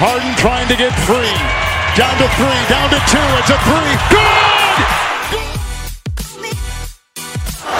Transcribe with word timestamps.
Harden 0.00 0.32
trying 0.40 0.64
to 0.72 0.76
get 0.80 0.96
free. 1.04 1.36
Down 1.92 2.16
to 2.16 2.28
three, 2.40 2.60
down 2.72 2.88
to 2.88 2.96
two. 3.04 3.20
It's 3.36 3.52
a 3.52 3.58
three. 3.68 3.92
Good! 4.08 4.88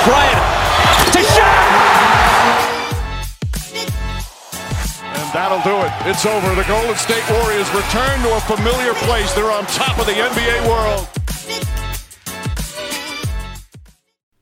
Bryant 0.05 0.45
to 1.17 1.23
shot. 1.33 1.65
And 5.17 5.29
that'll 5.33 5.65
do 5.65 5.81
it. 5.81 5.93
It's 6.13 6.27
over. 6.29 6.55
The 6.55 6.69
Golden 6.69 6.93
State 7.01 7.25
Warriors 7.41 7.73
return 7.73 8.21
to 8.29 8.37
a 8.37 8.41
familiar 8.45 8.93
place. 9.09 9.33
They're 9.33 9.51
on 9.51 9.65
top 9.73 9.99
of 9.99 10.05
the 10.05 10.13
NBA 10.13 10.69
world. 10.69 11.09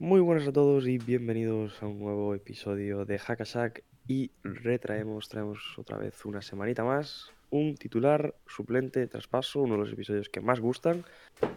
Muy 0.00 0.18
buenas 0.18 0.48
a 0.48 0.52
todos 0.52 0.84
y 0.88 0.98
bienvenidos 0.98 1.80
a 1.80 1.86
un 1.86 2.00
nuevo 2.00 2.34
episodio 2.34 3.04
de 3.04 3.20
Hackasack 3.20 3.84
y 4.08 4.32
retraemos, 4.42 5.28
traemos 5.28 5.58
otra 5.76 5.98
vez 5.98 6.24
una 6.24 6.42
semanita 6.42 6.82
más, 6.82 7.30
un 7.50 7.74
titular, 7.76 8.34
suplente, 8.46 9.06
traspaso, 9.08 9.62
uno 9.62 9.74
de 9.74 9.80
los 9.80 9.92
episodios 9.92 10.28
que 10.28 10.40
más 10.40 10.60
gustan, 10.60 11.04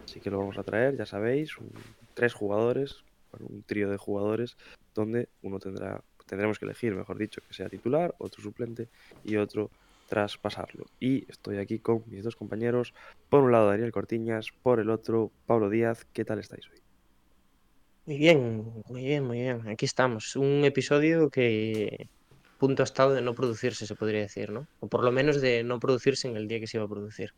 así 0.08 0.20
que 0.20 0.30
lo 0.30 0.38
vamos 0.40 0.58
a 0.58 0.64
traer, 0.64 0.96
ya 0.96 1.06
sabéis, 1.06 1.58
un- 1.58 1.96
tres 2.14 2.34
jugadores, 2.34 3.04
bueno, 3.32 3.46
un 3.48 3.64
trío 3.64 3.90
de 3.90 3.96
jugadores, 3.96 4.56
donde 4.94 5.30
uno 5.42 5.58
tendrá, 5.58 6.04
tendremos 6.26 6.58
que 6.58 6.66
elegir, 6.66 6.94
mejor 6.94 7.18
dicho, 7.18 7.40
que 7.46 7.54
sea 7.54 7.68
titular, 7.68 8.14
otro 8.18 8.42
suplente 8.42 8.90
y 9.22 9.36
otro 9.36 9.72
traspasarlo. 10.06 10.86
Y 11.00 11.30
estoy 11.30 11.58
aquí 11.58 11.80
con 11.80 12.04
mis 12.08 12.24
dos 12.24 12.36
compañeros, 12.36 12.92
por 13.30 13.42
un 13.42 13.52
lado 13.52 13.68
Daniel 13.68 13.92
Cortiñas, 13.92 14.48
por 14.62 14.80
el 14.80 14.90
otro 14.90 15.32
Pablo 15.46 15.70
Díaz, 15.70 16.04
¿qué 16.12 16.24
tal 16.24 16.40
estáis 16.40 16.66
hoy? 16.72 16.80
Muy 18.04 18.18
bien, 18.18 18.82
muy 18.88 19.04
bien, 19.04 19.24
muy 19.24 19.38
bien. 19.40 19.68
Aquí 19.68 19.84
estamos. 19.84 20.34
Un 20.36 20.64
episodio 20.64 21.30
que 21.30 22.08
punto 22.62 22.84
ha 22.84 22.84
estado 22.84 23.12
de 23.12 23.22
no 23.22 23.34
producirse, 23.34 23.88
se 23.88 23.96
podría 23.96 24.20
decir, 24.20 24.52
¿no? 24.52 24.68
O 24.78 24.86
por 24.86 25.02
lo 25.02 25.10
menos 25.10 25.40
de 25.40 25.64
no 25.64 25.80
producirse 25.80 26.28
en 26.28 26.36
el 26.36 26.46
día 26.46 26.60
que 26.60 26.68
se 26.68 26.76
iba 26.76 26.86
a 26.86 26.88
producir. 26.88 27.34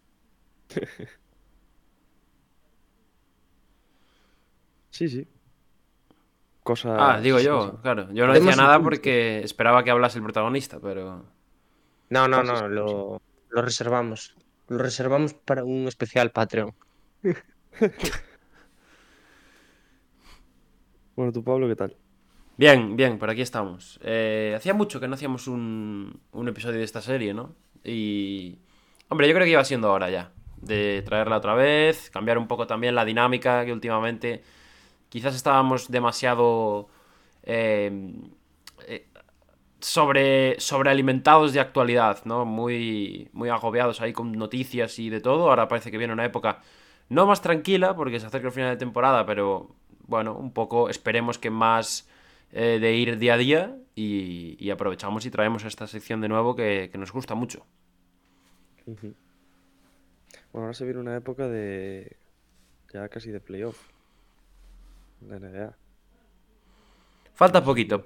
Sí, 4.91 5.09
sí. 5.09 5.27
Cosas. 6.63 6.97
Ah, 7.01 7.21
digo 7.21 7.41
yo, 7.41 7.81
claro. 7.83 8.07
Yo 8.13 8.29
no 8.29 8.33
Podemos 8.33 8.47
decía 8.47 8.63
nada 8.63 8.81
porque 8.81 9.41
esperaba 9.41 9.83
que 9.83 9.91
hablase 9.91 10.19
el 10.19 10.23
protagonista, 10.23 10.79
pero. 10.79 11.25
No, 12.11 12.29
no, 12.29 12.45
no, 12.45 12.69
lo, 12.69 13.21
lo 13.49 13.63
reservamos. 13.63 14.37
Lo 14.69 14.79
reservamos 14.79 15.35
para 15.35 15.65
un 15.65 15.89
especial 15.89 16.31
Patreon. 16.31 16.73
Bueno, 21.17 21.33
tú, 21.33 21.45
Pablo, 21.45 21.69
¿qué 21.69 21.77
tal? 21.77 21.97
Bien, 22.57 22.97
bien, 22.97 23.19
por 23.19 23.31
aquí 23.31 23.41
estamos. 23.43 23.99
Eh, 24.03 24.55
hacía 24.57 24.75
mucho 24.75 25.01
que 25.01 25.09
no 25.09 25.15
hacíamos 25.15 25.49
un, 25.49 26.21
un 26.33 26.49
episodio 26.49 26.79
de 26.79 26.85
esta 26.85 27.01
serie, 27.03 27.35
¿no? 27.35 27.55
Y. 27.85 28.59
Hombre, 29.09 29.29
yo 29.29 29.35
creo 29.35 29.45
que 29.45 29.51
iba 29.53 29.65
siendo 29.65 29.93
hora 29.93 30.09
ya. 30.11 30.33
De 30.57 31.03
traerla 31.03 31.37
otra 31.39 31.55
vez, 31.55 32.11
cambiar 32.11 32.39
un 32.39 32.47
poco 32.49 32.67
también 32.67 32.95
la 32.95 33.05
dinámica 33.05 33.65
que 33.65 33.73
últimamente. 33.73 34.43
Quizás 35.09 35.35
estábamos 35.35 35.91
demasiado. 35.91 36.89
eh, 37.43 38.13
eh, 38.89 39.09
sobre, 39.81 40.59
sobrealimentados 40.61 41.53
de 41.53 41.61
actualidad, 41.61 42.25
¿no? 42.25 42.45
Muy, 42.47 43.29
muy 43.33 43.49
agobiados 43.51 44.01
ahí 44.01 44.13
con 44.13 44.33
noticias 44.33 44.99
y 44.99 45.11
de 45.11 45.21
todo. 45.21 45.51
Ahora 45.51 45.69
parece 45.69 45.91
que 45.91 45.99
viene 45.99 46.13
una 46.13 46.25
época 46.25 46.63
no 47.09 47.27
más 47.27 47.43
tranquila, 47.43 47.95
porque 47.97 48.21
se 48.21 48.27
acerca 48.27 48.49
el 48.49 48.53
final 48.55 48.71
de 48.71 48.77
temporada, 48.79 49.27
pero 49.27 49.75
bueno, 50.07 50.35
un 50.35 50.53
poco 50.53 50.89
esperemos 50.89 51.39
que 51.39 51.51
más 51.51 52.09
eh, 52.55 52.79
de 52.81 52.95
ir 52.95 53.19
día 53.19 53.35
a 53.35 53.37
día 53.39 53.79
y, 53.95 54.57
y 54.59 54.71
aprovechamos 54.71 55.27
y 55.27 55.31
traemos 55.31 55.65
esta 55.65 55.87
sección 55.87 56.21
de 56.23 56.29
nuevo 56.29 56.55
que, 56.57 56.89
que 56.91 56.99
nos 56.99 57.13
gusta 57.13 57.35
mucho. 57.35 57.67
Bueno, 60.53 60.67
ahora 60.67 60.75
se 60.75 60.85
viene 60.85 61.01
una 61.01 61.17
época 61.17 61.49
de. 61.49 62.17
ya 62.93 63.09
casi 63.09 63.31
de 63.31 63.41
playoff. 63.41 63.91
De 65.21 65.39
NBA. 65.41 65.77
Falta 67.35 67.65
poquito. 67.65 68.05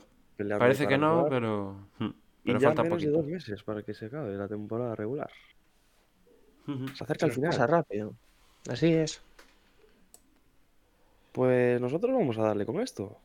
Parece 0.58 0.86
que 0.88 0.98
no, 0.98 1.26
jugar, 1.26 1.28
pero, 1.28 1.88
hmm, 1.98 2.10
Y 2.44 2.52
pero 2.52 2.58
ya 2.58 2.68
falta 2.68 2.82
menos 2.82 3.04
de 3.04 3.10
poquito. 3.10 3.12
dos 3.12 3.26
meses 3.26 3.62
para 3.64 3.82
que 3.82 3.94
se 3.94 4.06
acabe 4.06 4.36
la 4.36 4.48
temporada 4.48 4.94
regular. 4.96 5.30
Se 6.94 7.04
acerca 7.04 7.26
nos 7.26 7.34
final. 7.36 7.50
pasa 7.50 7.66
rápido. 7.66 8.14
Así 8.68 8.92
es. 8.92 9.22
Pues 11.32 11.80
nosotros 11.80 12.12
vamos 12.12 12.38
a 12.38 12.42
darle 12.42 12.66
con 12.66 12.80
esto. 12.80 13.22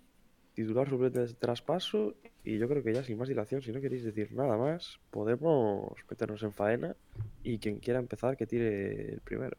Titular 0.53 0.89
suplente 0.89 1.19
de 1.19 1.33
traspaso. 1.33 2.15
Y 2.43 2.57
yo 2.57 2.67
creo 2.67 2.83
que 2.83 2.93
ya 2.93 3.03
sin 3.03 3.17
más 3.17 3.27
dilación, 3.27 3.61
si 3.61 3.71
no 3.71 3.81
queréis 3.81 4.03
decir 4.03 4.33
nada 4.33 4.57
más, 4.57 4.99
podemos 5.11 5.93
meternos 6.09 6.43
en 6.43 6.53
faena. 6.53 6.95
Y 7.43 7.57
quien 7.57 7.79
quiera 7.79 7.99
empezar, 7.99 8.37
que 8.37 8.45
tire 8.45 9.13
el 9.13 9.21
primero. 9.21 9.57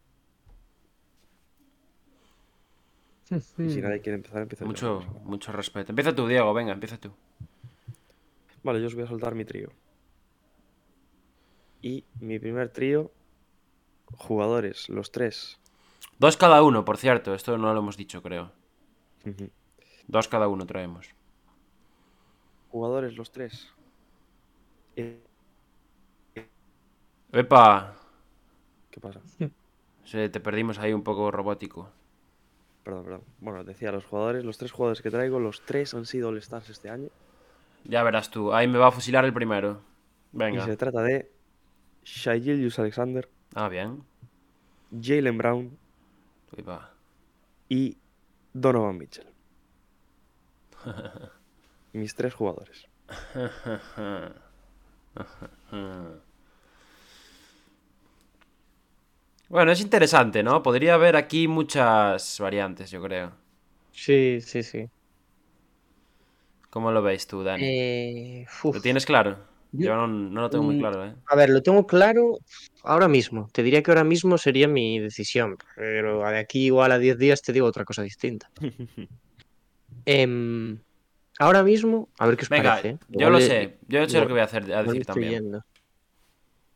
Y 3.31 3.71
si 3.71 3.81
nadie 3.81 4.01
quiere 4.01 4.17
empezar, 4.17 4.43
empieza. 4.43 4.65
Mucho, 4.65 5.01
mucho 5.25 5.51
respeto. 5.53 5.93
Empieza 5.93 6.15
tú, 6.15 6.29
Diego, 6.29 6.53
venga, 6.53 6.73
empieza 6.73 6.99
tú. 6.99 7.11
Vale, 8.63 8.81
yo 8.81 8.87
os 8.87 8.95
voy 8.95 9.05
a 9.05 9.07
soltar 9.07 9.35
mi 9.35 9.45
trío. 9.45 9.71
Y 11.83 12.05
mi 12.21 12.39
primer 12.39 12.71
trío, 12.71 13.11
jugadores, 14.13 14.89
los 14.89 15.11
tres. 15.11 15.59
Dos 16.19 16.37
cada 16.37 16.63
uno, 16.63 16.85
por 16.85 16.97
cierto, 16.97 17.35
esto 17.35 17.59
no 17.59 17.73
lo 17.73 17.81
hemos 17.81 17.97
dicho, 17.97 18.23
creo. 18.23 18.53
Dos 20.07 20.29
cada 20.29 20.49
uno 20.49 20.67
traemos. 20.67 21.09
Jugadores, 22.71 23.17
los 23.17 23.31
tres. 23.33 23.73
Eh, 24.97 25.21
Epa, 27.33 27.95
¿Qué 28.91 29.01
pasa? 29.01 29.21
se 30.05 30.29
te 30.29 30.41
perdimos 30.41 30.79
ahí 30.79 30.93
un 30.93 31.03
poco 31.03 31.31
robótico. 31.31 31.91
Perdón, 32.85 33.05
perdón. 33.05 33.23
Bueno, 33.41 33.65
decía, 33.65 33.91
los 33.93 34.05
jugadores, 34.05 34.45
los 34.45 34.59
tres 34.59 34.71
jugadores 34.73 35.01
que 35.03 35.11
traigo, 35.11 35.41
los 35.41 35.63
tres 35.65 35.95
han 35.95 36.05
sido 36.05 36.29
All-Stars 36.29 36.69
este 36.69 36.91
año. 36.91 37.09
Ya 37.85 38.03
verás 38.03 38.31
tú, 38.31 38.53
ahí 38.53 38.69
me 38.69 38.79
va 38.79 38.89
a 38.89 38.93
fusilar 38.93 39.25
el 39.25 39.33
primero. 39.33 39.81
Y 40.33 40.37
Venga. 40.39 40.65
se 40.65 40.77
trata 40.77 41.03
de 41.03 41.31
Shai 42.05 42.41
Gilgeous 42.43 42.79
Alexander, 42.79 43.29
Ah, 43.55 43.69
bien. 43.69 44.03
Jalen 45.01 45.39
Brown 45.39 45.79
va. 46.69 46.91
y 47.69 47.97
Donovan 48.53 48.99
Mitchell. 48.99 49.27
Mis 51.93 52.15
tres 52.15 52.35
jugadores. 52.35 52.87
Bueno, 59.49 59.73
es 59.73 59.81
interesante, 59.81 60.43
¿no? 60.43 60.63
Podría 60.63 60.95
haber 60.95 61.17
aquí 61.17 61.49
muchas 61.49 62.39
variantes, 62.41 62.91
yo 62.91 63.03
creo. 63.03 63.33
Sí, 63.93 64.41
sí, 64.41 64.63
sí. 64.63 64.87
¿Cómo 66.71 66.91
lo 66.91 67.03
veis 67.03 67.27
tú, 67.27 67.45
Dani? 67.45 67.65
Eh. 67.65 68.47
¿Lo 68.65 68.81
tienes 68.81 69.07
claro? 69.07 69.39
yo- 69.73 69.89
Yo 69.89 69.97
no, 69.97 70.07
no 70.09 70.41
lo 70.41 70.51
tengo 70.51 70.65
muy 70.65 70.77
Mm, 70.77 70.81
claro, 70.81 71.07
¿eh? 71.07 71.15
A 71.27 71.37
ver, 71.37 71.51
lo 71.51 71.63
tengo 71.63 71.87
claro 71.87 72.39
ahora 72.83 73.07
mismo. 73.07 73.49
Te 73.53 73.63
diría 73.63 73.83
que 73.83 73.91
ahora 73.91 74.05
mismo 74.05 74.39
sería 74.39 74.67
mi 74.67 74.99
decisión, 74.99 75.57
pero 75.77 76.29
de 76.29 76.39
aquí 76.39 76.67
igual 76.67 76.91
a 76.93 76.99
10 76.99 77.19
días 77.19 77.43
te 77.43 77.53
digo 77.53 77.67
otra 77.67 77.85
cosa 77.85 78.03
distinta. 78.03 78.49
Em, 80.07 80.79
ahora 81.39 81.63
mismo, 81.63 82.09
a 82.19 82.27
ver 82.27 82.37
qué 82.37 82.43
os 82.45 82.49
Venga, 82.49 82.71
parece. 82.73 82.89
¿eh? 82.91 82.99
yo 83.09 83.31
lo 83.31 83.39
le- 83.39 83.47
sé. 83.47 83.79
Yo 83.89 84.09
sé 84.09 84.21
lo 84.21 84.27
que 84.27 84.33
voy 84.33 84.41
a 84.41 84.45
hacer 84.45 84.63
a 84.73 84.83
decir 84.83 85.01
estoy 85.01 85.15
también. 85.15 85.33
yendo. 85.45 85.65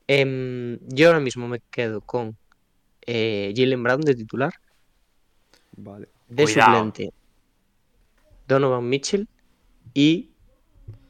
Em, 0.06 0.78
yo 0.88 1.08
ahora 1.08 1.20
mismo 1.20 1.46
me 1.48 1.60
quedo 1.70 2.00
con 2.00 2.36
eh, 3.06 3.52
Jalen 3.56 3.82
Brown 3.82 4.00
de 4.00 4.14
titular, 4.14 4.52
Vale. 5.76 6.08
de 6.28 6.44
Cuidado. 6.44 6.72
suplente 6.76 7.10
Donovan 8.46 8.88
Mitchell 8.88 9.28
y 9.94 10.30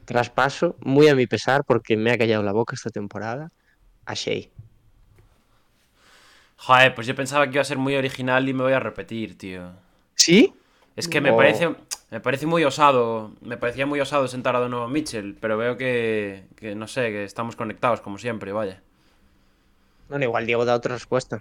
traspaso, 0.05 0.75
muy 0.81 1.07
a 1.07 1.15
mi 1.15 1.27
pesar, 1.27 1.63
porque 1.63 1.95
me 1.95 2.11
ha 2.11 2.17
callado 2.17 2.43
la 2.43 2.51
boca 2.51 2.75
esta 2.75 2.89
temporada, 2.89 3.51
a 4.05 4.13
Shea. 4.13 4.47
Joder, 6.57 6.93
pues 6.95 7.07
yo 7.07 7.15
pensaba 7.15 7.45
que 7.45 7.53
iba 7.53 7.61
a 7.61 7.65
ser 7.65 7.77
muy 7.77 7.95
original 7.95 8.47
y 8.49 8.53
me 8.53 8.63
voy 8.63 8.73
a 8.73 8.79
repetir, 8.79 9.37
tío. 9.37 9.71
¿Sí? 10.15 10.53
Es 10.95 11.07
que 11.07 11.21
me 11.21 11.31
Oh. 11.31 11.37
parece 11.37 11.73
me 12.11 12.19
parece 12.19 12.45
muy 12.45 12.63
osado, 12.63 13.33
me 13.41 13.57
parecía 13.57 13.85
muy 13.85 13.99
osado 13.99 14.27
sentar 14.27 14.55
a 14.55 14.59
Donovan 14.59 14.91
Mitchell, 14.91 15.35
pero 15.39 15.57
veo 15.57 15.77
que, 15.77 16.45
que 16.55 16.75
no 16.75 16.87
sé, 16.87 17.09
que 17.09 17.23
estamos 17.23 17.55
conectados 17.55 18.01
como 18.01 18.17
siempre, 18.17 18.51
vaya. 18.51 18.81
Bueno, 20.09 20.25
igual 20.25 20.45
Diego 20.45 20.65
da 20.65 20.75
otra 20.75 20.95
respuesta. 20.95 21.39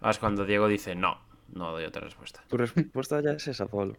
Ah, 0.00 0.10
es 0.10 0.18
cuando 0.18 0.44
Diego 0.44 0.66
dice 0.66 0.94
no, 0.94 1.18
no 1.52 1.72
doy 1.72 1.84
otra 1.84 2.02
respuesta. 2.02 2.42
Tu 2.48 2.56
respuesta 2.56 3.20
ya 3.20 3.32
es 3.32 3.46
esa, 3.46 3.66
Pablo. 3.66 3.96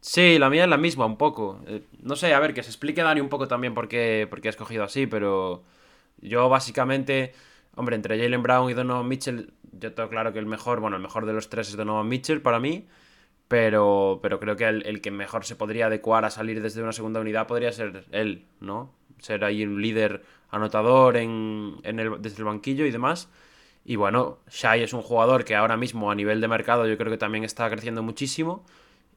Sí, 0.00 0.38
la 0.38 0.50
mía 0.50 0.64
es 0.64 0.70
la 0.70 0.76
misma, 0.76 1.06
un 1.06 1.16
poco. 1.16 1.60
Eh, 1.66 1.82
no 2.02 2.16
sé, 2.16 2.34
a 2.34 2.40
ver, 2.40 2.52
que 2.52 2.62
se 2.62 2.68
explique 2.68 3.02
Dani 3.02 3.20
un 3.20 3.28
poco 3.28 3.48
también 3.48 3.72
por 3.72 3.88
qué, 3.88 4.26
por 4.28 4.40
qué 4.40 4.48
ha 4.48 4.50
escogido 4.50 4.84
así, 4.84 5.06
pero 5.06 5.62
yo 6.18 6.48
básicamente, 6.48 7.32
hombre, 7.74 7.96
entre 7.96 8.18
Jalen 8.18 8.42
Brown 8.42 8.70
y 8.70 8.74
Donovan 8.74 9.08
Mitchell, 9.08 9.54
yo 9.72 9.94
tengo 9.94 10.10
claro 10.10 10.32
que 10.32 10.38
el 10.38 10.46
mejor, 10.46 10.80
bueno, 10.80 10.96
el 10.96 11.02
mejor 11.02 11.24
de 11.24 11.32
los 11.32 11.48
tres 11.48 11.70
es 11.70 11.76
Donovan 11.76 12.08
Mitchell 12.08 12.42
para 12.42 12.60
mí, 12.60 12.86
pero, 13.54 14.18
pero 14.20 14.40
creo 14.40 14.56
que 14.56 14.64
el, 14.64 14.84
el 14.84 15.00
que 15.00 15.12
mejor 15.12 15.44
se 15.44 15.54
podría 15.54 15.86
adecuar 15.86 16.24
a 16.24 16.30
salir 16.30 16.60
desde 16.60 16.82
una 16.82 16.90
segunda 16.90 17.20
unidad 17.20 17.46
podría 17.46 17.70
ser 17.70 18.04
él, 18.10 18.46
¿no? 18.58 18.92
ser 19.20 19.44
ahí 19.44 19.64
un 19.64 19.80
líder 19.80 20.24
anotador 20.50 21.16
en, 21.16 21.76
en 21.84 22.00
el, 22.00 22.20
desde 22.20 22.38
el 22.38 22.46
banquillo 22.46 22.84
y 22.84 22.90
demás. 22.90 23.30
Y 23.84 23.94
bueno, 23.94 24.38
Shai 24.50 24.82
es 24.82 24.92
un 24.92 25.02
jugador 25.02 25.44
que 25.44 25.54
ahora 25.54 25.76
mismo 25.76 26.10
a 26.10 26.16
nivel 26.16 26.40
de 26.40 26.48
mercado 26.48 26.88
yo 26.88 26.98
creo 26.98 27.12
que 27.12 27.16
también 27.16 27.44
está 27.44 27.70
creciendo 27.70 28.02
muchísimo. 28.02 28.64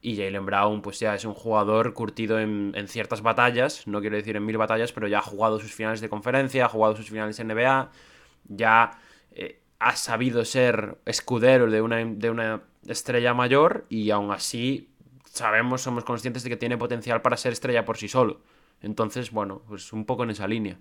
Y 0.02 0.16
Jalen 0.16 0.46
Brown, 0.46 0.82
pues 0.82 1.00
ya 1.00 1.16
es 1.16 1.24
un 1.24 1.34
jugador 1.34 1.92
curtido 1.92 2.38
en, 2.38 2.70
en, 2.76 2.86
ciertas 2.86 3.22
batallas, 3.22 3.88
no 3.88 4.00
quiero 4.00 4.14
decir 4.14 4.36
en 4.36 4.46
mil 4.46 4.56
batallas, 4.56 4.92
pero 4.92 5.08
ya 5.08 5.18
ha 5.18 5.22
jugado 5.22 5.58
sus 5.58 5.74
finales 5.74 6.00
de 6.00 6.08
conferencia, 6.08 6.66
ha 6.66 6.68
jugado 6.68 6.94
sus 6.94 7.10
finales 7.10 7.44
NBA, 7.44 7.90
ya 8.46 8.92
eh, 9.32 9.58
ha 9.80 9.96
sabido 9.96 10.44
ser 10.44 10.98
escudero 11.04 11.70
de 11.70 11.80
una, 11.82 12.04
de 12.04 12.30
una 12.30 12.62
estrella 12.86 13.34
mayor 13.34 13.86
y 13.88 14.10
aún 14.10 14.30
así 14.32 14.90
sabemos, 15.24 15.82
somos 15.82 16.04
conscientes 16.04 16.42
de 16.42 16.50
que 16.50 16.56
tiene 16.56 16.78
potencial 16.78 17.22
para 17.22 17.36
ser 17.36 17.52
estrella 17.52 17.84
por 17.84 17.96
sí 17.96 18.08
solo. 18.08 18.40
Entonces, 18.82 19.30
bueno, 19.30 19.62
pues 19.68 19.92
un 19.92 20.04
poco 20.04 20.24
en 20.24 20.30
esa 20.30 20.48
línea. 20.48 20.78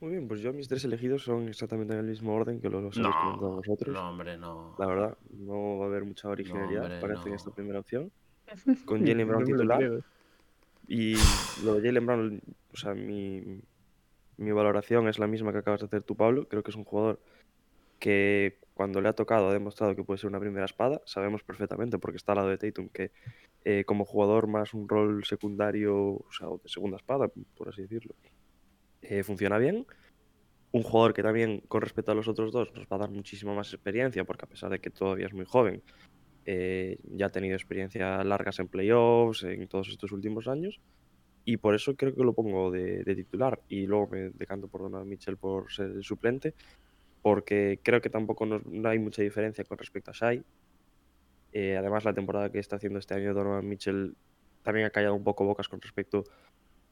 Muy 0.00 0.10
bien, 0.12 0.28
pues 0.28 0.40
yo 0.40 0.52
mis 0.52 0.68
tres 0.68 0.84
elegidos 0.84 1.22
son 1.24 1.48
exactamente 1.48 1.94
en 1.94 2.00
el 2.00 2.06
mismo 2.06 2.34
orden 2.34 2.60
que 2.60 2.68
los 2.68 2.80
habéis 2.80 2.98
No, 2.98 3.10
comentado 3.12 3.56
vosotros. 3.56 3.94
no, 3.94 4.10
hombre, 4.10 4.36
no. 4.36 4.74
La 4.78 4.86
verdad, 4.86 5.18
no 5.30 5.78
va 5.78 5.86
a 5.86 5.88
haber 5.88 6.04
mucha 6.04 6.28
originalidad, 6.28 6.84
hombre, 6.84 7.00
parece, 7.00 7.28
en 7.28 7.30
no. 7.30 7.36
esta 7.36 7.50
primera 7.50 7.80
opción. 7.80 8.12
Con 8.84 9.04
Jalen 9.06 9.26
Brown 9.28 9.44
lo 9.44 9.46
titular. 9.46 10.04
Y 10.88 11.14
lo 11.64 11.74
de 11.74 11.88
Jalen 11.88 12.06
Brown, 12.06 12.40
o 12.72 12.76
sea, 12.76 12.94
mi, 12.94 13.60
mi 14.36 14.52
valoración 14.52 15.08
es 15.08 15.18
la 15.18 15.26
misma 15.26 15.52
que 15.52 15.58
acabas 15.58 15.80
de 15.80 15.86
hacer 15.86 16.02
tú, 16.02 16.16
Pablo. 16.16 16.48
Creo 16.48 16.62
que 16.62 16.70
es 16.70 16.76
un 16.76 16.84
jugador 16.84 17.20
que 17.98 18.58
cuando 18.74 19.00
le 19.00 19.08
ha 19.08 19.14
tocado 19.14 19.48
ha 19.48 19.52
demostrado 19.52 19.96
que 19.96 20.04
puede 20.04 20.18
ser 20.18 20.28
una 20.28 20.40
primera 20.40 20.66
espada. 20.66 21.00
Sabemos 21.06 21.42
perfectamente, 21.42 21.98
porque 21.98 22.18
está 22.18 22.32
al 22.32 22.36
lado 22.36 22.48
de 22.50 22.58
Tatum, 22.58 22.88
que 22.88 23.10
eh, 23.64 23.84
como 23.84 24.04
jugador 24.04 24.46
más 24.46 24.74
un 24.74 24.88
rol 24.88 25.24
secundario, 25.24 25.96
o 25.96 26.26
sea, 26.30 26.48
de 26.48 26.68
segunda 26.68 26.98
espada, 26.98 27.28
por 27.56 27.68
así 27.68 27.82
decirlo, 27.82 28.14
eh, 29.02 29.22
funciona 29.22 29.58
bien. 29.58 29.86
Un 30.72 30.82
jugador 30.82 31.14
que 31.14 31.22
también, 31.22 31.62
con 31.68 31.80
respecto 31.80 32.12
a 32.12 32.14
los 32.14 32.28
otros 32.28 32.52
dos, 32.52 32.72
nos 32.74 32.86
va 32.86 32.96
a 32.96 33.00
dar 33.00 33.10
muchísima 33.10 33.54
más 33.54 33.72
experiencia, 33.72 34.24
porque 34.24 34.44
a 34.44 34.48
pesar 34.48 34.70
de 34.70 34.78
que 34.78 34.90
todavía 34.90 35.26
es 35.26 35.32
muy 35.32 35.46
joven, 35.46 35.82
eh, 36.44 36.98
ya 37.04 37.26
ha 37.26 37.30
tenido 37.30 37.56
experiencias 37.56 38.24
largas 38.24 38.58
en 38.60 38.68
playoffs 38.68 39.42
en 39.42 39.66
todos 39.68 39.88
estos 39.88 40.12
últimos 40.12 40.46
años. 40.48 40.80
Y 41.48 41.58
por 41.58 41.74
eso 41.76 41.94
creo 41.96 42.12
que 42.14 42.24
lo 42.24 42.34
pongo 42.34 42.70
de, 42.72 43.04
de 43.04 43.14
titular. 43.14 43.62
Y 43.68 43.86
luego 43.86 44.08
me 44.08 44.30
decanto 44.34 44.66
por 44.68 44.82
Donovan 44.82 45.08
Mitchell 45.08 45.36
por 45.38 45.72
ser 45.72 45.86
el 45.92 46.02
suplente. 46.02 46.54
Porque 47.22 47.80
creo 47.82 48.00
que 48.00 48.10
tampoco 48.10 48.44
nos- 48.46 48.66
no 48.66 48.88
hay 48.88 48.98
mucha 48.98 49.22
diferencia 49.22 49.64
con 49.64 49.78
respecto 49.78 50.10
a 50.10 50.14
Shai. 50.14 50.42
Eh, 51.52 51.76
además, 51.76 52.04
la 52.04 52.12
temporada 52.14 52.50
que 52.50 52.58
está 52.58 52.76
haciendo 52.76 52.98
este 52.98 53.14
año 53.14 53.32
Donovan 53.32 53.66
Mitchell 53.68 54.16
también 54.62 54.86
ha 54.86 54.90
callado 54.90 55.14
un 55.14 55.24
poco 55.24 55.44
bocas 55.44 55.68
con 55.68 55.80
respecto 55.80 56.24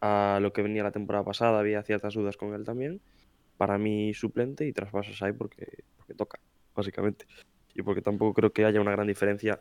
a 0.01 0.39
lo 0.41 0.53
que 0.53 0.63
venía 0.63 0.85
la 0.85 0.93
temporada 0.93 1.25
pasada. 1.25 1.59
Había 1.59 1.83
ciertas 1.83 2.15
dudas 2.15 2.37
con 2.37 2.55
él 2.55 2.65
también. 2.65 3.01
Para 3.57 3.77
mí, 3.79 4.15
suplente 4.15 4.67
y 4.67 4.73
traspaso 4.73 5.11
a 5.11 5.15
Shai 5.15 5.33
porque, 5.33 5.67
porque 5.97 6.15
toca, 6.15 6.39
básicamente. 6.75 7.27
Y 7.75 7.83
porque 7.83 8.03
tampoco 8.03 8.35
creo 8.35 8.53
que 8.53 8.65
haya 8.65 8.81
una 8.81 8.93
gran 8.93 9.09
diferencia 9.09 9.61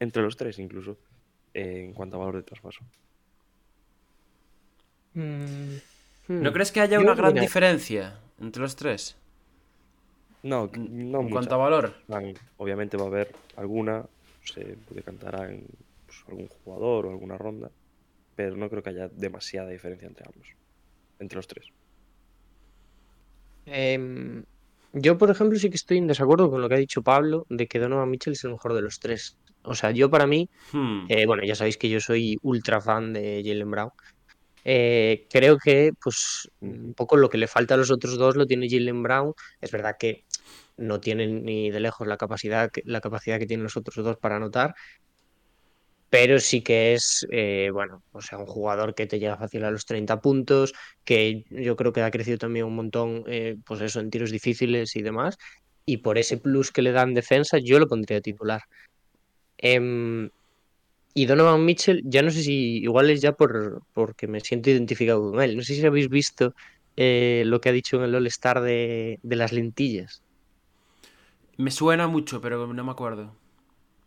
entre 0.00 0.22
los 0.22 0.36
tres, 0.36 0.58
incluso, 0.58 0.98
eh, 1.54 1.84
en 1.84 1.94
cuanto 1.94 2.16
a 2.16 2.20
valor 2.20 2.36
de 2.36 2.42
traspaso. 2.42 2.84
Mm, 5.14 5.76
¿No 6.28 6.50
hmm. 6.50 6.52
crees 6.52 6.72
que 6.72 6.80
haya 6.80 6.98
Yo, 6.98 7.00
una 7.00 7.14
gran 7.14 7.32
mira, 7.34 7.42
diferencia 7.42 8.20
entre 8.40 8.62
los 8.62 8.76
tres? 8.76 9.16
No, 10.42 10.70
no 10.74 11.20
en 11.20 11.28
mucha. 11.28 11.30
cuanto 11.30 11.54
a 11.54 11.58
valor. 11.58 11.94
obviamente 12.56 12.96
va 12.96 13.04
a 13.04 13.06
haber 13.08 13.34
alguna, 13.56 14.06
se 14.44 14.76
decantará 14.90 15.48
en 15.50 15.66
pues, 16.06 16.18
algún 16.28 16.48
jugador 16.48 17.06
o 17.06 17.10
alguna 17.10 17.38
ronda, 17.38 17.70
pero 18.34 18.56
no 18.56 18.68
creo 18.68 18.82
que 18.82 18.90
haya 18.90 19.08
demasiada 19.08 19.68
diferencia 19.70 20.08
entre 20.08 20.26
ambos, 20.26 20.48
entre 21.18 21.36
los 21.36 21.46
tres. 21.46 21.66
Em, 23.66 24.44
yo, 24.92 25.16
por 25.18 25.30
ejemplo, 25.30 25.58
sí 25.58 25.70
que 25.70 25.76
estoy 25.76 25.98
en 25.98 26.06
desacuerdo 26.08 26.50
con 26.50 26.60
lo 26.60 26.68
que 26.68 26.74
ha 26.74 26.78
dicho 26.78 27.02
Pablo 27.02 27.46
de 27.48 27.66
que 27.68 27.78
Donovan 27.78 28.10
Mitchell 28.10 28.32
es 28.34 28.44
el 28.44 28.50
mejor 28.52 28.74
de 28.74 28.82
los 28.82 28.98
tres. 28.98 29.38
O 29.62 29.74
sea, 29.74 29.92
yo 29.92 30.10
para 30.10 30.26
mí, 30.26 30.48
Hmm. 30.72 31.04
eh, 31.08 31.26
bueno, 31.26 31.44
ya 31.44 31.54
sabéis 31.54 31.76
que 31.78 31.88
yo 31.88 32.00
soy 32.00 32.36
ultra 32.42 32.80
fan 32.80 33.12
de 33.12 33.42
Jalen 33.44 33.70
Brown. 33.70 33.90
Eh, 34.64 35.26
creo 35.30 35.58
que, 35.58 35.92
pues, 36.02 36.48
un 36.60 36.94
poco 36.94 37.16
lo 37.16 37.28
que 37.28 37.38
le 37.38 37.46
falta 37.48 37.74
a 37.74 37.76
los 37.76 37.90
otros 37.90 38.16
dos 38.18 38.36
lo 38.36 38.46
tiene 38.46 38.68
Jalen 38.68 39.02
Brown. 39.02 39.34
Es 39.60 39.70
verdad 39.72 39.96
que 39.98 40.24
no 40.76 41.00
tienen 41.00 41.44
ni 41.44 41.70
de 41.70 41.80
lejos 41.80 42.06
la 42.08 42.16
capacidad 42.16 42.70
la 42.84 43.00
capacidad 43.00 43.38
que 43.38 43.46
tienen 43.46 43.64
los 43.64 43.76
otros 43.76 44.04
dos 44.04 44.16
para 44.18 44.36
anotar, 44.36 44.74
pero 46.10 46.38
sí 46.40 46.62
que 46.62 46.92
es, 46.94 47.26
eh, 47.30 47.70
bueno, 47.72 48.02
o 48.12 48.20
sea, 48.20 48.36
un 48.38 48.44
jugador 48.46 48.94
que 48.94 49.06
te 49.06 49.18
llega 49.18 49.38
fácil 49.38 49.64
a 49.64 49.70
los 49.70 49.86
30 49.86 50.20
puntos, 50.20 50.74
que 51.04 51.44
yo 51.50 51.74
creo 51.76 51.92
que 51.94 52.02
ha 52.02 52.10
crecido 52.10 52.36
también 52.38 52.66
un 52.66 52.74
montón, 52.76 53.24
eh, 53.26 53.56
pues 53.64 53.80
eso, 53.80 53.98
en 54.00 54.10
tiros 54.10 54.30
difíciles 54.30 54.94
y 54.96 55.00
demás, 55.02 55.38
y 55.86 55.98
por 55.98 56.18
ese 56.18 56.36
plus 56.36 56.70
que 56.70 56.82
le 56.82 56.92
da 56.92 57.02
en 57.02 57.14
defensa, 57.14 57.58
yo 57.58 57.78
lo 57.78 57.88
pondría 57.88 58.20
titular. 58.20 58.60
Em, 59.58 60.30
y 61.14 61.26
Donovan 61.26 61.64
Mitchell, 61.64 62.02
ya 62.04 62.22
no 62.22 62.30
sé 62.30 62.42
si, 62.42 62.78
igual 62.78 63.10
es 63.10 63.20
ya 63.20 63.32
por, 63.32 63.82
porque 63.92 64.26
me 64.26 64.40
siento 64.40 64.70
identificado 64.70 65.30
con 65.30 65.42
él, 65.42 65.56
no 65.56 65.62
sé 65.62 65.74
si 65.74 65.84
habéis 65.84 66.08
visto 66.08 66.54
eh, 66.96 67.42
lo 67.46 67.60
que 67.60 67.68
ha 67.68 67.72
dicho 67.72 67.96
en 67.96 68.04
el 68.04 68.14
All-Star 68.14 68.60
de, 68.60 69.18
de 69.22 69.36
las 69.36 69.52
lentillas. 69.52 70.22
Me 71.58 71.70
suena 71.70 72.06
mucho, 72.06 72.40
pero 72.40 72.66
no 72.66 72.84
me 72.84 72.90
acuerdo. 72.90 73.36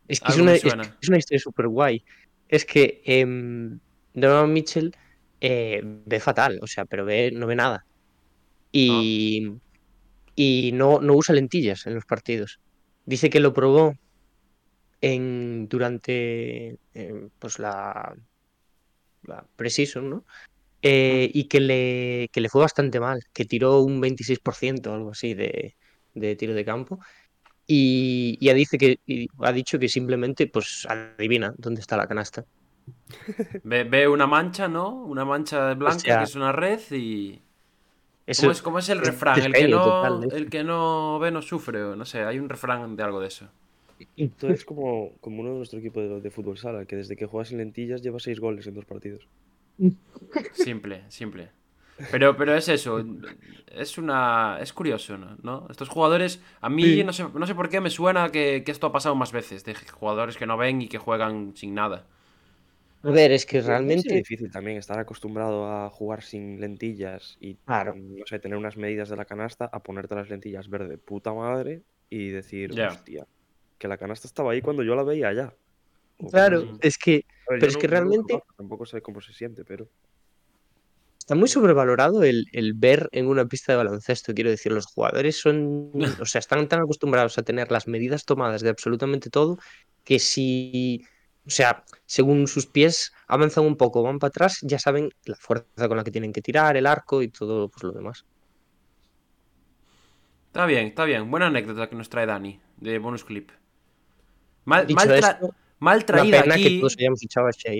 Es 0.07 0.19
que 0.19 0.31
es 0.31 0.37
una, 0.37 0.51
me 0.51 0.57
es 0.57 0.63
que 0.63 0.69
suena. 0.69 0.97
es 1.01 1.09
una 1.09 1.17
historia 1.17 1.39
súper 1.39 1.67
guay. 1.67 2.03
Es 2.47 2.65
que 2.65 3.01
em, 3.05 3.79
Donovan 4.13 4.53
Mitchell 4.53 4.95
eh, 5.41 5.81
ve 5.83 6.19
fatal, 6.19 6.59
o 6.61 6.67
sea, 6.67 6.85
pero 6.85 7.05
ve, 7.05 7.31
no 7.31 7.47
ve 7.47 7.55
nada. 7.55 7.85
Y, 8.71 9.51
y 10.35 10.71
no, 10.73 10.99
no 10.99 11.13
usa 11.13 11.33
lentillas 11.33 11.85
en 11.87 11.95
los 11.95 12.05
partidos. 12.05 12.59
Dice 13.05 13.29
que 13.29 13.39
lo 13.39 13.53
probó 13.53 13.95
en, 15.05 15.67
durante 15.69 16.79
pues 17.37 17.59
la, 17.59 18.15
la 19.23 19.45
preseason, 19.55 20.09
¿no? 20.09 20.25
Eh, 20.81 21.29
y 21.33 21.45
que 21.45 21.59
le, 21.59 22.29
que 22.31 22.41
le 22.41 22.49
fue 22.49 22.61
bastante 22.61 22.99
mal, 22.99 23.23
que 23.31 23.45
tiró 23.45 23.81
un 23.81 24.01
26% 24.01 24.87
o 24.87 24.93
algo 24.93 25.11
así 25.11 25.33
de, 25.33 25.75
de 26.13 26.35
tiro 26.35 26.53
de 26.53 26.65
campo. 26.65 26.99
Y 27.67 28.37
ya 28.43 28.53
dice 28.53 28.77
que 28.77 28.99
y 29.05 29.27
ha 29.39 29.51
dicho 29.51 29.79
que 29.79 29.89
simplemente 29.89 30.47
pues 30.47 30.87
adivina 30.87 31.53
dónde 31.57 31.81
está 31.81 31.97
la 31.97 32.07
canasta. 32.07 32.45
Ve, 33.63 33.83
ve 33.83 34.07
una 34.07 34.27
mancha, 34.27 34.67
¿no? 34.67 34.89
Una 34.89 35.25
mancha 35.25 35.73
blanca 35.73 35.99
sea, 35.99 36.17
que 36.19 36.23
es 36.25 36.35
una 36.35 36.51
red 36.51 36.79
y. 36.91 37.41
Eso 38.27 38.43
¿Cómo 38.43 38.51
es, 38.51 38.61
cómo 38.61 38.79
es 38.79 38.89
el 38.89 38.99
refrán? 38.99 39.39
El 39.39 39.53
que, 39.53 39.67
no, 39.67 39.83
total, 39.83 40.23
¿eh? 40.23 40.27
el 40.33 40.49
que 40.49 40.63
no 40.63 41.19
ve 41.19 41.29
no 41.29 41.43
sufre, 41.43 41.83
o 41.83 41.95
no 41.95 42.05
sé, 42.05 42.23
hay 42.23 42.39
un 42.39 42.49
refrán 42.49 42.95
de 42.95 43.03
algo 43.03 43.19
de 43.19 43.27
eso. 43.27 43.49
Tú 44.37 44.47
eres 44.47 44.65
como, 44.65 45.13
como 45.21 45.41
uno 45.41 45.51
de 45.51 45.57
nuestro 45.57 45.79
equipo 45.79 46.01
de, 46.01 46.21
de 46.21 46.31
fútbol 46.31 46.57
sala, 46.57 46.85
que 46.85 46.95
desde 46.95 47.15
que 47.15 47.25
juega 47.25 47.45
sin 47.45 47.57
lentillas 47.57 48.01
lleva 48.01 48.19
seis 48.19 48.39
goles 48.39 48.67
en 48.67 48.73
dos 48.75 48.85
partidos. 48.85 49.27
Simple, 50.53 51.03
simple. 51.09 51.49
Pero, 52.11 52.35
pero 52.35 52.53
es 52.55 52.67
eso, 52.67 53.01
es 53.67 53.97
una. 53.97 54.57
Es 54.61 54.73
curioso, 54.73 55.17
¿no? 55.17 55.37
¿No? 55.43 55.67
Estos 55.69 55.87
jugadores, 55.87 56.41
a 56.59 56.69
mí 56.69 56.83
Sí. 56.83 57.03
no, 57.05 57.13
sé, 57.13 57.25
no 57.33 57.47
sé 57.47 57.55
por 57.55 57.69
qué 57.69 57.79
me 57.79 57.89
suena 57.89 58.31
que, 58.31 58.63
que 58.65 58.71
esto 58.71 58.87
ha 58.87 58.91
pasado 58.91 59.15
más 59.15 59.31
veces, 59.31 59.63
de 59.63 59.75
jugadores 59.75 60.35
que 60.37 60.45
no 60.45 60.57
ven 60.57 60.81
y 60.81 60.87
que 60.89 60.97
juegan 60.97 61.55
sin 61.55 61.73
nada. 61.73 62.05
A 63.03 63.11
ver, 63.11 63.31
es 63.31 63.45
que 63.45 63.61
realmente, 63.61 64.13
difícil 64.13 64.51
también 64.51 64.77
estar 64.77 64.97
acostumbrado 64.99 65.67
a 65.71 65.89
jugar 65.89 66.23
sin 66.23 66.59
lentillas 66.59 67.37
y 67.39 67.55
Claro. 67.55 67.95
no 67.95 68.25
sé, 68.25 68.39
tener 68.39 68.57
unas 68.57 68.77
medidas 68.77 69.09
de 69.09 69.15
la 69.15 69.25
canasta, 69.25 69.65
a 69.65 69.83
ponerte 69.83 70.15
las 70.15 70.29
lentillas 70.29 70.69
verde 70.69 70.97
puta 70.97 71.33
madre 71.33 71.83
y 72.09 72.29
decir, 72.29 72.73
Ya. 72.73 72.87
hostia, 72.87 73.27
que 73.77 73.87
la 73.87 73.97
canasta 73.97 74.27
estaba 74.27 74.51
ahí 74.51 74.61
cuando 74.61 74.83
yo 74.83 74.95
la 74.95 75.03
veía 75.03 75.29
allá. 75.29 75.53
O 76.19 76.29
claro, 76.31 76.77
es 76.81 76.97
que 76.97 77.11
ver, 77.49 77.59
pero 77.59 77.67
es 77.67 77.73
no- 77.73 77.79
que 77.79 77.87
realmente 77.87 78.39
tampoco 78.57 78.85
sé 78.85 79.01
cómo 79.01 79.21
se 79.21 79.33
siente, 79.33 79.63
pero 79.65 79.89
está 81.19 81.35
muy 81.35 81.47
sobrevalorado 81.47 82.23
el, 82.23 82.45
el 82.51 82.73
ver 82.73 83.09
en 83.11 83.27
una 83.27 83.45
pista 83.47 83.71
de 83.73 83.77
baloncesto, 83.77 84.33
quiero 84.33 84.49
decir, 84.49 84.71
los 84.71 84.85
jugadores 84.85 85.37
son, 85.39 85.91
o 86.21 86.25
sea, 86.25 86.39
están 86.39 86.67
tan 86.67 86.81
acostumbrados 86.81 87.37
a 87.37 87.43
tener 87.43 87.71
las 87.71 87.87
medidas 87.87 88.25
tomadas 88.25 88.61
de 88.61 88.69
absolutamente 88.69 89.29
todo 89.29 89.57
que 90.03 90.19
si, 90.19 91.01
o 91.47 91.49
sea, 91.49 91.83
según 92.05 92.47
sus 92.47 92.67
pies 92.67 93.11
avanzan 93.27 93.65
un 93.65 93.75
poco, 93.77 94.03
van 94.03 94.19
para 94.19 94.29
atrás, 94.29 94.59
ya 94.61 94.77
saben 94.79 95.09
la 95.25 95.35
fuerza 95.35 95.87
con 95.87 95.97
la 95.97 96.03
que 96.03 96.11
tienen 96.11 96.31
que 96.33 96.41
tirar, 96.41 96.77
el 96.77 96.85
arco 96.85 97.21
y 97.23 97.29
todo 97.29 97.69
pues, 97.69 97.83
lo 97.83 97.91
demás. 97.91 98.25
Está 100.47 100.65
bien, 100.65 100.87
está 100.87 101.05
bien. 101.05 101.29
Buena 101.29 101.47
anécdota 101.47 101.87
que 101.89 101.95
nos 101.95 102.09
trae 102.09 102.25
Dani, 102.25 102.59
de 102.77 102.97
bonus 102.97 103.23
clip. 103.25 103.51
Mal, 104.65 104.87
Dicho 104.87 104.95
mal, 105.07 105.09
tra- 105.09 105.33
esto, 105.33 105.55
mal 105.79 105.97
Una 105.99 106.05
traída 106.07 106.41
pena 106.41 106.55
que 106.55 106.61
aquí. 106.67 106.79
todos 106.79 106.95
hayamos 106.97 107.23
echado 107.23 107.47
a 107.47 107.51
Shea. 107.51 107.79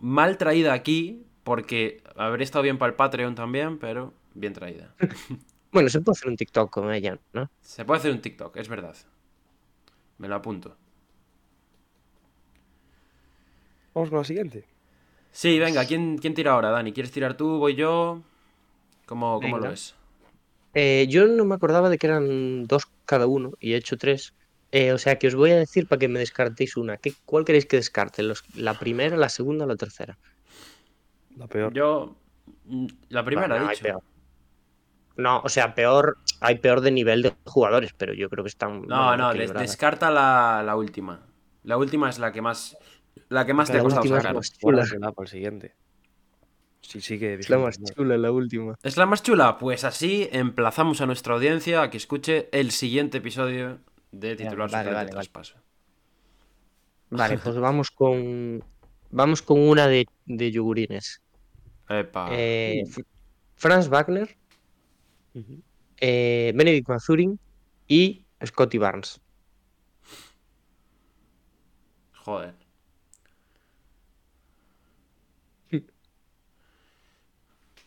Mal 0.00 0.36
traída 0.36 0.72
aquí, 0.72 1.24
porque 1.44 2.02
habría 2.16 2.44
estado 2.44 2.62
bien 2.62 2.78
para 2.78 2.90
el 2.90 2.96
Patreon 2.96 3.34
también, 3.34 3.78
pero 3.78 4.12
bien 4.34 4.52
traída. 4.52 4.94
Bueno, 5.72 5.88
se 5.90 6.00
puede 6.00 6.16
hacer 6.16 6.28
un 6.30 6.36
TikTok 6.36 6.70
con 6.70 6.92
ella, 6.92 7.18
¿no? 7.34 7.50
Se 7.60 7.84
puede 7.84 7.98
hacer 7.98 8.12
un 8.12 8.20
TikTok, 8.22 8.56
es 8.56 8.68
verdad. 8.68 8.96
Me 10.18 10.28
lo 10.28 10.34
apunto. 10.36 10.76
vamos 13.94 14.10
con 14.10 14.18
la 14.18 14.24
siguiente. 14.24 14.64
Sí, 15.32 15.58
venga, 15.58 15.84
¿quién, 15.84 16.16
quién 16.18 16.34
tira 16.34 16.52
ahora, 16.52 16.70
Dani? 16.70 16.92
¿Quieres 16.92 17.12
tirar 17.12 17.36
tú? 17.36 17.58
¿Voy 17.58 17.74
yo? 17.74 18.22
¿Cómo, 19.06 19.40
cómo 19.40 19.58
lo 19.58 19.68
ves? 19.68 19.94
Eh, 20.74 21.06
yo 21.08 21.26
no 21.26 21.44
me 21.44 21.54
acordaba 21.54 21.88
de 21.88 21.98
que 21.98 22.06
eran 22.06 22.64
dos 22.66 22.84
cada 23.04 23.26
uno 23.26 23.52
y 23.60 23.72
he 23.72 23.76
hecho 23.76 23.96
tres. 23.96 24.34
Eh, 24.72 24.92
o 24.92 24.98
sea 24.98 25.16
que 25.18 25.28
os 25.28 25.34
voy 25.34 25.52
a 25.52 25.56
decir 25.56 25.86
para 25.86 25.98
que 26.00 26.08
me 26.08 26.18
descartéis 26.18 26.76
una. 26.76 26.96
¿Qué, 26.96 27.12
¿Cuál 27.24 27.44
queréis 27.44 27.66
que 27.66 27.76
descarte? 27.76 28.22
Los- 28.22 28.44
¿La 28.56 28.74
primera, 28.78 29.16
la 29.16 29.28
segunda 29.28 29.64
o 29.64 29.68
la 29.68 29.76
tercera? 29.76 30.18
La 31.36 31.46
peor. 31.46 31.72
Yo. 31.72 32.16
mm, 32.64 32.86
La 33.10 33.24
primera, 33.24 33.48
Bueno, 33.48 33.64
he 33.64 33.68
hay 33.68 33.74
dicho. 33.76 33.84
peor. 33.84 34.02
No, 35.16 35.40
o 35.40 35.48
sea, 35.48 35.74
peor, 35.74 36.18
hay 36.40 36.58
peor 36.58 36.82
de 36.82 36.90
nivel 36.90 37.22
de 37.22 37.34
jugadores, 37.44 37.92
pero 37.96 38.12
yo 38.12 38.28
creo 38.28 38.44
que 38.44 38.48
están. 38.48 38.82
No, 38.82 39.16
no, 39.16 39.32
des- 39.32 39.52
descarta 39.54 40.10
la, 40.10 40.62
la 40.64 40.76
última. 40.76 41.26
La 41.62 41.78
última 41.78 42.10
es 42.10 42.18
la 42.18 42.32
que 42.32 42.42
más. 42.42 42.76
La 43.30 43.46
que 43.46 43.54
más 43.54 43.70
te 43.70 43.78
ha 43.78 43.82
costado 43.82 44.04
es 44.04 44.10
sacar. 44.10 44.34
más 44.34 44.52
Bueno, 44.60 44.78
chula. 44.82 44.90
que 44.90 44.98
la 44.98 45.12
para 45.12 45.24
el 45.24 45.30
siguiente. 45.30 45.74
Sí, 46.82 47.00
sigue 47.00 47.34
Es 47.34 47.50
la 47.50 47.58
más 47.58 47.80
¿no? 47.80 47.86
chula, 47.86 48.16
la 48.16 48.30
última. 48.30 48.74
¿Es 48.82 48.96
la 48.96 49.06
más 49.06 49.22
chula? 49.22 49.58
Pues 49.58 49.82
así 49.84 50.28
emplazamos 50.30 51.00
a 51.00 51.06
nuestra 51.06 51.34
audiencia 51.34 51.82
a 51.82 51.90
que 51.90 51.96
escuche 51.96 52.48
el 52.52 52.70
siguiente 52.70 53.18
episodio 53.18 53.80
de 54.12 54.36
titular 54.36 54.70
vale, 54.70 54.84
vale, 54.84 54.94
vale. 54.94 55.10
traspaso. 55.10 55.56
Vale, 57.10 57.38
pues 57.42 57.56
vamos 57.56 57.90
con. 57.90 58.64
Vamos 59.10 59.42
con 59.42 59.60
una 59.60 59.86
de, 59.86 60.06
de 60.26 60.50
yogurines. 60.50 61.22
Epa. 61.88 62.28
Eh, 62.32 62.82
Franz 63.54 63.88
Wagner, 63.88 64.36
eh, 65.98 66.52
Benedict 66.54 66.88
Mazurin 66.88 67.38
y 67.86 68.24
Scotty 68.44 68.78
Barnes. 68.78 69.20
Joder. 72.14 72.54
Es 75.70 75.82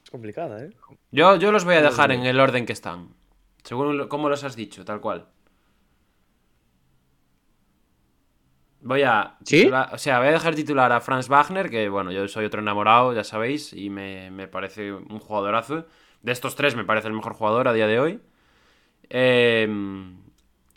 complicada, 0.12 0.64
¿eh? 0.64 0.70
Yo, 1.12 1.36
yo 1.36 1.52
los 1.52 1.66
voy 1.66 1.76
a 1.76 1.82
dejar 1.82 2.12
en 2.12 2.26
el 2.26 2.40
orden 2.40 2.66
que 2.66 2.74
están. 2.74 3.10
Según 3.64 4.08
cómo 4.08 4.30
los 4.30 4.44
has 4.44 4.56
dicho, 4.56 4.86
tal 4.86 5.02
cual. 5.02 5.28
Voy 8.82 9.04
a. 9.04 9.36
¿Sí? 9.44 9.70
o 9.92 9.98
sea, 9.98 10.20
voy 10.20 10.30
a 10.30 10.32
dejar 10.32 10.56
titular 10.56 10.92
a 10.92 11.02
Franz 11.02 11.28
Wagner, 11.28 11.70
que 11.70 11.90
bueno, 11.90 12.12
yo 12.12 12.28
soy 12.28 12.46
otro 12.46 12.62
enamorado, 12.62 13.14
ya 13.14 13.24
sabéis, 13.24 13.74
y 13.74 13.90
me, 13.90 14.32
me 14.32 14.48
parece 14.48 14.94
un 14.94 15.20
jugadorazo. 15.20 15.86
De 16.22 16.32
estos 16.32 16.56
tres 16.56 16.76
me 16.76 16.86
parece 16.86 17.08
el 17.08 17.14
mejor 17.14 17.34
jugador 17.34 17.68
a 17.68 17.74
día 17.74 17.88
de 17.88 18.00
hoy. 18.00 18.20
Em, 19.10 20.18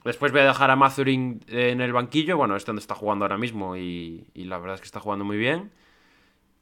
después 0.05 0.33
voy 0.33 0.41
a 0.41 0.45
dejar 0.45 0.71
a 0.71 0.77
Mazurin 0.77 1.41
en 1.49 1.81
el 1.81 1.93
banquillo. 1.93 2.37
Bueno, 2.37 2.57
es 2.57 2.65
donde 2.65 2.81
está 2.81 2.95
jugando 2.95 3.25
ahora 3.25 3.39
mismo 3.39 3.77
y, 3.77 4.27
y 4.35 4.45
la 4.45 4.59
verdad 4.59 4.77
es 4.77 4.81
que 4.81 4.87
está 4.87 5.01
jugando 5.01 5.25
muy 5.25 5.37
bien. 5.37 5.71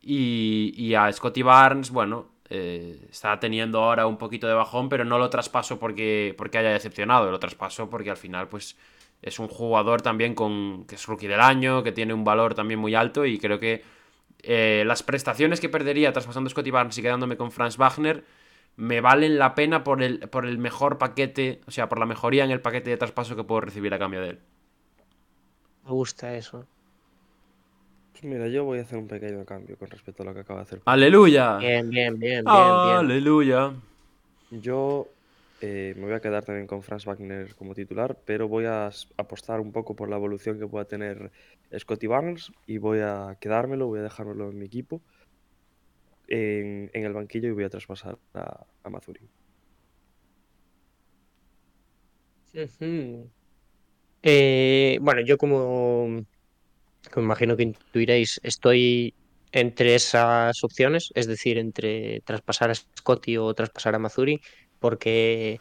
Y, 0.03 0.73
y 0.77 0.95
a 0.95 1.13
Scotty 1.13 1.43
Barnes, 1.43 1.91
bueno, 1.91 2.29
eh, 2.49 3.07
está 3.11 3.39
teniendo 3.39 3.83
ahora 3.83 4.07
un 4.07 4.17
poquito 4.17 4.47
de 4.49 4.55
bajón, 4.55 4.89
pero 4.89 5.05
no 5.05 5.19
lo 5.19 5.31
traspaso 5.31 5.79
porque, 5.79 6.35
porque 6.39 6.59
haya 6.59 6.71
decepcionado, 6.71 7.31
lo 7.31 7.39
traspaso 7.39 7.91
porque 7.91 8.11
al 8.11 8.17
final, 8.17 8.49
pues, 8.49 8.77
es 9.23 9.39
un 9.39 9.49
jugador 9.49 10.03
también 10.03 10.35
con 10.35 10.85
que 10.87 10.95
es 10.95 11.07
rookie 11.07 11.29
del 11.29 11.41
año, 11.41 11.83
que 11.83 11.93
tiene 11.93 12.15
un 12.15 12.25
valor 12.25 12.55
también 12.55 12.81
muy 12.81 12.95
alto 12.95 13.27
y 13.27 13.39
creo 13.39 13.59
que 13.59 13.83
eh, 14.43 14.85
las 14.87 15.03
prestaciones 15.03 15.61
que 15.61 15.69
perdería 15.69 16.13
traspasando 16.13 16.49
a 16.49 16.51
Scotty 16.51 16.71
Barnes 16.71 16.97
y 16.99 17.03
quedándome 17.03 17.37
con 17.37 17.53
Franz 17.53 17.77
Wagner 17.77 18.25
me 18.77 19.01
valen 19.01 19.39
la 19.39 19.55
pena 19.55 19.85
por 19.85 20.03
el, 20.03 20.21
por 20.21 20.47
el 20.47 20.57
mejor 20.57 20.97
paquete, 20.97 21.61
o 21.67 21.71
sea, 21.71 21.89
por 21.89 21.99
la 21.99 22.07
mejoría 22.07 22.45
en 22.45 22.51
el 22.51 22.61
paquete 22.61 22.91
de 22.91 22.97
traspaso 22.97 23.37
que 23.37 23.45
puedo 23.45 23.61
recibir 23.61 23.93
a 23.93 23.99
cambio 23.99 24.23
de 24.23 24.31
él. 24.31 24.39
Me 25.85 25.91
gusta 25.91 26.35
eso. 26.35 26.67
Pues 28.13 28.25
mira, 28.25 28.49
yo 28.49 28.65
voy 28.65 28.79
a 28.79 28.83
hacer 28.83 28.99
un 28.99 29.09
pequeño 29.09 29.45
cambio 29.45 29.77
con 29.77 29.89
respecto 29.91 30.23
a 30.23 30.27
lo 30.27 30.35
que 30.35 30.41
acaba 30.41 30.61
de 30.61 30.65
hacer. 30.65 30.81
¡Aleluya! 30.87 31.59
Bien, 31.59 31.91
bien, 31.91 32.19
bien, 32.19 32.45
bien, 32.45 32.45
bien. 32.45 32.97
¡Aleluya! 32.97 33.73
Yo 34.51 35.09
eh, 35.61 35.95
me 35.97 36.05
voy 36.05 36.15
a 36.15 36.21
quedar 36.21 36.45
también 36.45 36.67
con 36.67 36.83
Franz 36.83 37.05
Wagner 37.05 37.55
como 37.55 37.75
titular, 37.75 38.19
pero 38.25 38.49
voy 38.49 38.65
a 38.65 38.91
apostar 39.17 39.61
un 39.61 39.73
poco 39.73 39.95
por 39.95 40.09
la 40.09 40.17
evolución 40.17 40.59
que 40.59 40.67
pueda 40.67 40.87
tener 40.87 41.31
Scotty 41.79 42.07
Barnes 42.07 42.51
y 42.67 42.79
voy 42.79 43.01
a 43.01 43.37
quedármelo, 43.41 43.87
voy 43.87 44.01
a 44.01 44.03
dejármelo 44.03 44.51
en 44.51 44.59
mi 44.59 44.67
equipo 44.67 45.03
en, 46.31 46.91
el 46.93 47.13
banquillo 47.13 47.49
y 47.49 47.53
voy 47.53 47.65
a 47.65 47.69
traspasar 47.69 48.19
a, 48.35 48.67
a. 48.85 48.91
Eh, 54.23 54.99
bueno, 55.01 55.21
yo 55.23 55.37
como, 55.37 56.25
como 57.13 57.25
imagino 57.27 57.57
que 57.57 57.65
intuiréis, 57.65 58.41
estoy 58.43 59.15
entre 59.53 59.95
esas 59.95 60.63
opciones, 60.63 61.11
es 61.15 61.27
decir, 61.27 61.59
entre 61.59 62.21
traspasar 62.21 62.71
a 62.71 62.75
Scotty 62.75 63.37
o 63.37 63.53
traspasar 63.55 63.95
a 63.95 63.99
Mazuri, 63.99 64.41
porque, 64.81 65.61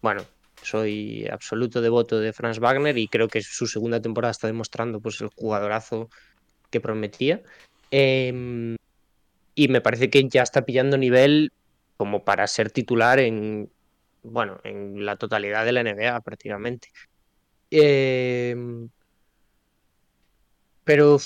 bueno, 0.00 0.24
soy 0.62 1.26
absoluto 1.30 1.82
devoto 1.82 2.18
de 2.18 2.32
Franz 2.32 2.58
Wagner 2.58 2.96
y 2.96 3.08
creo 3.08 3.28
que 3.28 3.42
su 3.42 3.66
segunda 3.66 4.00
temporada 4.00 4.32
está 4.32 4.46
demostrando 4.46 5.00
pues 5.00 5.20
el 5.20 5.28
jugadorazo 5.28 6.08
que 6.70 6.80
prometía. 6.80 7.42
Em, 7.90 8.76
y 9.54 9.68
me 9.68 9.80
parece 9.80 10.10
que 10.10 10.26
ya 10.28 10.42
está 10.42 10.64
pillando 10.64 10.96
nivel 10.96 11.52
como 11.96 12.24
para 12.24 12.46
ser 12.46 12.70
titular 12.70 13.18
en, 13.20 13.70
bueno, 14.22 14.60
en 14.64 15.04
la 15.04 15.16
totalidad 15.16 15.64
de 15.64 15.72
la 15.72 15.82
NBA 15.82 16.20
prácticamente. 16.22 16.90
Em, 17.70 18.88
pero 20.84 21.18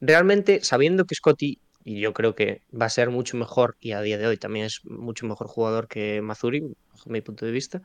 realmente, 0.00 0.62
sabiendo 0.62 1.04
que 1.04 1.14
Scotty, 1.14 1.58
y 1.84 2.00
yo 2.00 2.12
creo 2.12 2.34
que 2.34 2.62
va 2.78 2.86
a 2.86 2.90
ser 2.90 3.10
mucho 3.10 3.36
mejor, 3.36 3.76
y 3.80 3.92
a 3.92 4.02
día 4.02 4.18
de 4.18 4.26
hoy 4.26 4.36
también 4.38 4.66
es 4.66 4.80
mucho 4.84 5.26
mejor 5.26 5.48
jugador 5.48 5.88
que 5.88 6.20
Mazuri, 6.22 6.60
bajo 6.92 7.10
mi 7.10 7.20
punto 7.22 7.46
de 7.46 7.52
vista, 7.52 7.80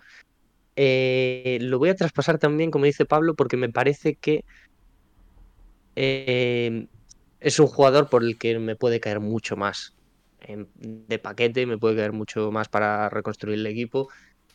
eh, 0.76 1.60
lo 1.62 1.80
voy 1.80 1.90
a 1.90 1.96
traspasar 1.96 2.40
también, 2.40 2.72
como 2.72 2.86
dice 2.86 3.06
Pablo, 3.06 3.36
porque 3.36 3.58
me 3.58 3.70
parece 3.72 4.16
que 4.18 4.42
eh, 5.96 6.88
es 7.40 7.60
un 7.60 7.68
jugador 7.68 8.10
por 8.10 8.24
el 8.24 8.38
que 8.38 8.60
me 8.60 8.76
puede 8.76 9.00
caer 9.00 9.20
mucho 9.20 9.56
más 9.58 9.96
en- 10.40 10.70
de 10.76 11.20
paquete, 11.20 11.66
me 11.66 11.78
puede 11.78 11.96
caer 11.98 12.12
mucho 12.14 12.52
más 12.52 12.70
para 12.70 13.10
reconstruir 13.10 13.60
el 13.60 13.68
equipo, 13.68 14.10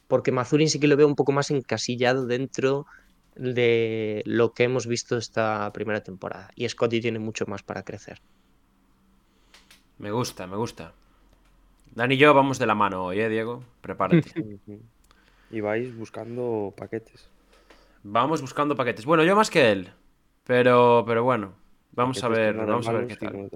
porque 0.08 0.32
Mazurin 0.32 0.70
sí 0.70 0.80
que 0.80 0.88
lo 0.88 0.96
veo 0.98 1.08
un 1.08 1.16
poco 1.16 1.32
más 1.32 1.50
encasillado 1.52 2.26
dentro 2.26 2.86
de 3.34 4.22
lo 4.26 4.52
que 4.54 4.64
hemos 4.64 4.86
visto 4.88 5.16
esta 5.18 5.70
primera 5.72 6.02
temporada. 6.02 6.50
Y 6.56 6.68
Scotty 6.68 7.00
tiene 7.02 7.18
mucho 7.20 7.46
más 7.46 7.62
para 7.64 7.82
crecer. 7.84 8.18
Me 10.00 10.10
gusta, 10.10 10.46
me 10.46 10.56
gusta. 10.56 10.92
Dani 11.94 12.14
y 12.14 12.18
yo 12.18 12.32
vamos 12.34 12.58
de 12.58 12.66
la 12.66 12.74
mano 12.74 13.04
hoy, 13.04 13.20
¿eh, 13.20 13.28
Diego? 13.28 13.62
Prepárate. 13.80 14.32
Y 15.52 15.60
vais 15.60 15.92
buscando 15.96 16.72
paquetes. 16.76 17.28
Vamos 18.04 18.40
buscando 18.40 18.76
paquetes. 18.76 19.04
Bueno, 19.04 19.24
yo 19.24 19.34
más 19.34 19.50
que 19.50 19.72
él. 19.72 19.90
Pero, 20.44 21.02
pero 21.04 21.24
bueno. 21.24 21.54
Vamos 21.90 22.22
a 22.22 22.28
ver, 22.28 22.54
vamos 22.56 22.86
a 22.86 22.92
ver 22.92 23.08
qué 23.08 23.16
tal. 23.16 23.50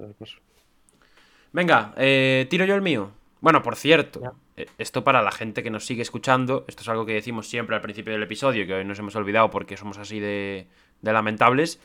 Venga, 1.53 1.93
eh, 1.95 2.47
tiro 2.49 2.65
yo 2.65 2.75
el 2.75 2.81
mío. 2.81 3.11
Bueno, 3.39 3.63
por 3.63 3.77
cierto, 3.77 4.19
Ya. 4.21 4.33
eh, 4.57 4.65
esto 4.77 5.05
para 5.05 5.21
la 5.21 5.31
gente 5.31 5.63
que 5.63 5.69
nos 5.69 5.85
sigue 5.85 6.01
escuchando, 6.01 6.65
esto 6.67 6.81
es 6.81 6.89
algo 6.89 7.05
que 7.05 7.13
decimos 7.13 7.47
siempre 7.47 7.77
al 7.77 7.81
principio 7.81 8.11
del 8.11 8.23
episodio, 8.23 8.67
que 8.67 8.73
hoy 8.73 8.83
nos 8.83 8.99
hemos 8.99 9.15
olvidado 9.15 9.49
porque 9.49 9.77
somos 9.77 9.97
así 9.97 10.19
de, 10.19 10.67
de 11.01 11.13
lamentables, 11.13 11.79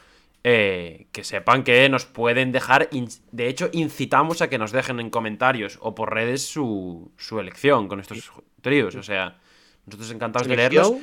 eh, 0.44 1.08
que 1.12 1.24
sepan 1.24 1.64
que 1.64 1.88
nos 1.88 2.06
pueden 2.06 2.52
dejar, 2.52 2.88
de 2.90 3.48
hecho 3.48 3.68
incitamos 3.72 4.42
a 4.42 4.48
que 4.48 4.58
nos 4.58 4.72
dejen 4.72 5.00
en 5.00 5.10
comentarios 5.10 5.78
o 5.82 5.94
por 5.94 6.14
redes 6.14 6.46
su, 6.46 7.12
su 7.18 7.38
elección 7.40 7.88
con 7.88 8.00
estos 8.00 8.32
tríos, 8.62 8.94
o 8.96 9.02
sea, 9.02 9.38
nosotros 9.86 10.10
encantados 10.12 10.48
de 10.48 10.56
leerlos, 10.56 10.96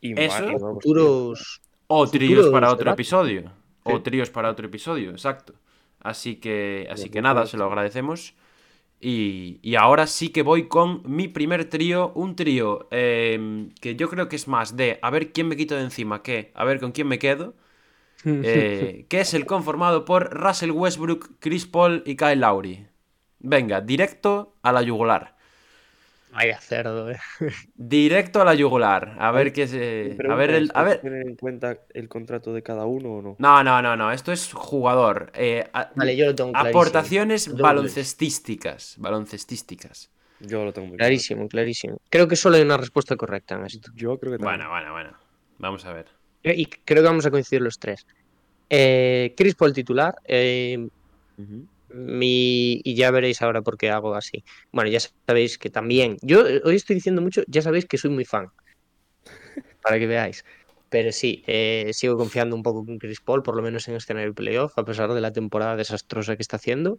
Y 0.00 0.14
Eso, 0.14 0.58
futuros. 0.58 1.62
o 1.86 2.10
tríos 2.10 2.48
futuros 2.48 2.48
para 2.48 2.70
otro 2.72 2.90
debates. 2.90 2.90
episodio, 2.90 3.52
o 3.82 4.02
tríos 4.02 4.30
para 4.30 4.50
otro 4.50 4.66
episodio, 4.66 5.10
exacto. 5.10 5.54
Así 6.00 6.36
que, 6.36 6.86
así 6.90 7.10
que 7.10 7.22
nada, 7.22 7.46
se 7.46 7.56
lo 7.56 7.64
agradecemos. 7.66 8.34
Y, 9.00 9.60
y 9.62 9.76
ahora 9.76 10.06
sí 10.08 10.30
que 10.30 10.42
voy 10.42 10.68
con 10.68 11.02
mi 11.06 11.28
primer 11.28 11.66
trío, 11.70 12.12
un 12.14 12.36
trío 12.36 12.88
eh, 12.90 13.68
que 13.80 13.96
yo 13.96 14.08
creo 14.10 14.28
que 14.28 14.36
es 14.36 14.48
más 14.48 14.76
de 14.76 14.98
a 15.02 15.10
ver 15.10 15.32
quién 15.32 15.48
me 15.48 15.56
quito 15.56 15.76
de 15.76 15.82
encima 15.84 16.22
que 16.22 16.52
a 16.54 16.64
ver 16.64 16.80
con 16.80 16.92
quién 16.92 17.08
me 17.08 17.18
quedo, 17.20 17.54
eh, 18.24 19.06
que 19.08 19.20
es 19.20 19.34
el 19.34 19.46
conformado 19.46 20.04
por 20.04 20.30
Russell 20.30 20.70
Westbrook, 20.70 21.36
Chris 21.38 21.66
Paul 21.66 22.02
y 22.06 22.16
Kyle 22.16 22.40
Lowry. 22.40 22.86
Venga, 23.40 23.80
directo 23.80 24.56
a 24.62 24.72
la 24.72 24.82
yugular. 24.82 25.36
Vaya 26.32 26.60
cerdo, 26.60 27.10
eh. 27.10 27.18
Directo 27.74 28.42
a 28.42 28.44
la 28.44 28.54
yugular. 28.54 29.16
A 29.18 29.30
ver 29.32 29.52
qué 29.52 29.66
se. 29.66 30.16
A 30.28 30.34
ver 30.34 30.50
el. 30.50 30.64
es, 30.64 30.70
A 30.74 30.80
¿hay 30.80 30.84
que 30.84 30.90
ver. 30.90 31.00
tener 31.00 31.26
en 31.26 31.36
cuenta 31.36 31.78
el 31.94 32.08
contrato 32.08 32.52
de 32.52 32.62
cada 32.62 32.84
uno 32.84 33.12
o 33.14 33.22
no? 33.22 33.36
No, 33.38 33.64
no, 33.64 33.80
no, 33.80 33.96
no. 33.96 34.12
Esto 34.12 34.30
es 34.32 34.52
jugador. 34.52 35.32
Eh, 35.34 35.66
a- 35.72 35.90
Vale, 35.94 36.16
yo 36.16 36.26
lo 36.26 36.34
tengo 36.34 36.52
clarísimo. 36.52 36.80
Aportaciones 36.80 37.56
baloncestísticas. 37.56 38.96
Baloncestísticas. 38.98 40.10
Yo 40.40 40.64
lo 40.64 40.72
tengo 40.72 40.88
muy 40.88 40.96
claro. 40.98 41.08
Clarísimo, 41.08 41.48
clarísimo. 41.48 41.96
Creo 42.10 42.28
que 42.28 42.36
solo 42.36 42.56
hay 42.56 42.62
una 42.62 42.76
respuesta 42.76 43.16
correcta 43.16 43.54
en 43.54 43.64
esto. 43.64 43.90
Yo 43.94 44.18
creo 44.18 44.32
que 44.32 44.38
también. 44.38 44.58
Bueno, 44.58 44.70
bueno, 44.70 44.92
bueno. 44.92 45.10
Vamos 45.58 45.84
a 45.86 45.92
ver. 45.94 46.06
Y 46.42 46.66
creo 46.66 47.02
que 47.02 47.08
vamos 47.08 47.26
a 47.26 47.30
coincidir 47.30 47.62
los 47.62 47.78
tres. 47.78 48.06
Eh, 48.70 49.34
Chris 49.36 49.54
Paul 49.54 49.72
titular. 49.72 50.16
eh. 50.24 50.88
Mi, 51.90 52.80
y 52.84 52.94
ya 52.94 53.10
veréis 53.10 53.40
ahora 53.40 53.62
por 53.62 53.78
qué 53.78 53.90
hago 53.90 54.14
así. 54.14 54.44
Bueno, 54.72 54.90
ya 54.90 54.98
sabéis 55.26 55.56
que 55.58 55.70
también. 55.70 56.18
Yo 56.20 56.46
eh, 56.46 56.60
hoy 56.64 56.76
estoy 56.76 56.94
diciendo 56.94 57.22
mucho, 57.22 57.42
ya 57.46 57.62
sabéis 57.62 57.86
que 57.86 57.96
soy 57.96 58.10
muy 58.10 58.24
fan. 58.24 58.48
Para 59.82 59.98
que 59.98 60.06
veáis. 60.06 60.44
Pero 60.90 61.12
sí, 61.12 61.42
eh, 61.46 61.90
sigo 61.92 62.16
confiando 62.16 62.56
un 62.56 62.62
poco 62.62 62.84
con 62.84 62.98
Chris 62.98 63.20
Paul, 63.20 63.42
por 63.42 63.56
lo 63.56 63.62
menos 63.62 63.88
en 63.88 63.96
escenario 63.96 64.34
playoff, 64.34 64.78
a 64.78 64.84
pesar 64.84 65.12
de 65.12 65.20
la 65.20 65.32
temporada 65.32 65.76
desastrosa 65.76 66.36
que 66.36 66.42
está 66.42 66.56
haciendo. 66.56 66.98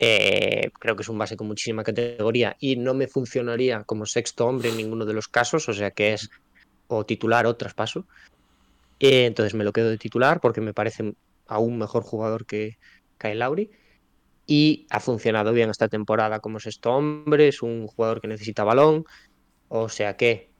Eh, 0.00 0.70
creo 0.80 0.96
que 0.96 1.02
es 1.02 1.08
un 1.08 1.18
base 1.18 1.36
con 1.36 1.46
muchísima 1.46 1.84
categoría 1.84 2.56
y 2.58 2.76
no 2.76 2.94
me 2.94 3.06
funcionaría 3.06 3.84
como 3.84 4.06
sexto 4.06 4.46
hombre 4.46 4.70
en 4.70 4.76
ninguno 4.76 5.04
de 5.04 5.14
los 5.14 5.28
casos, 5.28 5.68
o 5.68 5.72
sea 5.72 5.92
que 5.92 6.14
es 6.14 6.30
o 6.88 7.04
titular 7.04 7.46
o 7.46 7.56
traspaso. 7.56 8.06
Eh, 9.00 9.26
entonces 9.26 9.54
me 9.54 9.64
lo 9.64 9.72
quedo 9.72 9.90
de 9.90 9.98
titular 9.98 10.40
porque 10.40 10.60
me 10.60 10.74
parece 10.74 11.14
aún 11.46 11.78
mejor 11.78 12.02
jugador 12.02 12.46
que 12.46 12.78
Kyle 13.18 13.38
Lowry. 13.38 13.70
Y 14.46 14.86
ha 14.90 15.00
funcionado 15.00 15.52
bien 15.52 15.70
esta 15.70 15.88
temporada 15.88 16.40
como 16.40 16.60
sexto 16.60 16.92
hombre, 16.92 17.48
es 17.48 17.62
un 17.62 17.86
jugador 17.86 18.20
que 18.20 18.28
necesita 18.28 18.62
balón. 18.62 19.04
O 19.68 19.88
sea 19.88 20.16
que 20.16 20.50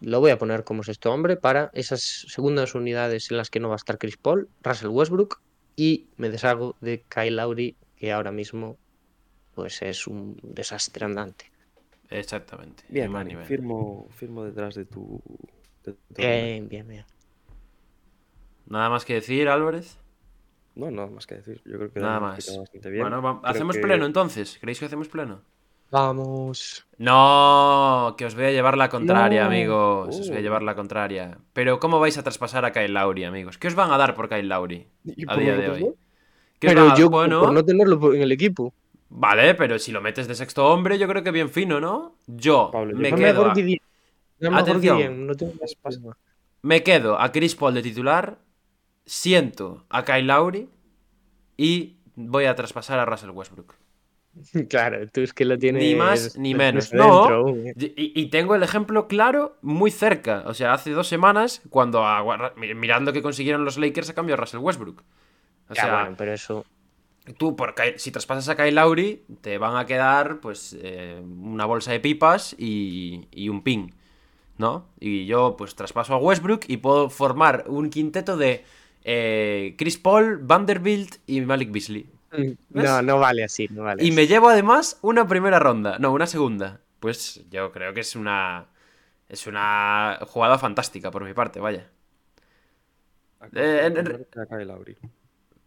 lo 0.00 0.20
voy 0.20 0.30
a 0.30 0.38
poner 0.38 0.64
como 0.64 0.82
sexto 0.82 1.12
hombre 1.12 1.36
para 1.36 1.70
esas 1.74 2.26
segundas 2.28 2.74
unidades 2.74 3.30
en 3.30 3.36
las 3.36 3.50
que 3.50 3.60
no 3.60 3.68
va 3.68 3.74
a 3.74 3.76
estar 3.76 3.98
Chris 3.98 4.16
Paul, 4.16 4.48
Russell 4.62 4.88
Westbrook 4.88 5.40
y 5.76 6.08
me 6.16 6.30
deshago 6.30 6.76
de 6.80 7.04
Kyle 7.08 7.36
Lowry, 7.36 7.76
que 7.96 8.12
ahora 8.12 8.32
mismo 8.32 8.78
pues 9.54 9.82
es 9.82 10.06
un 10.06 10.38
desastre 10.42 11.04
andante. 11.04 11.50
Exactamente. 12.10 12.84
Bien, 12.88 13.12
Dani, 13.12 13.36
firmo, 13.36 14.08
firmo 14.10 14.44
detrás 14.44 14.74
de 14.74 14.84
tu. 14.84 15.20
Bien, 16.10 16.68
bien, 16.68 16.86
bien. 16.88 17.04
Nada 18.66 18.88
más 18.88 19.04
que 19.04 19.14
decir, 19.14 19.48
Álvarez. 19.48 19.98
No, 20.74 20.90
nada 20.90 21.08
más 21.08 21.26
que 21.26 21.36
decir. 21.36 21.60
Yo 21.64 21.76
creo 21.76 21.92
que 21.92 22.00
Nada 22.00 22.18
más. 22.20 22.34
explicado 22.38 22.62
bastante 22.62 22.90
bien. 22.90 23.02
Bueno, 23.08 23.40
¿hacemos 23.44 23.76
que- 23.76 23.82
pleno 23.82 24.06
entonces? 24.06 24.58
¿Creéis 24.60 24.78
que 24.80 24.86
hacemos 24.86 25.08
pleno? 25.08 25.42
Vamos. 25.90 26.86
No, 26.98 28.14
que 28.18 28.24
os 28.24 28.34
voy 28.34 28.46
a 28.46 28.50
llevar 28.50 28.76
la 28.76 28.88
contraria, 28.88 29.42
No. 29.42 29.46
amigos. 29.46 30.18
Os 30.18 30.28
voy 30.28 30.38
a 30.38 30.40
Oh. 30.40 30.42
llevar 30.42 30.62
la 30.62 30.74
contraria. 30.74 31.38
Pero, 31.52 31.78
¿cómo 31.78 32.00
vais 32.00 32.18
a 32.18 32.24
traspasar 32.24 32.64
a 32.64 32.72
Kyle 32.72 32.92
Lowry, 32.92 33.24
amigos? 33.24 33.58
¿Qué 33.58 33.68
os 33.68 33.74
van 33.76 33.92
a 33.92 33.98
dar 33.98 34.14
por 34.14 34.28
Kyle 34.28 34.48
Lowry 34.48 34.88
¿Y 35.04 35.24
a 35.28 35.36
día 35.36 35.56
de 35.56 35.70
hoy? 35.70 35.80
no? 35.84 35.94
¿Qué 36.58 36.68
os 36.68 36.72
Pero 36.74 36.90
a- 36.90 36.96
yo, 36.96 37.10
bueno, 37.10 37.40
por 37.40 37.52
no 37.52 37.64
tenerlo 37.64 38.12
en 38.14 38.22
el 38.22 38.32
equipo. 38.32 38.72
vale, 39.10 39.54
pero 39.54 39.78
si 39.78 39.92
lo 39.92 40.00
metes 40.00 40.26
de 40.26 40.34
sexto 40.34 40.66
hombre, 40.66 40.98
yo 40.98 41.06
creo 41.06 41.22
que 41.22 41.30
bien 41.30 41.50
fino, 41.50 41.78
¿no? 41.78 42.16
Yo 42.26 42.70
Pablo, 42.72 42.92
yo 42.92 42.98
me 42.98 43.10
que 43.10 43.16
quedo, 43.16 43.26
mejor 43.34 43.50
a, 43.50 43.52
que 43.54 43.62
Dien. 43.62 43.78
No 44.40 44.56
Atención. 44.56 45.26
No 45.26 45.34
tengo 45.34 45.52
más 45.60 46.00
me 46.62 46.82
quedo 46.82 47.20
a 47.20 47.30
Chris 47.30 47.54
Paul 47.54 47.74
de 47.74 47.82
titular, 47.82 48.38
siento 49.04 49.84
a 49.90 50.04
Kyle 50.04 50.26
Lowry 50.26 50.68
y 51.56 51.98
voy 52.16 52.46
a 52.46 52.54
traspasar 52.54 52.98
a 52.98 53.04
Russell 53.04 53.30
Westbrook. 53.30 53.74
Claro, 54.68 55.06
tú 55.12 55.20
es 55.20 55.32
que 55.32 55.44
lo 55.44 55.56
tienes. 55.58 55.82
Ni 55.82 55.94
más 55.94 56.36
ni 56.38 56.54
menos. 56.64 56.92
No. 56.92 57.48
¿eh? 57.50 57.74
Y, 57.76 58.20
y 58.20 58.26
tengo 58.30 58.54
el 58.56 58.62
ejemplo 58.62 59.06
claro 59.08 59.56
muy 59.62 59.90
cerca. 59.90 60.42
O 60.46 60.54
sea, 60.54 60.72
hace 60.72 60.90
dos 60.90 61.06
semanas, 61.06 61.62
cuando 61.70 62.04
a- 62.04 62.52
mirando 62.56 63.12
que 63.12 63.22
consiguieron 63.22 63.64
los 63.64 63.78
Lakers 63.78 64.10
a 64.10 64.14
cambio 64.14 64.34
de 64.36 64.40
Russell 64.40 64.60
Westbrook. 64.60 65.02
O 65.68 65.74
Ya, 65.74 65.82
sea, 65.82 66.00
bueno, 66.00 66.14
pero 66.18 66.32
eso. 66.32 66.64
tú 67.38 67.56
por 67.56 67.74
si 67.96 68.10
traspasas 68.10 68.48
a 68.48 68.56
Kyle 68.56 68.74
Lowry, 68.74 69.24
te 69.40 69.58
van 69.58 69.76
a 69.76 69.86
quedar 69.86 70.40
pues 70.40 70.76
eh, 70.80 71.22
una 71.22 71.64
bolsa 71.66 71.92
de 71.92 72.00
pipas 72.00 72.54
y, 72.58 73.28
y 73.30 73.48
un 73.48 73.62
pin. 73.62 73.94
¿No? 74.56 74.86
Y 75.00 75.26
yo 75.26 75.56
pues 75.56 75.74
traspaso 75.74 76.14
a 76.14 76.18
Westbrook 76.18 76.62
y 76.68 76.76
puedo 76.76 77.10
formar 77.10 77.64
un 77.66 77.90
quinteto 77.90 78.36
de 78.36 78.64
eh, 79.02 79.74
Chris 79.78 79.98
Paul, 79.98 80.38
Vanderbilt 80.38 81.16
y 81.26 81.40
Malik 81.40 81.72
Beasley. 81.72 82.08
No, 82.70 83.02
no 83.02 83.18
vale 83.18 83.44
así, 83.44 83.68
no 83.70 83.84
vale 83.84 84.02
Y 84.02 84.08
así. 84.08 84.16
me 84.16 84.26
llevo 84.26 84.48
además 84.48 84.98
una 85.02 85.26
primera 85.26 85.58
ronda. 85.58 85.98
No, 85.98 86.12
una 86.12 86.26
segunda. 86.26 86.80
Pues 87.00 87.44
yo 87.50 87.70
creo 87.72 87.94
que 87.94 88.00
es 88.00 88.16
una. 88.16 88.66
Es 89.28 89.46
una 89.46 90.18
jugada 90.26 90.58
fantástica 90.58 91.10
por 91.10 91.24
mi 91.24 91.32
parte, 91.32 91.60
vaya. 91.60 91.88
Eh, 93.54 93.92
en-. 93.94 94.26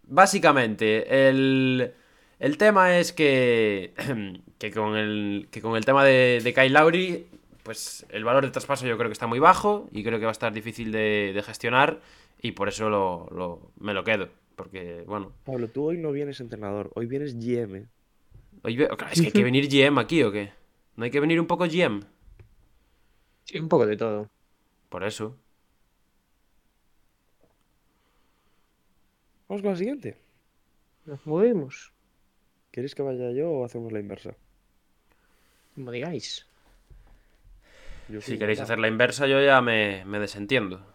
Básicamente, 0.04 1.30
el. 1.30 1.94
El 2.40 2.58
tema 2.58 2.98
es 2.98 3.14
que. 3.14 3.94
Que 4.58 4.72
con 4.72 4.96
el. 4.98 5.48
Que 5.52 5.62
con 5.62 5.76
el 5.78 5.86
tema 5.86 6.04
de, 6.04 6.42
de 6.44 6.54
Kyle 6.54 6.74
Lowry. 6.74 7.28
Pues 7.68 8.06
el 8.12 8.24
valor 8.24 8.46
de 8.46 8.52
traspaso 8.52 8.88
yo 8.88 8.98
creo 8.98 9.10
que 9.10 9.14
está 9.14 9.28
muy 9.28 9.40
bajo. 9.40 9.90
Y 9.92 10.02
creo 10.02 10.20
que 10.20 10.26
va 10.26 10.32
a 10.32 10.40
estar 10.40 10.54
difícil 10.54 10.90
de, 10.94 11.34
de 11.36 11.44
gestionar. 11.44 12.00
Y 12.42 12.54
por 12.54 12.70
eso 12.70 12.88
lo, 12.90 13.28
lo- 13.30 13.72
me 13.78 13.94
lo 13.94 14.06
quedo. 14.06 14.30
Porque, 14.56 15.04
bueno. 15.06 15.34
Pablo, 15.44 15.68
tú 15.68 15.84
hoy 15.84 15.98
no 15.98 16.14
vienes 16.14 16.40
entrenador, 16.40 16.92
hoy 16.96 17.08
vienes 17.08 17.36
GM. 17.36 17.86
Oye, 18.64 18.88
es 19.12 19.20
que 19.22 19.28
hay 19.28 19.32
que 19.34 19.44
venir 19.44 19.68
GM 19.68 20.00
aquí 20.00 20.24
o 20.24 20.32
qué. 20.32 20.54
¿No 20.96 21.04
hay 21.04 21.12
que 21.12 21.20
venir 21.20 21.42
un 21.42 21.46
poco 21.46 21.66
GM? 21.66 22.06
Sí, 23.44 23.60
un 23.60 23.68
poco 23.68 23.86
de 23.86 23.98
todo. 23.98 24.30
Por 24.88 25.04
eso. 25.04 25.36
Vamos 29.50 29.62
con 29.62 29.72
la 29.72 29.78
siguiente. 29.78 30.18
Nos 31.06 31.26
movemos, 31.26 31.92
¿Queréis 32.72 32.96
que 32.96 33.02
vaya 33.02 33.32
yo 33.32 33.50
o 33.52 33.66
hacemos 33.66 33.92
la 33.92 34.00
inversa? 34.00 34.36
como 35.76 35.92
digáis. 35.92 36.47
Yo 38.10 38.22
Si 38.22 38.38
queréis 38.38 38.60
hacer 38.60 38.80
la 38.80 38.88
inversa, 38.88 39.28
yo 39.28 39.42
ya 39.42 39.62
me, 39.62 40.06
me 40.06 40.20
desentiendo. 40.20 40.86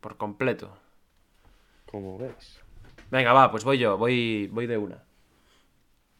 Por 0.00 0.16
completo. 0.16 0.76
Como 1.86 2.18
veis. 2.18 2.60
Venga, 3.10 3.32
va, 3.32 3.50
pues 3.50 3.64
voy 3.64 3.78
yo, 3.78 3.96
voy, 3.98 4.48
voy 4.48 4.66
de 4.66 4.78
una. 4.78 5.04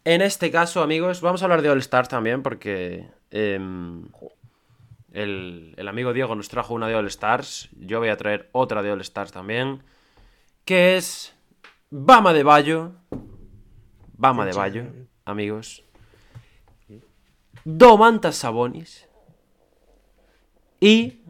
En 0.05 0.21
este 0.21 0.51
caso, 0.51 0.83
amigos, 0.83 1.21
vamos 1.21 1.43
a 1.43 1.47
hablar 1.47 1.63
de 1.63 1.71
All 1.71 1.79
Stars 1.79 2.09
también, 2.09 2.43
porque 2.43 3.09
em, 3.31 4.09
el, 5.13 5.75
el 5.77 5.89
amigo 5.89 6.13
Diego 6.13 6.35
nos 6.35 6.49
trajo 6.49 6.75
una 6.75 6.89
de 6.89 6.95
All 6.95 7.07
Stars. 7.07 7.71
Yo 7.79 7.99
voy 7.99 8.09
a 8.09 8.17
traer 8.17 8.49
otra 8.53 8.83
de 8.83 8.91
All 8.91 9.01
Stars 9.01 9.33
también. 9.33 9.83
Que 10.65 10.97
es 10.97 11.35
Bama 11.91 12.33
de 12.33 12.43
Bayo. 12.43 12.93
Bama 14.17 14.45
de 14.45 14.53
Bayo, 14.53 14.87
amigos. 15.25 15.85
Domantas 17.65 18.37
Sabonis. 18.37 19.09
Y 20.83 21.21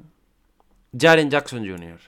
Jaren 0.98 1.28
Jackson 1.28 1.58
Jr. 1.58 2.00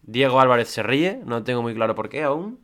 Diego 0.00 0.40
Álvarez 0.40 0.68
se 0.68 0.82
ríe, 0.82 1.20
no 1.26 1.44
tengo 1.44 1.60
muy 1.60 1.74
claro 1.74 1.94
por 1.94 2.08
qué 2.08 2.22
aún. 2.22 2.58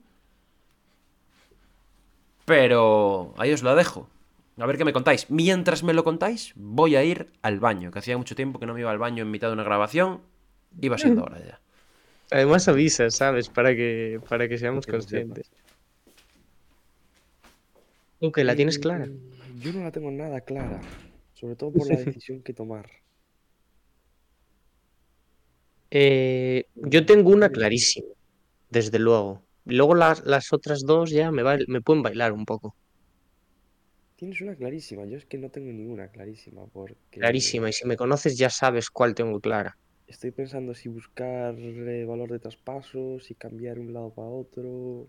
Pero 2.47 3.35
ahí 3.37 3.53
os 3.53 3.63
lo 3.63 3.77
dejo. 3.77 4.09
A 4.57 4.65
ver 4.65 4.79
qué 4.79 4.87
me 4.87 4.95
contáis. 4.95 5.29
Mientras 5.29 5.83
me 5.83 5.93
lo 5.93 6.03
contáis, 6.03 6.55
voy 6.57 6.97
a 6.97 7.05
ir 7.05 7.31
al 7.43 7.61
baño, 7.61 7.91
que 7.91 7.99
hacía 7.99 8.17
mucho 8.17 8.35
tiempo 8.35 8.59
que 8.59 8.65
no 8.65 8.73
me 8.73 8.81
iba 8.81 8.91
al 8.91 8.97
baño 8.97 9.23
en 9.23 9.31
mitad 9.31 9.49
de 9.49 9.53
una 9.53 9.65
grabación. 9.65 10.23
Iba 10.81 10.97
siendo 10.97 11.25
hora 11.25 11.39
ya. 11.45 11.61
Además 12.31 12.69
avisas, 12.69 13.17
¿sabes? 13.17 13.51
Para 13.51 13.77
que, 13.77 14.19
para 14.27 14.49
que 14.49 14.57
seamos 14.57 14.87
Que 14.87 14.93
conscientes. 14.93 15.51
¿Tú 18.19 18.33
que 18.33 18.45
la 18.45 18.57
tienes 18.57 18.79
clara? 18.79 19.09
Yo 19.61 19.75
no 19.75 19.83
la 19.83 19.93
tengo 19.93 20.11
nada 20.11 20.41
clara. 20.41 20.81
Sobre 21.39 21.57
todo 21.57 21.75
por 21.75 21.87
la 21.89 21.97
decisión 21.97 22.43
que 22.43 22.53
tomar. 22.53 22.87
Eh, 25.91 26.65
yo 26.75 27.07
tengo 27.07 27.31
una 27.31 27.51
clarísima, 27.51 28.09
desde 28.71 28.99
luego. 28.99 29.47
Luego 29.67 29.95
las, 29.97 30.25
las 30.27 30.53
otras 30.53 30.83
dos 30.87 31.11
ya 31.11 31.31
me, 31.33 31.45
bail- 31.45 31.67
me 31.69 31.83
pueden 31.83 32.03
bailar 32.05 32.33
un 32.35 32.45
poco. 32.47 32.77
Tienes 34.17 34.43
una 34.43 34.55
clarísima. 34.55 35.07
Yo 35.07 35.17
es 35.17 35.25
que 35.25 35.39
no 35.39 35.49
tengo 35.51 35.73
ninguna 35.73 36.09
clarísima. 36.11 36.67
Porque 36.67 37.07
Clarísima. 37.21 37.69
Y 37.69 37.73
si 37.75 37.87
me 37.87 37.97
conoces 37.97 38.37
ya 38.39 38.51
sabes 38.51 38.91
cuál 38.91 39.15
tengo 39.15 39.41
clara. 39.41 39.77
Estoy 40.09 40.33
pensando 40.33 40.75
si 40.75 40.89
buscar 40.89 41.55
eh, 41.57 42.05
valor 42.05 42.31
de 42.33 42.41
traspaso, 42.41 43.21
si 43.21 43.37
cambiar 43.37 43.79
un 43.79 43.93
lado 43.93 44.13
para 44.13 44.27
otro. 44.29 45.09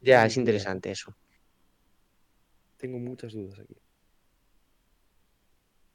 Ya, 0.00 0.26
es 0.26 0.36
interesante 0.36 0.90
eso. 0.90 1.14
Tengo 2.76 2.98
muchas 2.98 3.34
dudas 3.34 3.58
aquí. 3.60 3.76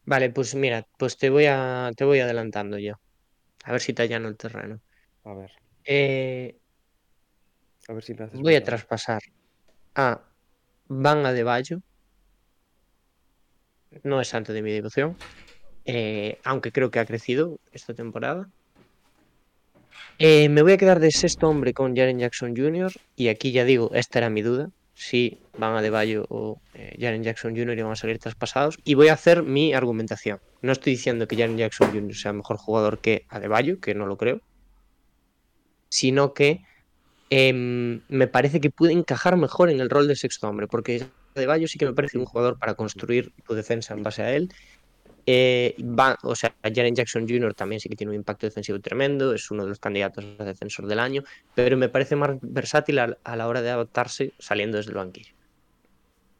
Vale, 0.05 0.29
pues 0.31 0.55
mira, 0.55 0.85
pues 0.97 1.17
te 1.17 1.29
voy 1.29 1.45
a, 1.47 1.91
te 1.95 2.03
voy 2.05 2.19
adelantando 2.19 2.77
yo. 2.77 2.93
A 3.63 3.71
ver 3.71 3.81
si 3.81 3.93
te 3.93 4.03
allano 4.03 4.27
el 4.29 4.37
terreno. 4.37 4.79
A 5.23 5.33
ver, 5.33 5.51
Eh, 5.85 6.57
a 7.87 7.93
ver 7.93 8.03
si 8.03 8.13
me 8.13 8.23
haces 8.25 8.39
voy 8.39 8.55
a 8.55 8.63
traspasar 8.63 9.21
a 9.95 10.21
Van 10.87 11.25
Adebayo. 11.25 11.79
No 14.03 14.19
es 14.21 14.27
santo 14.27 14.53
de 14.53 14.61
mi 14.61 14.71
devoción. 14.71 15.17
eh, 15.85 16.39
aunque 16.45 16.71
creo 16.71 16.91
que 16.91 16.99
ha 16.99 17.05
crecido 17.05 17.59
esta 17.71 17.93
temporada. 17.93 18.49
Eh, 20.17 20.49
me 20.49 20.61
voy 20.63 20.73
a 20.73 20.77
quedar 20.77 20.99
de 20.99 21.11
sexto 21.11 21.47
hombre 21.49 21.73
con 21.73 21.95
Jaren 21.95 22.19
Jackson 22.19 22.55
Jr. 22.55 22.91
Y 23.15 23.27
aquí 23.29 23.51
ya 23.51 23.63
digo, 23.65 23.91
esta 23.93 24.19
era 24.19 24.29
mi 24.29 24.41
duda. 24.41 24.69
Si 24.93 25.39
Van 25.57 25.75
Adebayo 25.75 26.25
o 26.29 26.61
eh, 26.73 26.95
Jaren 26.99 27.23
Jackson 27.23 27.55
Jr. 27.55 27.77
iban 27.77 27.91
a 27.91 27.95
salir 27.95 28.19
traspasados. 28.19 28.77
Y 28.83 28.93
voy 28.93 29.07
a 29.07 29.13
hacer 29.13 29.43
mi 29.43 29.73
argumentación. 29.73 30.39
No 30.61 30.71
estoy 30.71 30.93
diciendo 30.93 31.27
que 31.27 31.35
Jaren 31.35 31.57
Jackson 31.57 31.91
Jr. 31.91 32.15
sea 32.15 32.33
mejor 32.33 32.57
jugador 32.57 32.99
que 32.99 33.25
Adebayo, 33.29 33.79
que 33.79 33.95
no 33.95 34.05
lo 34.05 34.17
creo. 34.17 34.41
Sino 35.89 36.33
que 36.33 36.61
em, 37.29 38.01
me 38.07 38.27
parece 38.27 38.61
que 38.61 38.69
puede 38.69 38.93
encajar 38.93 39.37
mejor 39.37 39.69
en 39.69 39.79
el 39.79 39.89
rol 39.89 40.07
de 40.07 40.15
sexto 40.15 40.47
hombre, 40.47 40.67
porque 40.67 41.05
de 41.35 41.45
Bayo 41.45 41.67
sí 41.67 41.77
que 41.77 41.85
me 41.85 41.93
parece 41.93 42.17
un 42.17 42.25
jugador 42.25 42.59
para 42.59 42.75
construir 42.75 43.33
tu 43.45 43.53
defensa 43.53 43.93
en 43.93 44.03
base 44.03 44.21
a 44.21 44.33
él. 44.35 44.49
Eh, 45.25 45.75
va, 45.79 46.17
o 46.23 46.35
sea, 46.35 46.53
Jaren 46.63 46.95
Jackson 46.95 47.27
Jr. 47.27 47.53
también 47.53 47.79
sí 47.79 47.87
que 47.87 47.95
tiene 47.95 48.11
un 48.11 48.17
impacto 48.17 48.45
defensivo 48.45 48.79
tremendo, 48.79 49.33
es 49.33 49.49
uno 49.51 49.63
de 49.63 49.69
los 49.69 49.79
candidatos 49.79 50.25
a 50.37 50.43
defensor 50.43 50.85
del 50.85 50.99
año, 50.99 51.23
pero 51.55 51.77
me 51.77 51.87
parece 51.87 52.15
más 52.15 52.31
versátil 52.41 52.99
a, 52.99 53.35
la 53.35 53.47
hora 53.47 53.61
de 53.61 53.69
adaptarse 53.69 54.33
saliendo 54.37 54.77
desde 54.77 54.91
el 54.91 54.97
banquillo. 54.97 55.33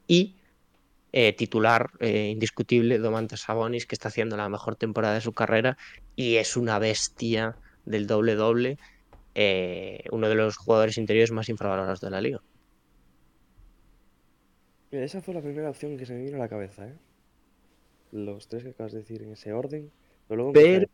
Y 0.08 0.36
eh, 1.14 1.32
titular 1.34 1.92
eh, 2.00 2.30
indiscutible, 2.32 2.98
Domantas 2.98 3.42
Sabonis, 3.42 3.86
que 3.86 3.96
está 3.96 4.10
haciendo 4.10 4.36
la 4.36 4.50
mejor 4.50 4.76
temporada 4.76 5.14
de 5.14 5.22
su 5.22 5.32
carrera 5.32 5.78
y 6.16 6.36
es 6.36 6.58
una 6.58 6.78
bestia 6.78 7.56
del 7.86 8.06
doble-doble, 8.06 8.78
uno 10.12 10.30
de 10.30 10.36
los 10.36 10.58
jugadores 10.58 10.98
interiores 10.98 11.32
más 11.32 11.48
infravalorados 11.50 12.02
de 12.02 12.10
la 12.10 12.22
liga. 12.22 12.42
Esa 14.92 15.22
fue 15.22 15.34
la 15.34 15.42
primera 15.42 15.70
opción 15.70 15.98
que 15.98 16.06
se 16.06 16.14
me 16.14 16.24
vino 16.24 16.36
a 16.36 16.40
la 16.40 16.50
cabeza, 16.50 16.88
¿eh? 16.88 16.94
Los 18.14 18.48
tres 18.48 18.64
que 18.64 18.70
acabas 18.70 18.92
de 18.94 19.00
decir 19.00 19.24
en 19.24 19.32
ese 19.32 19.52
orden. 19.54 19.92
Pero 20.28 20.52
luego 20.52 20.88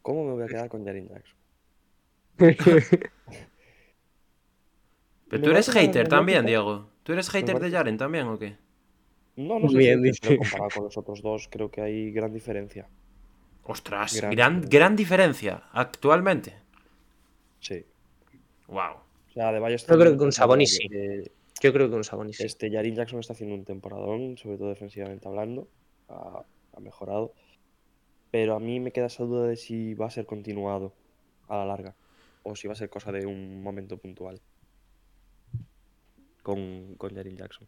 ¿cómo 0.00 0.24
me 0.24 0.32
voy 0.32 0.44
a 0.44 0.46
quedar 0.46 0.70
con 0.70 0.82
Jaren 0.84 1.08
Jackson? 1.08 1.36
Pero 5.28 5.42
tú 5.42 5.50
eres 5.50 5.70
hater 5.70 6.08
también. 6.08 6.46
Diego. 6.46 6.88
¿Tú 7.02 7.12
eres 7.12 7.28
hater 7.28 7.60
de 7.60 7.70
Jaren 7.70 7.98
también 7.98 8.26
o 8.28 8.38
qué? 8.38 8.56
No, 9.36 9.58
no 9.58 9.68
sé 9.68 9.76
Bien, 9.76 10.00
si 10.00 10.08
dice. 10.08 10.38
comparado 10.38 10.70
con 10.74 10.84
los 10.84 10.96
otros 10.96 11.20
dos, 11.20 11.48
creo 11.50 11.70
que 11.70 11.82
hay 11.82 12.10
gran 12.12 12.32
diferencia. 12.32 12.88
Ostras, 13.64 14.16
Gran 14.16 14.30
gran, 14.30 14.60
gran 14.62 14.96
diferencia 14.96 15.64
actualmente. 15.72 16.54
Sí. 17.60 17.84
Wow. 18.68 18.94
O 19.28 19.32
sea, 19.32 19.52
de 19.52 19.58
Bayo 19.58 19.76
Yo 19.76 19.98
creo 19.98 20.12
que 20.12 20.18
con 20.18 20.32
Sabonis 20.32 20.76
sí. 20.76 20.88
Yo 21.60 21.72
creo 21.72 21.90
que 21.90 21.96
un 21.96 22.04
Sabonis 22.04 22.38
sí. 22.38 22.44
Este 22.44 22.70
Jaren 22.70 22.94
Jackson 22.94 23.20
está 23.20 23.34
haciendo 23.34 23.54
un 23.54 23.64
temporadón, 23.64 24.38
sobre 24.38 24.56
todo 24.56 24.70
defensivamente 24.70 25.28
hablando. 25.28 25.68
Ha, 26.08 26.42
ha 26.76 26.80
mejorado. 26.80 27.32
Pero 28.30 28.54
a 28.56 28.60
mí 28.60 28.80
me 28.80 28.90
queda 28.90 29.06
esa 29.06 29.24
duda 29.24 29.46
de 29.46 29.56
si 29.56 29.94
va 29.94 30.06
a 30.06 30.10
ser 30.10 30.26
continuado 30.26 30.92
a 31.48 31.58
la 31.58 31.66
larga. 31.66 31.94
O 32.42 32.56
si 32.56 32.66
va 32.66 32.72
a 32.72 32.76
ser 32.76 32.90
cosa 32.90 33.12
de 33.12 33.26
un 33.26 33.62
momento 33.62 33.96
puntual. 33.96 34.40
Con, 36.42 36.94
con 36.96 37.14
Jaren 37.14 37.36
Jackson. 37.36 37.66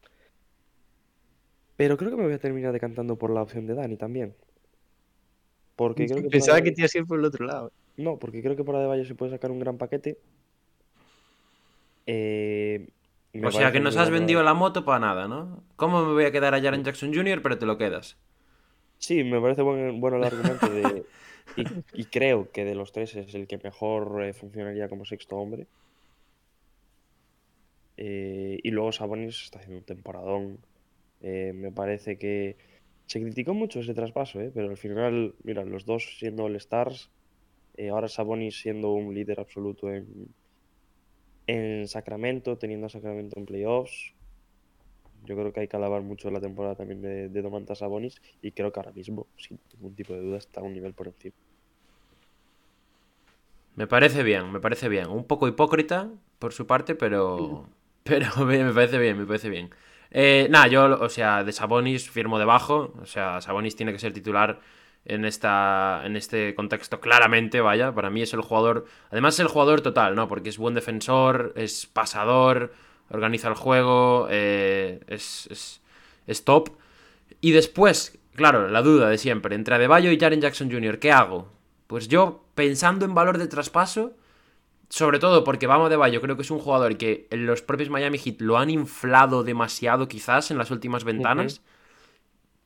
Pero 1.77 1.97
creo 1.97 2.11
que 2.11 2.17
me 2.17 2.25
voy 2.25 2.33
a 2.33 2.39
terminar 2.39 2.73
decantando 2.73 3.17
por 3.17 3.31
la 3.31 3.43
opción 3.43 3.67
de 3.67 3.75
Dani 3.75 3.97
también. 3.97 4.35
Porque 5.77 6.07
creo 6.07 6.17
que 6.17 6.23
por 6.25 6.31
Pensaba 6.33 6.63
que 6.63 6.73
te 6.73 6.81
ibas 6.81 6.95
a 6.95 6.99
ir 6.99 7.07
por 7.07 7.19
el 7.19 7.25
otro 7.25 7.47
lado. 7.47 7.73
No, 7.97 8.19
porque 8.19 8.43
creo 8.43 8.57
que 8.57 8.65
por 8.65 8.77
Adebayo 8.77 9.05
se 9.05 9.15
puede 9.15 9.33
sacar 9.33 9.51
un 9.51 9.59
gran 9.59 9.79
paquete. 9.79 10.19
Eh, 12.07 12.89
O 13.45 13.51
sea 13.51 13.73
que 13.73 13.81
nos 13.81 13.97
has 13.97 14.11
vendido 14.11 14.43
la 14.43 14.55
moto 14.55 14.85
para 14.85 15.01
nada, 15.01 15.29
¿no? 15.29 15.63
¿Cómo 15.77 16.05
me 16.05 16.13
voy 16.13 16.25
a 16.25 16.33
quedar 16.33 16.55
a 16.55 16.61
Jaren 16.61 16.85
Jackson 16.85 17.15
Jr., 17.15 17.43
pero 17.43 17.59
te 17.59 17.67
lo 17.67 17.77
quedas? 17.77 18.17
Sí, 18.99 19.23
me 19.25 19.41
parece 19.41 19.63
buen- 19.63 20.01
bueno 20.01 20.17
el 20.19 20.25
argumento 20.25 20.69
de... 20.69 21.05
Y, 21.59 21.65
y 22.03 22.05
creo 22.05 22.51
que 22.53 22.67
de 22.67 22.75
los 22.75 22.93
tres 22.93 23.17
es 23.17 23.35
el 23.35 23.47
que 23.47 23.57
mejor 23.57 24.23
eh, 24.23 24.35
funcionaría 24.35 24.91
como 24.91 25.07
sexto 25.07 25.37
hombre. 25.37 25.67
Eh, 27.97 28.59
y 28.63 28.71
luego 28.71 28.93
Sabonis 28.93 29.45
está 29.45 29.59
haciendo 29.59 29.79
un 29.79 29.85
temporadón. 29.85 30.59
Eh, 31.23 31.53
me 31.55 31.73
parece 31.73 32.19
que 32.19 32.57
se 33.07 33.21
criticó 33.23 33.55
mucho 33.55 33.81
ese 33.81 33.95
traspaso, 33.95 34.41
eh, 34.41 34.51
pero 34.55 34.69
al 34.69 34.77
final, 34.77 35.35
mira, 35.45 35.65
los 35.65 35.87
dos 35.87 36.19
siendo 36.19 36.45
All-Stars, 36.45 37.11
ahora 37.91 38.09
Sabonis 38.09 38.61
siendo 38.61 38.93
un 38.93 39.15
líder 39.15 39.41
absoluto 39.41 39.91
en, 39.93 40.35
en 41.47 41.89
Sacramento, 41.89 42.59
teniendo 42.59 42.87
a 42.87 42.91
Sacramento 42.91 43.39
en 43.39 43.47
playoffs. 43.47 44.16
Yo 45.25 45.35
creo 45.35 45.53
que 45.53 45.61
hay 45.61 45.69
que 45.69 45.77
alabar 45.77 46.03
mucho 46.03 46.31
la 46.31 46.41
temporada 46.41 46.77
también 46.77 47.03
de, 47.03 47.29
de 47.29 47.43
Domantas 47.43 47.79
Sabonis 47.79 48.21
y 48.43 48.53
creo 48.53 48.73
que 48.73 48.81
ahora 48.81 48.93
mismo, 48.93 49.27
sin 49.37 49.59
ningún 49.75 49.95
tipo 49.95 50.13
de 50.13 50.21
duda, 50.21 50.39
está 50.39 50.61
a 50.61 50.65
un 50.65 50.73
nivel 50.73 50.93
por 50.95 51.09
encima. 51.09 51.35
Me 53.77 53.87
parece 53.87 54.23
bien, 54.23 54.51
me 54.51 54.59
parece 54.59 54.89
bien. 54.89 55.09
Un 55.09 55.25
poco 55.25 55.47
hipócrita 55.47 56.09
por 56.39 56.53
su 56.53 56.67
parte, 56.67 56.95
pero. 56.95 57.69
Pero 58.07 58.29
me 58.47 58.73
parece 58.73 58.99
bien, 58.99 59.19
me 59.19 59.27
parece 59.27 59.49
bien. 59.49 59.71
Eh, 60.13 60.47
nada, 60.49 60.69
yo, 60.69 60.97
o 61.01 61.09
sea, 61.09 61.43
de 61.43 61.51
Sabonis 61.51 62.09
firmo 62.09 62.39
debajo. 62.39 62.95
O 63.03 63.07
sea, 63.07 63.41
Sabonis 63.41 63.75
tiene 63.75 63.93
que 63.93 63.99
ser 63.99 64.13
titular 64.13 64.61
en, 65.05 65.25
esta, 65.25 66.03
en 66.05 66.15
este 66.15 66.55
contexto 66.55 67.01
claramente, 67.01 67.61
vaya. 67.61 67.93
Para 67.93 68.09
mí 68.09 68.23
es 68.23 68.33
el 68.33 68.43
jugador. 68.43 68.85
Además, 69.11 69.35
es 69.35 69.41
el 69.41 69.49
jugador 69.49 69.81
total, 69.81 70.15
¿no? 70.15 70.29
Porque 70.29 70.51
es 70.51 70.57
buen 70.57 70.75
defensor, 70.75 71.53
es 71.57 71.87
pasador, 71.87 72.73
organiza 73.11 73.49
el 73.49 73.55
juego, 73.55 74.27
eh, 74.31 75.01
es, 75.07 75.49
es, 75.51 75.81
es 76.27 76.45
top. 76.45 76.71
Y 77.41 77.53
después, 77.53 78.19
claro, 78.35 78.69
la 78.69 78.83
duda 78.83 79.09
de 79.09 79.19
siempre, 79.19 79.55
entre 79.55 79.75
Adebayo 79.75 80.11
y 80.11 80.19
Jaren 80.19 80.41
Jackson 80.41 80.71
Jr., 80.71 80.99
¿qué 80.99 81.13
hago? 81.13 81.53
Pues 81.87 82.09
yo, 82.09 82.45
pensando 82.55 83.05
en 83.05 83.15
valor 83.15 83.39
de 83.39 83.47
traspaso, 83.47 84.13
sobre 84.89 85.19
todo 85.19 85.45
porque 85.45 85.67
Bama 85.67 85.87
Adebayo 85.87 86.21
creo 86.21 86.37
que 86.37 86.43
es 86.43 86.51
un 86.51 86.59
jugador 86.59 86.97
que 86.97 87.27
en 87.31 87.47
los 87.47 87.63
propios 87.63 87.91
Miami 87.91 88.19
Heat 88.19 88.41
lo 88.41 88.59
han 88.59 88.71
inflado 88.71 89.43
demasiado 89.43 90.09
quizás 90.09 90.51
en 90.51 90.59
las 90.59 90.71
últimas 90.71 91.05
ventanas. 91.05 91.63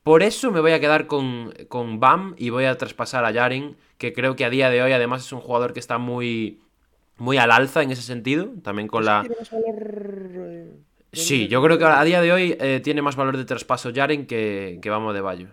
Por 0.03 0.23
eso 0.23 0.51
me 0.51 0.61
voy 0.61 0.71
a 0.71 0.79
quedar 0.79 1.05
con, 1.05 1.53
con 1.67 1.99
Bam 1.99 2.35
y 2.37 2.49
voy 2.49 2.65
a 2.65 2.77
traspasar 2.77 3.23
a 3.25 3.33
Jaren, 3.33 3.77
que 3.97 4.13
creo 4.13 4.35
que 4.35 4.45
a 4.45 4.49
día 4.49 4.69
de 4.69 4.81
hoy 4.81 4.91
además 4.93 5.25
es 5.25 5.31
un 5.31 5.41
jugador 5.41 5.73
que 5.73 5.79
está 5.79 5.99
muy, 5.99 6.59
muy 7.21 7.37
al 7.37 7.51
alza 7.51 7.83
en 7.83 7.91
ese 7.91 8.01
sentido, 8.01 8.49
también 8.63 8.87
con 8.87 9.05
la... 9.05 9.21
¿Tiene 9.21 9.35
más 9.39 9.51
valor, 9.51 10.31
eh, 10.49 10.71
Sí, 11.13 11.47
yo 11.47 11.61
creo 11.61 11.77
que 11.77 11.83
a 11.85 12.03
día 12.03 12.21
de 12.21 12.31
hoy 12.31 12.57
eh, 12.59 12.79
tiene 12.83 13.01
más 13.01 13.15
valor 13.15 13.37
de 13.37 13.45
traspaso 13.45 13.91
Jaren 13.93 14.25
que, 14.25 14.79
que 14.81 14.89
Bama 14.89 15.11
Adebayo. 15.11 15.47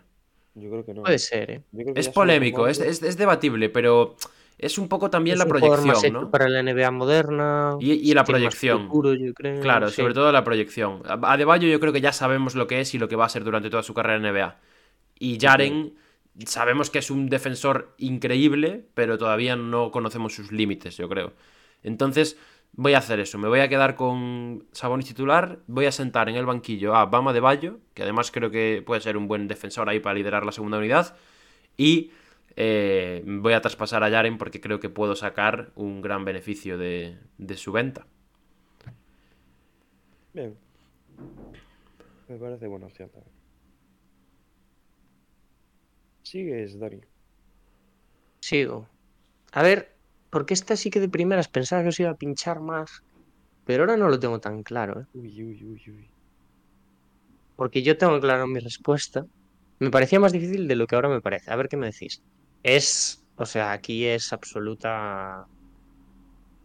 Yo 0.54 0.70
creo 0.70 0.84
que 0.84 0.94
no. 0.94 1.02
Puede 1.02 1.18
ser, 1.18 1.50
¿eh? 1.50 1.62
Yo 1.72 1.82
creo 1.82 1.94
que 1.94 2.00
Es 2.00 2.08
polémico, 2.08 2.68
es, 2.68 2.78
es- 2.80 3.02
es 3.02 3.16
debatible, 3.18 3.68
pero 3.68 4.16
es 4.56 4.78
un 4.78 4.88
poco 4.88 5.10
también 5.10 5.34
Es 5.34 5.38
la 5.40 5.44
un 5.44 5.50
jugador 5.50 5.78
más 5.84 5.98
proyección, 5.98 6.12
¿no? 6.12 6.30
para 6.30 6.48
la 6.48 6.62
NBA 6.62 6.90
moderna. 6.90 7.76
Y, 7.80 7.92
y 7.92 8.14
la 8.14 8.24
proyección. 8.24 8.86
futuro, 8.86 9.14
yo 9.14 9.34
creo, 9.34 9.60
Claro, 9.60 9.88
sí. 9.90 9.96
sobre 9.96 10.14
todo 10.14 10.32
la 10.32 10.44
proyección. 10.44 11.02
A 11.06 11.32
Adebayo 11.32 11.68
yo 11.68 11.80
creo 11.80 11.92
que 11.92 12.00
ya 12.00 12.12
sabemos 12.12 12.54
lo 12.54 12.66
que 12.66 12.80
es 12.80 12.94
y 12.94 12.98
lo 12.98 13.08
que 13.08 13.16
va 13.16 13.26
a 13.26 13.28
ser 13.28 13.44
durante 13.44 13.68
toda 13.68 13.82
su 13.82 13.92
carrera 13.94 14.16
en 14.16 14.22
NBA. 14.34 14.56
Y 15.18 15.38
Jaren 15.40 15.94
sabemos 16.46 16.90
que 16.90 16.98
es 16.98 17.10
un 17.10 17.28
defensor 17.28 17.94
increíble, 17.98 18.84
pero 18.94 19.18
todavía 19.18 19.56
no 19.56 19.90
conocemos 19.90 20.34
sus 20.34 20.52
límites, 20.52 20.96
yo 20.96 21.08
creo. 21.08 21.32
Entonces, 21.82 22.38
voy 22.72 22.94
a 22.94 22.98
hacer 22.98 23.20
eso. 23.20 23.38
Me 23.38 23.48
voy 23.48 23.60
a 23.60 23.68
quedar 23.68 23.94
con 23.94 24.66
Sabonis 24.72 25.06
titular, 25.06 25.60
voy 25.66 25.86
a 25.86 25.92
sentar 25.92 26.28
en 26.28 26.36
el 26.36 26.46
banquillo 26.46 26.94
a 26.94 27.06
Bama 27.06 27.32
de 27.32 27.40
Bayo, 27.40 27.80
que 27.94 28.02
además 28.02 28.30
creo 28.30 28.50
que 28.50 28.82
puede 28.84 29.00
ser 29.00 29.16
un 29.16 29.28
buen 29.28 29.48
defensor 29.48 29.88
ahí 29.88 30.00
para 30.00 30.14
liderar 30.14 30.44
la 30.44 30.52
segunda 30.52 30.78
unidad. 30.78 31.16
Y 31.76 32.12
eh, 32.56 33.22
voy 33.26 33.52
a 33.52 33.60
traspasar 33.60 34.02
a 34.02 34.10
Jaren 34.10 34.38
porque 34.38 34.60
creo 34.60 34.80
que 34.80 34.88
puedo 34.88 35.14
sacar 35.16 35.70
un 35.74 36.00
gran 36.00 36.24
beneficio 36.24 36.78
de, 36.78 37.18
de 37.38 37.56
su 37.56 37.72
venta. 37.72 38.06
Bien. 40.32 40.56
Me 42.28 42.36
parece 42.36 42.66
buena 42.66 42.86
opción 42.86 43.08
también. 43.08 43.37
Sigues, 46.28 46.78
Dani. 46.78 47.00
Sigo. 48.40 48.86
A 49.52 49.62
ver, 49.62 49.96
porque 50.28 50.52
esta 50.52 50.76
sí 50.76 50.90
que 50.90 51.00
de 51.00 51.08
primeras 51.08 51.48
pensaba 51.48 51.82
que 51.82 51.88
os 51.88 52.00
iba 52.00 52.10
a 52.10 52.18
pinchar 52.18 52.60
más, 52.60 53.02
pero 53.64 53.84
ahora 53.84 53.96
no 53.96 54.10
lo 54.10 54.20
tengo 54.20 54.38
tan 54.38 54.62
claro, 54.62 55.00
¿eh? 55.00 55.06
Uy, 55.14 55.42
uy, 55.42 55.64
uy, 55.64 55.82
uy. 55.86 56.10
Porque 57.56 57.82
yo 57.82 57.96
tengo 57.96 58.20
claro 58.20 58.46
mi 58.46 58.60
respuesta. 58.60 59.24
Me 59.78 59.90
parecía 59.90 60.20
más 60.20 60.32
difícil 60.32 60.68
de 60.68 60.76
lo 60.76 60.86
que 60.86 60.96
ahora 60.96 61.08
me 61.08 61.22
parece. 61.22 61.50
A 61.50 61.56
ver 61.56 61.70
qué 61.70 61.78
me 61.78 61.86
decís. 61.86 62.22
Es, 62.62 63.24
o 63.36 63.46
sea, 63.46 63.72
aquí 63.72 64.04
es 64.04 64.30
absoluta 64.34 65.46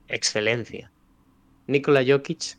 excelencia. 0.10 0.92
Nikola 1.68 2.04
Jokic, 2.06 2.58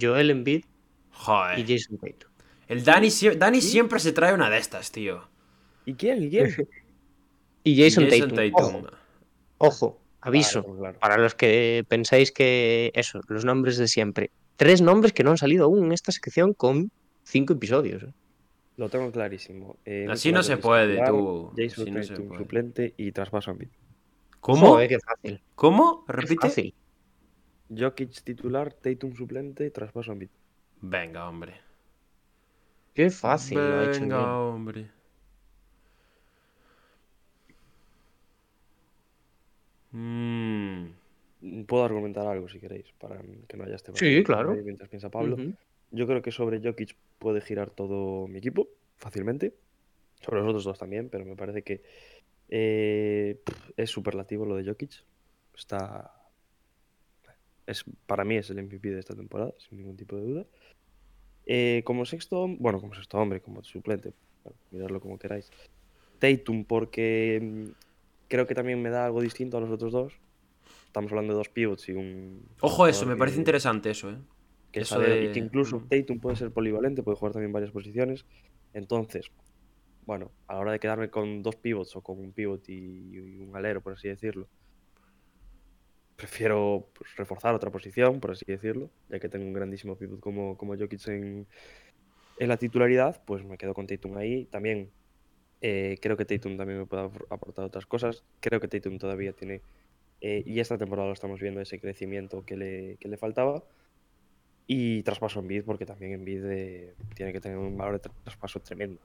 Joel 0.00 0.30
Embiid 0.30 0.64
Joder. 1.10 1.58
y 1.58 1.62
Jason 1.62 1.98
Tatum. 1.98 2.30
El 2.68 2.84
Dani 2.84 3.60
siempre 3.60 3.98
se 3.98 4.12
trae 4.12 4.32
una 4.34 4.48
de 4.50 4.58
estas, 4.58 4.92
tío. 4.92 5.33
¿Y 5.84 5.94
quién? 5.94 6.22
¿Y 6.22 6.30
quién? 6.30 6.46
Y 7.66 7.82
Jason, 7.82 8.04
Jason 8.04 8.28
Tatum. 8.28 8.36
Tatum. 8.36 8.74
Ojo, 8.76 8.90
ojo, 9.56 10.00
aviso. 10.20 10.62
Claro, 10.62 10.78
claro. 10.78 10.98
Para 10.98 11.16
los 11.16 11.34
que 11.34 11.82
pensáis 11.88 12.30
que 12.30 12.92
eso, 12.94 13.22
los 13.28 13.46
nombres 13.46 13.78
de 13.78 13.88
siempre. 13.88 14.30
Tres 14.56 14.82
nombres 14.82 15.14
que 15.14 15.24
no 15.24 15.30
han 15.30 15.38
salido 15.38 15.64
aún 15.64 15.86
en 15.86 15.92
esta 15.92 16.12
sección 16.12 16.52
con 16.52 16.90
cinco 17.22 17.54
episodios. 17.54 18.02
¿eh? 18.02 18.12
Lo 18.76 18.90
tengo 18.90 19.10
clarísimo. 19.10 19.78
Eh, 19.86 20.06
Así 20.10 20.30
no 20.30 20.42
se 20.42 20.58
puede, 20.58 20.88
titular, 20.96 21.08
tú. 21.08 21.52
Jason 21.56 21.84
Así 21.84 21.90
no 21.90 22.02
se 22.02 22.08
Tatum 22.10 22.28
puede. 22.28 22.38
suplente 22.40 22.94
y 22.98 23.12
traspaso 23.12 23.50
a 23.50 23.52
Embiid. 23.52 23.68
¿Cómo? 24.40 24.66
Joder, 24.72 24.88
qué 24.90 24.98
fácil. 24.98 25.42
¿Cómo? 25.54 26.04
¿Repite? 26.06 26.48
fácil. 26.48 26.74
Jokic 27.74 28.22
titular, 28.24 28.74
Tatum 28.74 29.14
suplente 29.14 29.64
y 29.64 29.70
traspaso 29.70 30.10
a 30.10 30.12
Embiid. 30.12 30.28
Venga, 30.82 31.26
hombre. 31.28 31.54
Qué 32.92 33.08
fácil 33.08 33.56
lo 33.56 33.80
ha 33.80 33.84
hecho. 33.84 34.00
Venga, 34.00 34.72
bien. 34.72 34.92
Mm. 39.96 40.86
puedo 41.68 41.84
argumentar 41.84 42.26
algo 42.26 42.48
si 42.48 42.58
queréis, 42.58 42.92
para 42.98 43.22
que 43.46 43.56
no 43.56 43.62
haya 43.64 43.76
este 43.76 43.92
Sí, 43.94 44.24
claro. 44.24 44.54
Mientras 44.56 44.88
piensa 44.88 45.08
Pablo. 45.08 45.36
Yo 45.92 46.08
creo 46.08 46.20
que 46.20 46.32
sobre 46.32 46.60
Jokic 46.60 46.96
puede 47.20 47.40
girar 47.40 47.70
todo 47.70 48.26
mi 48.26 48.38
equipo 48.38 48.68
fácilmente. 48.96 49.54
Sobre 50.20 50.40
los 50.40 50.48
otros 50.48 50.64
dos 50.64 50.78
también, 50.78 51.08
pero 51.10 51.24
me 51.24 51.36
parece 51.36 51.62
que 51.62 51.82
eh, 52.48 53.40
es 53.76 53.90
superlativo 53.90 54.44
lo 54.44 54.56
de 54.56 54.64
Jokic. 54.64 55.04
Está. 55.56 56.12
Es, 57.66 57.84
para 58.06 58.24
mí 58.24 58.36
es 58.36 58.50
el 58.50 58.60
MVP 58.62 58.90
de 58.90 58.98
esta 58.98 59.14
temporada, 59.14 59.54
sin 59.58 59.78
ningún 59.78 59.96
tipo 59.96 60.16
de 60.16 60.22
duda. 60.22 60.46
Eh, 61.46 61.82
como 61.84 62.04
sexto, 62.04 62.48
bueno, 62.48 62.80
como 62.80 62.94
sexto 62.94 63.18
hombre, 63.18 63.40
como 63.40 63.62
suplente, 63.62 64.12
bueno, 64.42 64.58
miradlo 64.72 65.00
como 65.00 65.18
queráis. 65.18 65.50
Tatum, 66.18 66.64
porque 66.64 67.38
mm, 67.40 67.70
creo 68.28 68.46
que 68.46 68.54
también 68.54 68.80
me 68.82 68.90
da 68.90 69.06
algo 69.06 69.20
distinto 69.20 69.56
a 69.56 69.60
los 69.60 69.70
otros 69.70 69.92
dos. 69.92 70.12
Estamos 70.86 71.10
hablando 71.12 71.32
de 71.32 71.38
dos 71.38 71.48
pivots 71.48 71.88
y 71.88 71.92
un. 71.92 72.46
Ojo 72.60 72.86
eso, 72.86 73.04
me 73.06 73.16
parece 73.16 73.38
interesante 73.38 73.90
eso, 73.90 74.10
¿eh? 74.10 74.18
que 74.70 74.80
es 74.80 74.88
Eso 74.88 74.96
alero 74.96 75.14
de- 75.16 75.24
y 75.24 75.32
que 75.32 75.38
incluso. 75.40 75.82
Tatum 75.88 76.20
puede 76.20 76.36
ser 76.36 76.50
polivalente, 76.52 77.02
puede 77.02 77.16
jugar 77.16 77.32
también 77.32 77.52
varias 77.52 77.72
posiciones. 77.72 78.24
Entonces, 78.72 79.30
bueno, 80.06 80.30
a 80.48 80.54
la 80.54 80.60
hora 80.60 80.72
de 80.72 80.80
quedarme 80.80 81.10
con 81.10 81.42
dos 81.42 81.56
pivots 81.56 81.94
o 81.96 82.00
con 82.02 82.18
un 82.18 82.32
pivot 82.32 82.68
y, 82.68 82.74
y 83.16 83.18
un 83.40 83.56
alero, 83.56 83.80
por 83.80 83.92
así 83.94 84.08
decirlo, 84.08 84.48
prefiero 86.16 86.88
pues, 86.96 87.14
reforzar 87.16 87.54
otra 87.54 87.70
posición, 87.70 88.20
por 88.20 88.32
así 88.32 88.44
decirlo, 88.46 88.90
ya 89.08 89.18
que 89.18 89.28
tengo 89.28 89.44
un 89.46 89.52
grandísimo 89.52 89.96
pivot 89.96 90.20
como, 90.20 90.56
como 90.56 90.76
Jokic 90.76 91.06
en, 91.08 91.46
en 92.38 92.48
la 92.48 92.56
titularidad, 92.56 93.22
pues 93.24 93.44
me 93.44 93.58
quedo 93.58 93.74
con 93.74 93.86
Tatum 93.86 94.16
ahí. 94.16 94.46
También 94.46 94.90
eh, 95.66 95.96
creo 96.02 96.14
que 96.18 96.26
Tatum 96.26 96.58
también 96.58 96.78
me 96.80 96.84
puede 96.86 97.04
apor- 97.04 97.26
aportar 97.30 97.64
otras 97.64 97.86
cosas. 97.86 98.22
Creo 98.40 98.60
que 98.60 98.68
Tatum 98.68 98.98
todavía 98.98 99.32
tiene, 99.32 99.62
eh, 100.20 100.42
y 100.44 100.60
esta 100.60 100.76
temporada 100.76 101.08
lo 101.08 101.14
estamos 101.14 101.40
viendo, 101.40 101.60
ese 101.62 101.80
crecimiento 101.80 102.44
que 102.44 102.56
le, 102.58 102.96
que 103.00 103.08
le 103.08 103.16
faltaba. 103.16 103.64
Y 104.66 105.02
traspaso 105.02 105.40
en 105.40 105.48
bid, 105.48 105.64
porque 105.64 105.86
también 105.86 106.12
en 106.12 106.24
bid 106.24 106.42
tiene 107.14 107.32
que 107.32 107.40
tener 107.40 107.56
un 107.58 107.76
valor 107.78 108.00
de 108.00 108.10
traspaso 108.24 108.60
tremendo. 108.60 109.00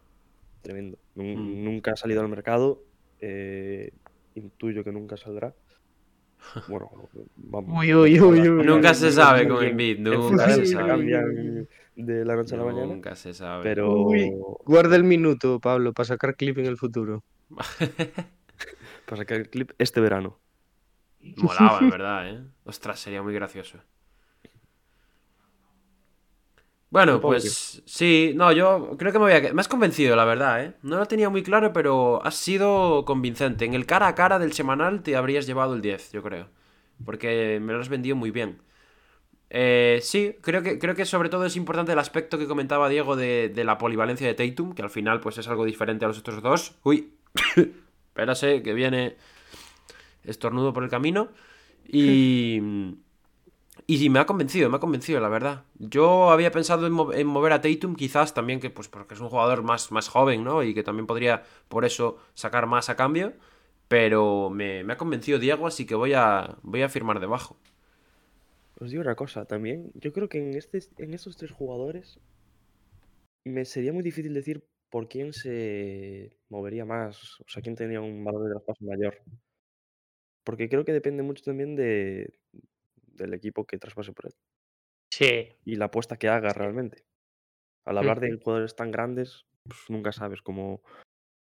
Tremendo. 0.62 0.98
Mm. 1.16 1.64
Nunca 1.64 1.92
ha 1.92 1.96
salido 1.96 2.20
al 2.22 2.28
mercado. 2.30 2.82
eh, 3.22 3.92
intuyo 4.36 4.84
que 4.84 4.92
nunca 4.92 5.16
saldrá. 5.18 5.54
Bueno, 6.70 6.90
vamos. 7.36 7.78
Uy, 7.80 7.94
uy, 7.94 8.20
uy, 8.20 8.40
uy. 8.50 8.66
Nunca 8.66 8.94
se 8.94 9.12
sabe 9.12 9.48
con 9.48 9.64
Embiid, 9.64 10.00
nunca 10.00 10.50
se 10.50 10.66
sabe. 10.66 10.88
cambian 10.88 11.68
de 12.06 12.26
la 12.26 12.36
noche 12.36 12.56
a 12.56 12.58
la 12.60 12.66
mañana. 12.66 12.88
Nunca 12.88 13.16
se 13.16 13.34
sabe. 13.34 13.64
Pero 13.64 13.92
Uy. 13.92 14.32
Guarda 14.66 14.96
el 14.96 15.04
minuto, 15.04 15.60
Pablo, 15.60 15.94
para 15.94 16.08
sacar 16.08 16.36
clip 16.36 16.58
en 16.60 16.66
el 16.66 16.78
futuro. 16.78 17.24
para 19.06 19.18
sacar 19.18 19.38
el 19.38 19.50
clip 19.50 19.72
este 19.78 20.02
verano. 20.02 20.40
Molaba, 21.38 21.80
en 21.84 21.90
verdad, 21.92 22.30
¿eh? 22.30 22.44
Ostras, 22.66 23.00
sería 23.00 23.22
muy 23.22 23.34
gracioso. 23.34 23.80
Bueno, 26.92 27.22
pues 27.22 27.84
sí, 27.86 28.34
no, 28.36 28.52
yo 28.52 28.96
creo 28.98 29.12
que 29.12 29.20
me 29.20 29.26
voy 29.26 29.34
a... 29.34 29.42
que- 29.42 29.54
Me 29.54 29.62
has 29.62 29.68
convencido, 29.68 30.16
la 30.16 30.26
verdad, 30.26 30.64
¿eh? 30.64 30.74
No 30.82 30.98
lo 30.98 31.06
tenía 31.06 31.30
muy 31.30 31.44
claro, 31.44 31.72
pero 31.72 32.24
has 32.26 32.36
sido 32.36 33.06
convincente. 33.06 33.66
En 33.66 33.76
el 33.76 33.86
cara 33.86 34.08
a 34.08 34.16
cara 34.16 34.40
del 34.40 34.54
semanal 34.54 35.04
te 35.04 35.16
habrías 35.16 35.46
llevado 35.46 35.76
el 35.76 35.82
10, 35.82 36.12
yo 36.12 36.24
creo. 36.24 36.50
Porque 37.06 37.60
me 37.62 37.74
lo 37.74 37.80
has 37.80 37.90
vendido 37.90 38.16
muy 38.16 38.32
bien. 38.32 38.62
Eh, 39.50 40.00
sí, 40.04 40.36
creo 40.42 40.62
que, 40.62 40.78
creo 40.78 40.96
que 40.96 41.06
sobre 41.06 41.30
todo 41.30 41.46
es 41.46 41.56
importante 41.56 41.92
el 41.92 42.00
aspecto 42.00 42.38
que 42.38 42.48
comentaba 42.48 42.90
Diego 42.90 43.16
de, 43.16 43.50
de 43.50 43.64
la 43.64 43.78
polivalencia 43.78 44.28
de 44.28 44.36
Tatum, 44.36 44.74
que 44.74 44.82
al 44.82 44.90
final 44.90 45.20
pues 45.20 45.38
es 45.38 45.48
algo 45.48 45.66
diferente 45.66 46.06
a 46.06 46.08
los 46.08 46.20
otros 46.20 46.42
dos. 46.42 46.76
Uy, 46.84 47.14
espérase, 48.10 48.62
que 48.62 48.74
viene 48.74 49.16
estornudo 50.24 50.74
por 50.74 50.84
el 50.84 50.90
camino. 50.90 51.30
Y... 51.88 52.62
Y 53.88 54.08
me 54.12 54.20
ha 54.20 54.28
convencido, 54.28 54.70
me 54.70 54.78
ha 54.78 54.80
convencido, 54.80 55.20
la 55.20 55.30
verdad. 55.30 55.64
Yo 55.80 56.30
había 56.30 56.52
pensado 56.52 56.86
en 56.86 57.26
mover 57.26 57.54
a 57.54 57.62
Tatum, 57.62 57.96
quizás 57.96 58.36
también 58.36 58.60
que, 58.60 58.70
pues, 58.70 58.88
porque 58.88 59.16
es 59.16 59.20
un 59.20 59.30
jugador 59.30 59.64
más, 59.64 59.92
más 59.92 60.10
joven, 60.10 60.44
¿no? 60.44 60.62
Y 60.62 60.76
que 60.76 60.84
también 60.84 61.08
podría, 61.08 61.42
por 61.70 61.86
eso, 61.86 62.20
sacar 62.36 62.68
más 62.68 62.90
a 62.90 62.96
cambio. 62.96 63.34
Pero 63.88 64.52
me, 64.52 64.84
me 64.84 64.94
ha 64.94 64.98
convencido 64.98 65.40
Diego, 65.40 65.66
así 65.66 65.88
que 65.88 65.96
voy 65.96 66.14
a, 66.14 66.58
voy 66.62 66.84
a 66.84 66.90
firmar 66.90 67.20
debajo. 67.20 67.58
Os 68.80 68.90
digo 68.90 69.02
una 69.02 69.16
cosa 69.16 69.46
también. 69.46 69.92
Yo 69.96 70.14
creo 70.14 70.30
que 70.30 70.40
en, 70.40 70.56
este, 70.56 70.80
en 70.98 71.14
estos 71.14 71.36
tres 71.38 71.52
jugadores 71.52 72.20
me 73.46 73.66
sería 73.66 73.94
muy 73.94 74.04
difícil 74.04 74.34
decir 74.34 74.66
por 74.90 75.08
quién 75.08 75.34
se 75.34 76.38
movería 76.50 76.86
más. 76.86 77.40
O 77.42 77.48
sea, 77.48 77.62
quién 77.62 77.76
tenía 77.76 78.02
un 78.02 78.24
valor 78.24 78.44
de 78.44 78.52
traspaso 78.52 78.86
mayor. 78.86 79.22
Porque 80.46 80.70
creo 80.70 80.86
que 80.86 80.94
depende 80.94 81.24
mucho 81.24 81.44
también 81.44 81.76
de, 81.76 82.34
del 83.20 83.34
equipo 83.34 83.66
que 83.66 83.78
traspase 83.78 84.14
por 84.14 84.28
él. 84.28 84.34
Sí. 85.12 85.50
Y 85.66 85.76
la 85.76 85.86
apuesta 85.86 86.18
que 86.18 86.30
haga 86.30 86.54
realmente. 86.54 87.06
Al 87.86 87.98
hablar 87.98 88.20
de 88.20 88.38
jugadores 88.38 88.76
tan 88.76 88.92
grandes, 88.92 89.46
pues 89.64 89.80
nunca 89.90 90.12
sabes 90.12 90.42
cómo, 90.42 90.82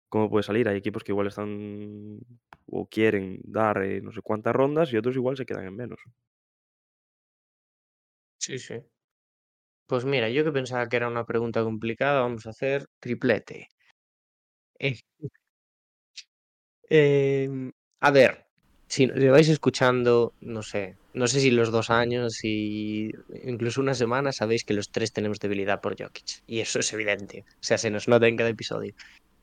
cómo 0.08 0.28
puede 0.28 0.42
salir. 0.42 0.68
Hay 0.68 0.76
equipos 0.76 1.02
que 1.02 1.12
igual 1.12 1.28
están 1.28 2.20
o 2.66 2.86
quieren 2.86 3.40
dar 3.44 3.82
eh, 3.82 4.00
no 4.02 4.12
sé 4.12 4.20
cuántas 4.22 4.54
rondas 4.54 4.92
y 4.92 4.96
otros 4.96 5.16
igual 5.16 5.36
se 5.36 5.46
quedan 5.46 5.66
en 5.66 5.76
menos. 5.76 6.00
Sí, 8.46 8.58
sí. 8.58 8.82
Pues 9.86 10.04
mira, 10.04 10.28
yo 10.28 10.42
que 10.44 10.50
pensaba 10.50 10.88
que 10.88 10.96
era 10.96 11.06
una 11.06 11.24
pregunta 11.24 11.62
complicada, 11.62 12.22
vamos 12.22 12.46
a 12.46 12.50
hacer 12.50 12.86
triplete. 12.98 13.68
Eh, 14.78 14.98
em, 16.88 17.72
a 18.00 18.10
ver, 18.10 18.46
si 18.88 19.06
nos 19.06 19.16
lleváis 19.18 19.48
escuchando, 19.48 20.34
no 20.40 20.62
sé, 20.62 20.98
no 21.12 21.26
sé 21.26 21.40
si 21.40 21.50
los 21.50 21.70
dos 21.70 21.90
años, 21.90 22.34
si 22.34 23.10
incluso 23.44 23.80
una 23.80 23.94
semana, 23.94 24.32
sabéis 24.32 24.64
que 24.64 24.74
los 24.74 24.90
tres 24.90 25.12
tenemos 25.12 25.38
debilidad 25.38 25.80
por 25.80 25.96
Jokic. 26.00 26.42
Y 26.46 26.60
eso 26.60 26.78
es 26.80 26.92
evidente. 26.92 27.44
O 27.48 27.62
sea, 27.66 27.78
se 27.78 27.90
nos 27.90 28.08
nota 28.08 28.26
en 28.28 28.36
cada 28.36 28.50
episodio. 28.50 28.92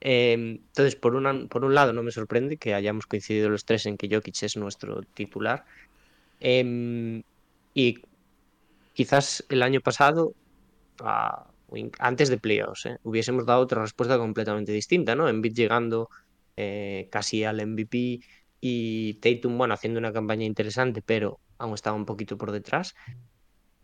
Em, 0.01 0.51
entonces, 0.67 0.95
por 0.95 1.15
una- 1.15 1.47
por 1.47 1.65
un 1.65 1.75
lado, 1.75 1.91
no 1.93 2.03
me 2.03 2.11
sorprende 2.11 2.57
que 2.57 2.73
hayamos 2.73 3.05
coincidido 3.07 3.49
los 3.49 3.65
tres 3.65 3.85
en 3.85 3.97
que 3.97 4.07
Jokic 4.11 4.43
es 4.43 4.55
nuestro 4.57 5.01
titular. 5.13 5.65
Em, 6.39 7.23
y 7.73 8.01
quizás 8.99 9.45
el 9.49 9.63
año 9.63 9.79
pasado, 9.81 10.33
antes 11.99 12.29
de 12.29 12.37
playoffs, 12.39 12.85
¿eh? 12.87 12.97
hubiésemos 13.03 13.45
dado 13.45 13.61
otra 13.61 13.81
respuesta 13.81 14.17
completamente 14.17 14.71
distinta, 14.71 15.15
¿no? 15.15 15.27
Embiid 15.29 15.53
llegando 15.53 16.09
eh, 16.55 17.07
casi 17.11 17.43
al 17.43 17.59
MVP 17.59 18.19
y 18.59 19.13
Tatum, 19.15 19.57
bueno, 19.57 19.73
haciendo 19.73 19.99
una 19.99 20.11
campaña 20.11 20.45
interesante, 20.45 21.01
pero 21.05 21.39
aún 21.57 21.73
estaba 21.75 21.95
un 21.95 22.05
poquito 22.05 22.37
por 22.37 22.51
detrás. 22.51 22.93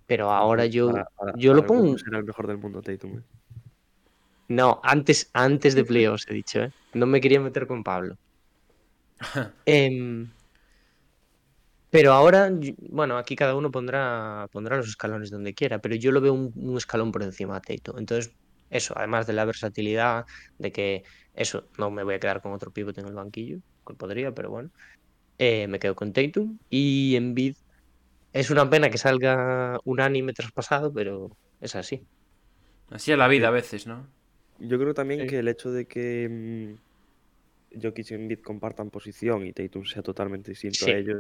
Pero 0.08 0.32
ahora 0.32 0.66
yo, 0.66 0.92
para- 0.92 1.06
para- 1.18 1.34
yo 1.38 1.54
lo 1.54 1.62
para 1.62 1.68
pongo. 1.68 1.96
Era 2.08 2.18
el 2.20 2.26
mejor 2.26 2.48
del 2.48 2.58
mundo, 2.58 2.82
Tatum. 2.82 3.20
¿eh? 3.20 3.22
No, 4.48 4.80
antes, 4.84 5.30
antes 5.34 5.76
de 5.76 5.86
playoffs 5.86 6.26
he 6.28 6.34
dicho, 6.34 6.62
¿eh? 6.62 6.72
No 6.94 7.06
me 7.06 7.22
quería 7.22 7.40
meter 7.40 7.68
con 7.68 7.84
Pablo. 7.84 8.16
Em, 9.66 10.28
pero 11.96 12.12
ahora, 12.14 12.52
bueno, 12.90 13.18
aquí 13.18 13.36
cada 13.36 13.56
uno 13.56 13.72
pondrá, 13.72 14.48
pondrá 14.52 14.76
los 14.78 14.88
escalones 14.90 15.32
donde 15.32 15.54
quiera, 15.54 15.80
pero 15.80 15.96
yo 15.96 16.12
lo 16.12 16.20
veo 16.22 16.34
un, 16.34 16.52
un 16.56 16.78
escalón 16.78 17.12
por 17.12 17.24
encima 17.24 17.60
de 17.60 17.78
Tatum. 17.78 18.00
Entonces, 18.00 18.34
eso, 18.70 18.94
además 18.98 19.28
de 19.28 19.34
la 19.34 19.46
versatilidad, 19.46 20.26
de 20.58 20.72
que 20.72 21.04
eso, 21.34 21.70
no 21.78 21.92
me 21.92 22.04
voy 22.04 22.16
a 22.16 22.20
quedar 22.20 22.42
con 22.42 22.52
otro 22.52 22.72
pivote 22.72 23.02
en 23.02 23.08
el 23.08 23.14
banquillo, 23.14 23.60
que 23.88 23.94
podría, 23.94 24.34
pero 24.34 24.50
bueno, 24.50 24.70
eh, 25.38 25.68
me 25.68 25.80
quedo 25.80 25.96
con 25.96 26.12
Tatum 26.12 26.58
y 26.70 27.16
Embiid. 27.16 27.56
Es 28.34 28.50
una 28.50 28.70
pena 28.70 28.90
que 28.90 28.98
salga 28.98 29.80
unánime 29.86 30.34
traspasado, 30.34 30.92
pero 30.94 31.30
es 31.62 31.76
así. 31.76 32.06
Así 32.90 33.12
es 33.14 33.18
la 33.18 33.28
vida 33.30 33.48
a 33.48 33.52
veces, 33.52 33.88
¿no? 33.88 34.08
Yo 34.60 34.78
creo 34.78 34.94
también 34.94 35.22
Sí. 35.22 35.28
que 35.28 35.40
el 35.40 35.48
hecho 35.48 35.72
de 35.72 35.86
que 35.86 36.28
mm, 36.30 37.82
Jokic 37.82 38.12
y 38.12 38.14
Embiid 38.14 38.40
compartan 38.42 38.90
posición 38.90 39.46
y 39.46 39.54
Tatum 39.54 39.86
sea 39.86 40.02
totalmente 40.02 40.52
distinto 40.52 40.86
Sí. 40.86 40.92
a 40.92 40.98
ellos 40.98 41.18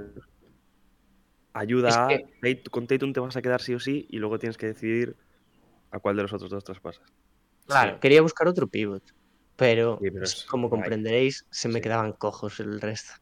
ayuda 1.55 1.89
Es 1.89 1.97
a 1.97 2.07
que- 2.07 2.63
con 2.69 2.85
Tatum 2.85 3.13
te 3.13 3.19
vas 3.19 3.35
a 3.35 3.41
quedar 3.41 3.61
sí 3.61 3.73
o 3.73 3.79
sí 3.79 4.05
y 4.09 4.17
luego 4.17 4.37
tienes 4.37 4.57
que 4.57 4.67
decidir 4.67 5.15
a 5.91 5.99
cuál 5.99 6.15
de 6.17 6.23
los 6.23 6.33
otros 6.33 6.51
dos 6.51 6.63
traspasas. 6.63 7.03
Claro, 7.65 7.93
Sí. 7.93 7.99
quería 8.01 8.21
buscar 8.21 8.47
otro 8.47 8.67
pivot, 8.67 9.03
pero, 9.55 9.97
Sí, 10.01 10.11
pero 10.11 10.23
es- 10.25 10.43
como 10.45 10.69
comprenderéis, 10.69 11.45
se 11.49 11.67
me 11.69 11.75
Sí. 11.75 11.81
quedaban 11.81 12.11
cojos 12.13 12.59
el 12.59 12.79
resto. 12.81 13.13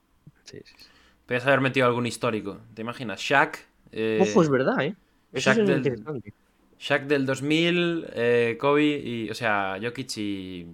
Sí, 0.44 0.58
sí, 0.66 0.74
sí. 0.78 0.86
Podrías 1.26 1.46
haber 1.48 1.62
metido 1.62 1.86
algún 1.88 2.06
histórico. 2.06 2.60
¿Te 2.74 2.82
imaginas? 2.82 3.20
Shaq. 3.22 3.58
eh, 3.96 4.18
Ojo, 4.22 4.42
es 4.42 4.50
verdad, 4.50 4.82
¿eh? 4.82 4.96
Eso 5.32 5.52
Shaq 5.52 5.60
es 5.62 5.68
del- 5.68 5.78
interesante. 5.78 6.34
Shaq 6.80 7.04
del 7.06 7.26
2000, 7.28 8.08
eh, 8.14 8.58
Kobe 8.60 8.84
y. 8.98 9.30
O 9.30 9.36
sea, 9.36 9.78
Jokic 9.82 10.18
y. 10.18 10.68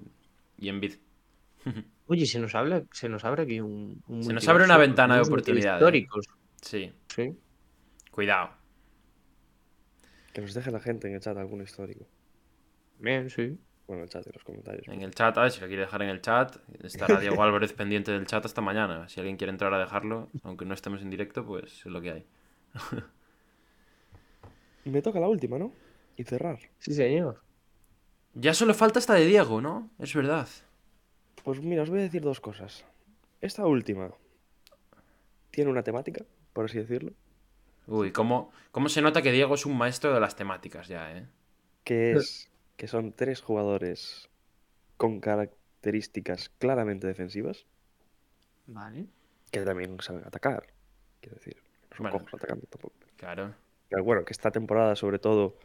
Y 0.58 0.70
Embiid. 0.70 0.94
Oye, 2.08 2.26
se 2.26 2.40
nos 2.40 2.56
habla, 2.56 2.84
se 2.94 3.10
nos 3.10 3.26
abre 3.26 3.44
aquí 3.44 3.60
un, 3.60 4.02
un 4.08 4.24
Se 4.24 4.32
nos 4.34 4.48
abre 4.48 4.64
una 4.64 4.78
ventana 4.78 5.16
de 5.16 5.20
unos 5.20 5.28
oportunidad. 5.28 5.76
Históricos, 5.76 6.26
Sí, 6.62 6.92
sí. 7.14 7.36
Cuidado. 8.12 8.52
Que 10.34 10.42
nos 10.42 10.54
deje 10.54 10.72
la 10.72 10.80
gente 10.80 11.08
en 11.08 11.16
el 11.16 11.22
chat 11.22 11.38
algún 11.38 11.62
histórico. 11.62 12.06
Bien, 13.00 13.30
sí. 13.30 13.58
Bueno, 13.88 14.02
en 14.02 14.04
el 14.04 14.10
chat, 14.10 14.28
en 14.28 14.34
los 14.34 14.44
comentarios. 14.44 14.88
En 14.88 15.02
el 15.02 15.16
chat, 15.16 15.36
a 15.38 15.42
ver 15.42 15.52
si 15.52 15.62
lo 15.62 15.68
quiere 15.68 15.82
dejar 15.82 16.04
en 16.04 16.10
el 16.10 16.22
chat. 16.22 16.58
Estará 16.84 17.20
Diego 17.20 17.42
Álvarez 17.44 17.74
pendiente 17.74 18.12
del 18.12 18.28
chat 18.28 18.46
hasta 18.46 18.62
mañana. 18.62 19.10
Si 19.10 19.20
alguien 19.20 19.36
quiere 19.38 19.52
entrar 19.52 19.74
a 19.74 19.80
dejarlo, 19.80 20.30
aunque 20.44 20.66
no 20.66 20.76
estemos 20.76 21.02
en 21.02 21.10
directo, 21.10 21.46
pues 21.46 21.74
es 21.74 21.86
lo 21.86 22.00
que 22.00 22.12
hay. 22.12 22.26
Me 24.86 25.02
toca 25.02 25.20
la 25.20 25.28
última, 25.28 25.58
¿no? 25.58 25.72
Y 26.18 26.24
cerrar. 26.24 26.60
Sí, 26.80 26.94
señor. 26.94 27.42
Ya 28.36 28.54
solo 28.54 28.74
falta 28.74 29.00
esta 29.00 29.16
de 29.16 29.26
Diego, 29.26 29.62
¿no? 29.62 29.90
Es 29.98 30.14
verdad. 30.14 30.48
Pues 31.44 31.62
mira, 31.62 31.84
os 31.84 31.90
voy 31.90 32.00
a 32.00 32.04
decir 32.04 32.22
dos 32.22 32.40
cosas. 32.40 32.86
Esta 33.42 33.66
última 33.66 34.12
tiene 35.52 35.72
una 35.72 35.84
temática, 35.84 36.26
por 36.54 36.66
así 36.66 36.78
decirlo, 36.78 37.14
Uy, 37.90 38.12
¿cómo, 38.12 38.52
cómo 38.72 38.88
se 38.88 39.02
nota 39.02 39.22
que 39.22 39.32
Diego 39.32 39.56
es 39.56 39.66
un 39.66 39.78
maestro 39.78 40.14
de 40.14 40.20
las 40.20 40.36
temáticas 40.36 40.88
ya, 40.88 41.12
¿eh? 41.18 41.28
que 41.84 42.12
es 42.14 42.52
que 42.78 42.88
son 42.88 43.12
tres 43.14 43.42
jugadores 43.42 44.30
con 44.98 45.20
características 45.20 46.50
claramente 46.60 47.08
defensivas, 47.08 47.66
Vale. 48.68 49.08
que 49.52 49.62
también 49.62 50.00
saben 50.02 50.24
atacar. 50.26 50.68
Quiero 51.20 51.36
decir, 51.36 51.58
no 51.92 51.98
son 51.98 52.04
Bueno. 52.04 52.18
cojos 52.20 52.34
atacando 52.36 52.66
tampoco. 52.68 52.96
Claro. 53.18 53.56
Pero 53.90 54.04
bueno, 54.04 54.24
que 54.24 54.34
esta 54.34 54.52
temporada, 54.52 54.96
sobre 54.96 55.20
todo, 55.20 55.58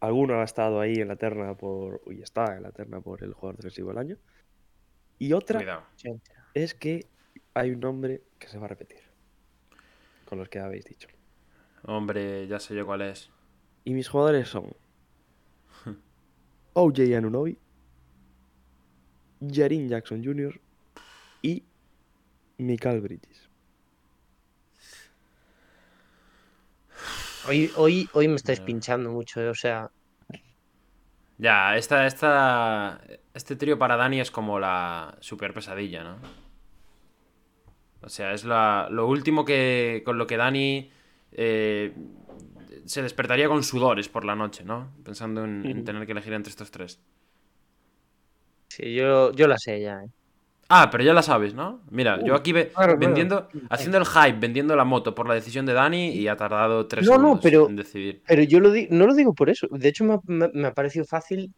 alguno 0.00 0.40
ha 0.40 0.44
estado 0.44 0.80
ahí 0.80 0.94
en 0.96 1.08
la 1.08 1.16
terna 1.16 1.54
por. 1.54 2.02
Y 2.10 2.20
está 2.22 2.56
en 2.56 2.64
la 2.64 2.72
terna 2.72 3.00
por 3.00 3.22
el 3.22 3.32
jugador 3.32 3.56
defensivo 3.56 3.90
del 3.90 3.98
año. 3.98 4.16
Y 5.18 5.32
otra 5.32 5.60
Cuidado. 5.60 5.84
es 6.54 6.74
que 6.74 7.06
hay 7.54 7.70
un 7.70 7.80
nombre 7.80 8.22
que 8.38 8.48
se 8.48 8.58
va 8.58 8.64
a 8.64 8.68
repetir. 8.68 9.00
Con 10.32 10.38
los 10.38 10.48
que 10.48 10.60
habéis 10.60 10.86
dicho. 10.86 11.08
Hombre, 11.82 12.46
ya 12.46 12.58
sé 12.58 12.74
yo 12.74 12.86
cuál 12.86 13.02
es. 13.02 13.28
Y 13.84 13.92
mis 13.92 14.08
jugadores 14.08 14.48
son. 14.48 14.74
OJ 16.72 17.00
Anunobi, 17.14 17.58
Jarin 19.46 19.90
Jackson 19.90 20.24
Jr. 20.24 20.58
y 21.42 21.62
Mikael 22.56 23.02
Bridges. 23.02 23.50
Hoy, 27.46 27.70
hoy, 27.76 28.08
hoy 28.14 28.28
me 28.28 28.36
estáis 28.36 28.60
pinchando 28.60 29.10
mucho, 29.10 29.38
eh, 29.42 29.50
o 29.50 29.54
sea. 29.54 29.90
Ya, 31.36 31.76
esta, 31.76 32.06
esta, 32.06 33.02
este 33.34 33.54
trío 33.54 33.78
para 33.78 33.98
Dani 33.98 34.20
es 34.20 34.30
como 34.30 34.58
la 34.58 35.14
super 35.20 35.52
pesadilla, 35.52 36.02
¿no? 36.02 36.16
O 38.02 38.08
sea, 38.08 38.32
es 38.32 38.44
la, 38.44 38.88
lo 38.90 39.06
último 39.06 39.44
que 39.44 40.02
con 40.04 40.18
lo 40.18 40.26
que 40.26 40.36
Dani 40.36 40.90
eh, 41.32 41.92
se 42.84 43.02
despertaría 43.02 43.48
con 43.48 43.62
sudores 43.62 44.08
por 44.08 44.24
la 44.24 44.34
noche, 44.34 44.64
¿no? 44.64 44.88
Pensando 45.04 45.44
en, 45.44 45.84
tener 45.84 46.04
que 46.06 46.12
elegir 46.12 46.32
entre 46.32 46.50
estos 46.50 46.70
tres. 46.70 47.00
Sí, 48.68 48.94
yo, 48.94 49.32
yo 49.32 49.46
la 49.46 49.58
sé 49.58 49.80
ya, 49.80 50.02
eh. 50.02 50.08
Ah, 50.68 50.88
pero 50.90 51.04
ya 51.04 51.12
la 51.12 51.22
sabes, 51.22 51.52
¿no? 51.52 51.82
Mira, 51.90 52.18
yo 52.24 52.32
Uh, 52.32 52.36
aquí 52.36 52.52
ve- 52.52 52.68
claro, 52.68 52.92
claro. 52.92 52.98
vendiendo, 52.98 53.48
haciendo 53.68 53.98
el 53.98 54.06
hype, 54.06 54.38
vendiendo 54.38 54.74
la 54.74 54.84
moto 54.84 55.14
por 55.14 55.28
la 55.28 55.34
decisión 55.34 55.66
de 55.66 55.74
Dani 55.74 56.10
y 56.12 56.28
ha 56.28 56.36
tardado 56.36 56.86
tres 56.86 57.04
No, 57.04 57.12
no, 57.12 57.18
segundos 57.18 57.40
pero- 57.42 57.68
en 57.68 57.76
decidir. 57.76 58.22
Pero 58.26 58.42
yo 58.42 58.58
lo 58.58 58.70
di- 58.70 58.88
no 58.90 59.06
lo 59.06 59.14
digo 59.14 59.34
por 59.34 59.50
eso. 59.50 59.68
De 59.70 59.88
hecho, 59.88 60.04
me 60.04 60.14
ha, 60.14 60.20
me- 60.24 60.48
me 60.54 60.68
ha 60.68 60.72
parecido 60.74 61.04
fácil 61.04 61.52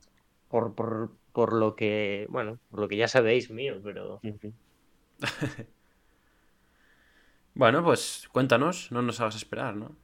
por, 0.48 0.74
por, 0.74 1.12
por 1.32 1.52
lo 1.52 1.76
que. 1.76 2.26
Bueno, 2.28 2.58
por 2.70 2.80
lo 2.80 2.88
que 2.88 2.96
ya 2.96 3.06
sabéis 3.06 3.50
mío, 3.50 3.76
pero. 3.84 4.20
Bueno, 7.54 7.82
pues 7.84 8.28
cuéntanos, 8.32 8.90
no 8.92 9.02
nos 9.02 9.20
hagas 9.20 9.36
esperar, 9.36 9.76
¿no? 9.76 9.96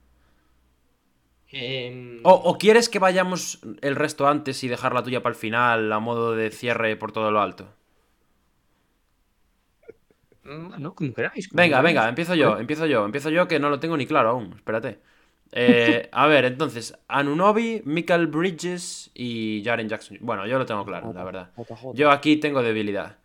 Em, 1.52 2.20
O, 2.22 2.32
o 2.32 2.58
quieres 2.58 2.88
que 2.88 2.98
vayamos 3.00 3.60
el 3.82 3.96
resto 3.96 4.28
antes 4.28 4.62
y 4.62 4.68
dejar 4.68 4.94
la 4.94 5.02
tuya 5.02 5.22
para 5.22 5.32
el 5.34 5.38
final, 5.38 5.92
a 5.92 5.98
modo 5.98 6.34
de 6.36 6.50
cierre 6.50 6.96
por 6.96 7.12
todo 7.12 7.30
lo 7.32 7.40
alto? 7.40 7.74
Bueno, 10.44 10.94
como 10.94 11.12
queráis. 11.12 11.48
como 11.48 11.58
Venga, 11.62 11.78
queráis. 11.78 11.84
venga, 11.84 12.08
empiezo 12.08 12.34
yo, 12.34 12.58
empiezo 12.58 12.86
yo, 12.86 13.04
empiezo 13.04 13.30
yo 13.30 13.46
que 13.46 13.60
no 13.60 13.68
lo 13.70 13.78
tengo 13.80 13.96
ni 13.96 14.06
claro 14.06 14.30
aún, 14.30 14.52
espérate. 14.54 15.00
Eh, 15.52 16.08
a 16.12 16.26
ver, 16.26 16.44
entonces, 16.44 16.96
Anunobi, 17.08 17.82
Michael 17.84 18.26
Bridges 18.28 19.10
y 19.14 19.62
Jaren 19.64 19.88
Jackson. 19.88 20.18
Bueno, 20.20 20.46
yo 20.46 20.58
lo 20.58 20.66
tengo 20.66 20.84
claro, 20.84 21.12
la 21.12 21.24
verdad. 21.24 21.50
Yo 21.94 22.10
aquí 22.10 22.36
tengo 22.36 22.62
debilidad. 22.62 23.18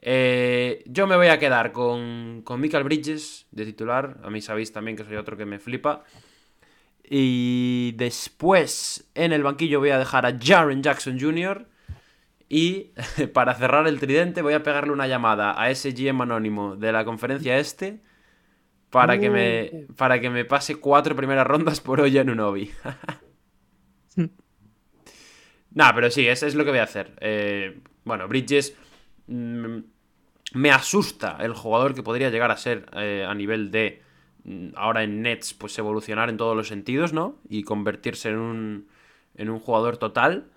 Eh, 0.00 0.84
yo 0.86 1.06
me 1.06 1.16
voy 1.16 1.28
a 1.28 1.38
quedar 1.38 1.72
con, 1.72 2.42
con 2.44 2.60
Michael 2.60 2.84
Bridges 2.84 3.46
de 3.50 3.64
titular. 3.64 4.18
A 4.22 4.30
mí 4.30 4.40
sabéis 4.40 4.72
también 4.72 4.96
que 4.96 5.04
soy 5.04 5.16
otro 5.16 5.36
que 5.36 5.46
me 5.46 5.58
flipa. 5.58 6.04
Y 7.02 7.92
después 7.96 9.10
en 9.14 9.32
el 9.32 9.42
banquillo 9.42 9.80
voy 9.80 9.90
a 9.90 9.98
dejar 9.98 10.26
a 10.26 10.38
Jaren 10.38 10.82
Jackson 10.82 11.18
Jr. 11.18 11.66
Y 12.48 12.92
para 13.32 13.54
cerrar 13.54 13.86
el 13.86 13.98
tridente 14.00 14.42
voy 14.42 14.54
a 14.54 14.62
pegarle 14.62 14.92
una 14.92 15.06
llamada 15.06 15.60
a 15.60 15.70
ese 15.70 15.92
GM 15.92 16.22
anónimo 16.22 16.76
de 16.76 16.92
la 16.92 17.04
conferencia 17.04 17.58
este 17.58 18.00
para 18.90 19.18
que 19.18 19.28
me, 19.28 19.86
para 19.96 20.18
que 20.18 20.30
me 20.30 20.44
pase 20.46 20.76
cuatro 20.76 21.14
primeras 21.14 21.46
rondas 21.46 21.80
por 21.80 22.00
hoy 22.00 22.16
en 22.18 22.30
Unobi. 22.30 22.70
Nah, 25.70 25.92
pero 25.94 26.10
sí, 26.10 26.26
eso 26.26 26.46
es 26.46 26.56
lo 26.56 26.64
que 26.64 26.70
voy 26.70 26.80
a 26.80 26.84
hacer. 26.84 27.12
Eh, 27.20 27.78
bueno, 28.02 28.26
Bridges 28.26 28.74
me 29.28 30.70
asusta 30.70 31.36
el 31.40 31.52
jugador 31.52 31.94
que 31.94 32.02
podría 32.02 32.30
llegar 32.30 32.50
a 32.50 32.56
ser 32.56 32.86
eh, 32.94 33.24
a 33.28 33.34
nivel 33.34 33.70
de 33.70 34.02
mm, 34.44 34.68
ahora 34.76 35.02
en 35.02 35.22
Nets, 35.22 35.54
pues 35.54 35.78
evolucionar 35.78 36.30
en 36.30 36.36
todos 36.36 36.56
los 36.56 36.68
sentidos, 36.68 37.12
¿no? 37.12 37.38
Y 37.48 37.62
convertirse 37.62 38.30
en 38.30 38.38
un, 38.38 38.88
en 39.34 39.50
un 39.50 39.58
jugador 39.58 39.98
total. 39.98 40.50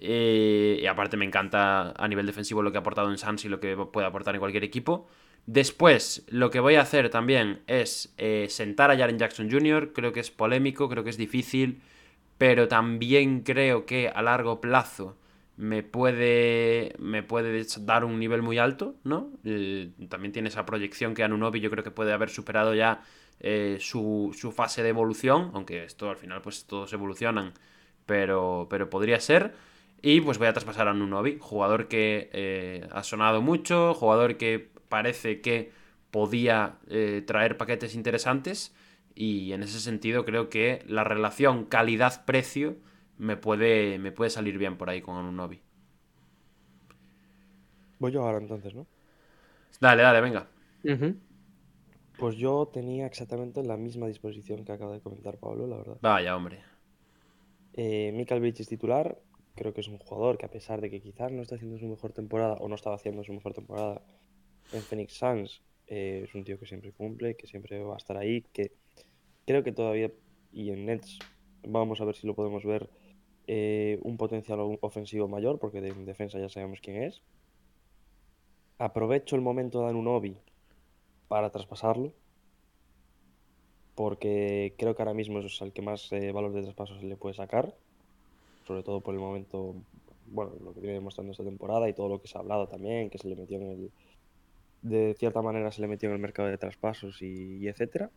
Eh, 0.00 0.80
y 0.82 0.86
aparte 0.86 1.16
me 1.16 1.24
encanta 1.24 1.94
a 1.96 2.08
nivel 2.08 2.26
defensivo 2.26 2.62
lo 2.62 2.72
que 2.72 2.78
ha 2.78 2.80
aportado 2.80 3.10
en 3.10 3.18
Suns 3.18 3.44
y 3.44 3.48
lo 3.48 3.60
que 3.60 3.76
puede 3.76 4.06
aportar 4.06 4.34
en 4.34 4.40
cualquier 4.40 4.64
equipo. 4.64 5.08
Después, 5.46 6.24
lo 6.28 6.50
que 6.50 6.60
voy 6.60 6.76
a 6.76 6.82
hacer 6.82 7.10
también 7.10 7.60
es 7.66 8.14
eh, 8.16 8.46
sentar 8.48 8.90
a 8.90 8.96
Jaren 8.96 9.18
Jackson 9.18 9.50
Jr. 9.50 9.92
Creo 9.92 10.12
que 10.12 10.20
es 10.20 10.30
polémico, 10.30 10.88
creo 10.88 11.04
que 11.04 11.10
es 11.10 11.18
difícil, 11.18 11.82
pero 12.38 12.66
también 12.66 13.40
creo 13.42 13.84
que 13.84 14.08
a 14.08 14.22
largo 14.22 14.60
plazo 14.60 15.16
me 15.56 15.82
puede, 15.82 16.94
me 16.98 17.22
puede 17.22 17.64
dar 17.80 18.04
un 18.04 18.18
nivel 18.18 18.42
muy 18.42 18.58
alto, 18.58 18.96
¿no? 19.04 19.30
Eh, 19.44 19.92
también 20.08 20.32
tiene 20.32 20.48
esa 20.48 20.66
proyección 20.66 21.14
que 21.14 21.22
Anunobi 21.22 21.60
yo 21.60 21.70
creo 21.70 21.84
que 21.84 21.90
puede 21.90 22.12
haber 22.12 22.30
superado 22.30 22.74
ya 22.74 23.02
eh, 23.40 23.78
su, 23.80 24.36
su 24.36 24.50
fase 24.50 24.82
de 24.82 24.88
evolución, 24.88 25.50
aunque 25.54 25.84
esto 25.84 26.10
al 26.10 26.16
final 26.16 26.42
pues 26.42 26.66
todos 26.66 26.92
evolucionan, 26.92 27.52
pero, 28.06 28.66
pero 28.68 28.90
podría 28.90 29.20
ser. 29.20 29.54
Y 30.02 30.20
pues 30.20 30.38
voy 30.38 30.48
a 30.48 30.52
traspasar 30.52 30.88
a 30.88 30.90
Anunobi, 30.90 31.38
jugador 31.40 31.88
que 31.88 32.30
eh, 32.32 32.88
ha 32.90 33.02
sonado 33.04 33.40
mucho, 33.40 33.94
jugador 33.94 34.36
que 34.36 34.70
parece 34.88 35.40
que 35.40 35.72
podía 36.10 36.76
traer 37.26 37.56
paquetes 37.56 37.96
interesantes 37.96 38.72
y 39.16 39.52
en 39.52 39.64
ese 39.64 39.80
sentido 39.80 40.24
creo 40.24 40.48
que 40.48 40.84
la 40.86 41.02
relación 41.02 41.64
calidad-precio 41.64 42.76
me 43.18 43.36
puede, 43.36 43.98
me 43.98 44.12
puede 44.12 44.30
salir 44.30 44.58
bien 44.58 44.76
por 44.76 44.90
ahí 44.90 45.00
con 45.00 45.16
Anunobi. 45.16 45.60
Voy 47.98 48.12
yo 48.12 48.22
ahora 48.24 48.38
entonces, 48.38 48.74
¿no? 48.74 48.86
Dale, 49.80 50.02
dale, 50.02 50.20
venga. 50.20 50.48
Pues 52.18 52.36
yo 52.36 52.70
tenía 52.72 53.06
exactamente 53.06 53.62
la 53.62 53.76
misma 53.76 54.06
disposición 54.06 54.64
que 54.64 54.72
acaba 54.72 54.92
de 54.92 55.00
comentar 55.00 55.38
Pablo, 55.38 55.66
la 55.66 55.76
verdad. 55.76 55.98
Vaya, 56.00 56.36
hombre. 56.36 56.60
Eh, 57.72 58.12
Michael 58.14 58.40
Bridges 58.40 58.68
titular, 58.68 59.18
creo 59.54 59.72
que 59.74 59.80
es 59.80 59.88
un 59.88 59.98
jugador 59.98 60.38
que 60.38 60.46
a 60.46 60.50
pesar 60.50 60.80
de 60.80 60.90
que 60.90 61.00
quizás 61.00 61.32
no 61.32 61.42
está 61.42 61.56
haciendo 61.56 61.78
su 61.78 61.86
mejor 61.86 62.12
temporada 62.12 62.54
o 62.54 62.68
no 62.68 62.74
estaba 62.74 62.96
haciendo 62.96 63.24
su 63.24 63.32
mejor 63.32 63.52
temporada 63.52 64.00
en 64.72 64.82
Phoenix 64.82 65.14
Suns, 65.14 65.62
eh, 65.86 66.22
es 66.24 66.34
un 66.34 66.44
tío 66.44 66.58
que 66.58 66.66
siempre 66.66 66.92
cumple, 66.92 67.36
que 67.36 67.46
siempre 67.46 67.82
va 67.82 67.94
a 67.94 67.98
estar 67.98 68.16
ahí, 68.16 68.42
que 68.52 68.72
creo 69.46 69.64
que 69.64 69.72
todavía, 69.72 70.10
y 70.52 70.70
en 70.70 70.86
Nets 70.86 71.18
vamos 71.66 72.00
a 72.00 72.04
ver 72.04 72.14
si 72.14 72.26
lo 72.26 72.34
podemos 72.34 72.64
ver, 72.64 72.88
eh, 73.46 73.98
un 74.02 74.16
potencial 74.16 74.60
ofensivo 74.82 75.28
mayor, 75.28 75.58
porque 75.60 75.80
de- 75.80 75.90
en 75.90 76.04
defensa 76.06 76.38
ya 76.38 76.48
sabemos 76.48 76.80
quién 76.82 77.02
es. 77.02 77.22
Aprovecho 78.78 79.34
el 79.34 79.42
momento 79.42 79.80
de 79.80 79.88
Anunobi 79.88 80.40
para 81.28 81.50
traspasarlo, 81.50 82.14
porque 83.94 84.74
creo 84.78 84.94
que 84.94 85.02
ahora 85.02 85.14
mismo 85.14 85.38
es 85.40 85.60
el 85.62 85.72
que 85.72 85.82
más 85.82 86.10
eh, 86.12 86.32
valor 86.32 86.52
de 86.52 86.62
traspaso 86.62 86.98
se 86.98 87.06
le 87.06 87.16
puede 87.16 87.34
sacar, 87.34 87.74
sobre 88.66 88.82
todo 88.82 89.02
por 89.02 89.14
el 89.14 89.20
momento, 89.20 89.84
bueno, 90.26 90.54
lo 90.60 90.74
que 90.74 90.80
viene 90.80 90.94
demostrando 90.96 91.32
esta 91.32 91.44
temporada 91.44 91.88
y 91.88 91.94
todo 91.94 92.08
lo 92.08 92.20
que 92.22 92.28
se 92.28 92.38
ha 92.38 92.42
hablado 92.42 92.68
también, 92.68 93.10
que 93.10 93.18
se 93.18 93.28
le 93.28 93.36
metió 93.36 93.58
en 93.58 93.64
el, 93.70 93.92
de 94.82 95.14
cierta 95.18 95.42
manera 95.42 95.72
se 95.72 95.82
le 95.82 95.88
metió 95.88 96.08
en 96.10 96.14
el 96.16 96.20
mercado 96.22 96.48
de 96.50 96.58
traspasos 96.58 97.22
y, 97.22 97.58
y 97.58 97.68
etcétera. 97.68 98.12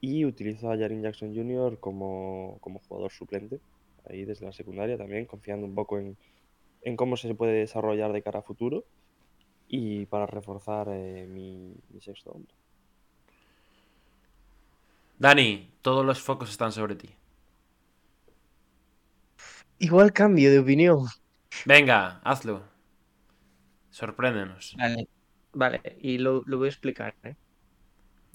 Y 0.00 0.24
utilizo 0.26 0.70
a 0.70 0.76
Jaren 0.78 1.02
Jackson 1.02 1.34
Jr. 1.34 1.78
como, 1.80 2.58
como 2.60 2.80
jugador 2.80 3.12
suplente, 3.12 3.60
ahí 4.08 4.24
desde 4.24 4.46
la 4.46 4.52
secundaria 4.52 4.96
también, 4.96 5.26
confiando 5.26 5.66
un 5.66 5.74
poco 5.74 5.98
en, 5.98 6.16
en 6.82 6.96
cómo 6.96 7.16
se 7.16 7.34
puede 7.34 7.52
desarrollar 7.52 8.12
de 8.12 8.22
cara 8.22 8.40
a 8.40 8.42
futuro 8.42 8.84
y 9.68 10.06
para 10.06 10.26
reforzar 10.26 10.88
eh, 10.90 11.26
mi, 11.28 11.74
mi 11.90 12.00
sexto 12.00 12.32
hombre. 12.32 12.54
Dani, 15.18 15.70
todos 15.82 16.04
los 16.04 16.20
focos 16.20 16.50
están 16.50 16.72
sobre 16.72 16.96
ti. 16.96 17.10
Igual 19.78 20.12
cambio 20.12 20.50
de 20.50 20.58
opinión. 20.58 21.06
Venga, 21.64 22.20
hazlo. 22.24 22.62
Sorpréndenos. 23.90 24.74
Vale. 24.76 25.08
Vale, 25.54 25.82
y 26.00 26.16
lo, 26.16 26.42
lo 26.46 26.56
voy 26.56 26.66
a 26.66 26.70
explicar, 26.70 27.14
¿eh? 27.24 27.36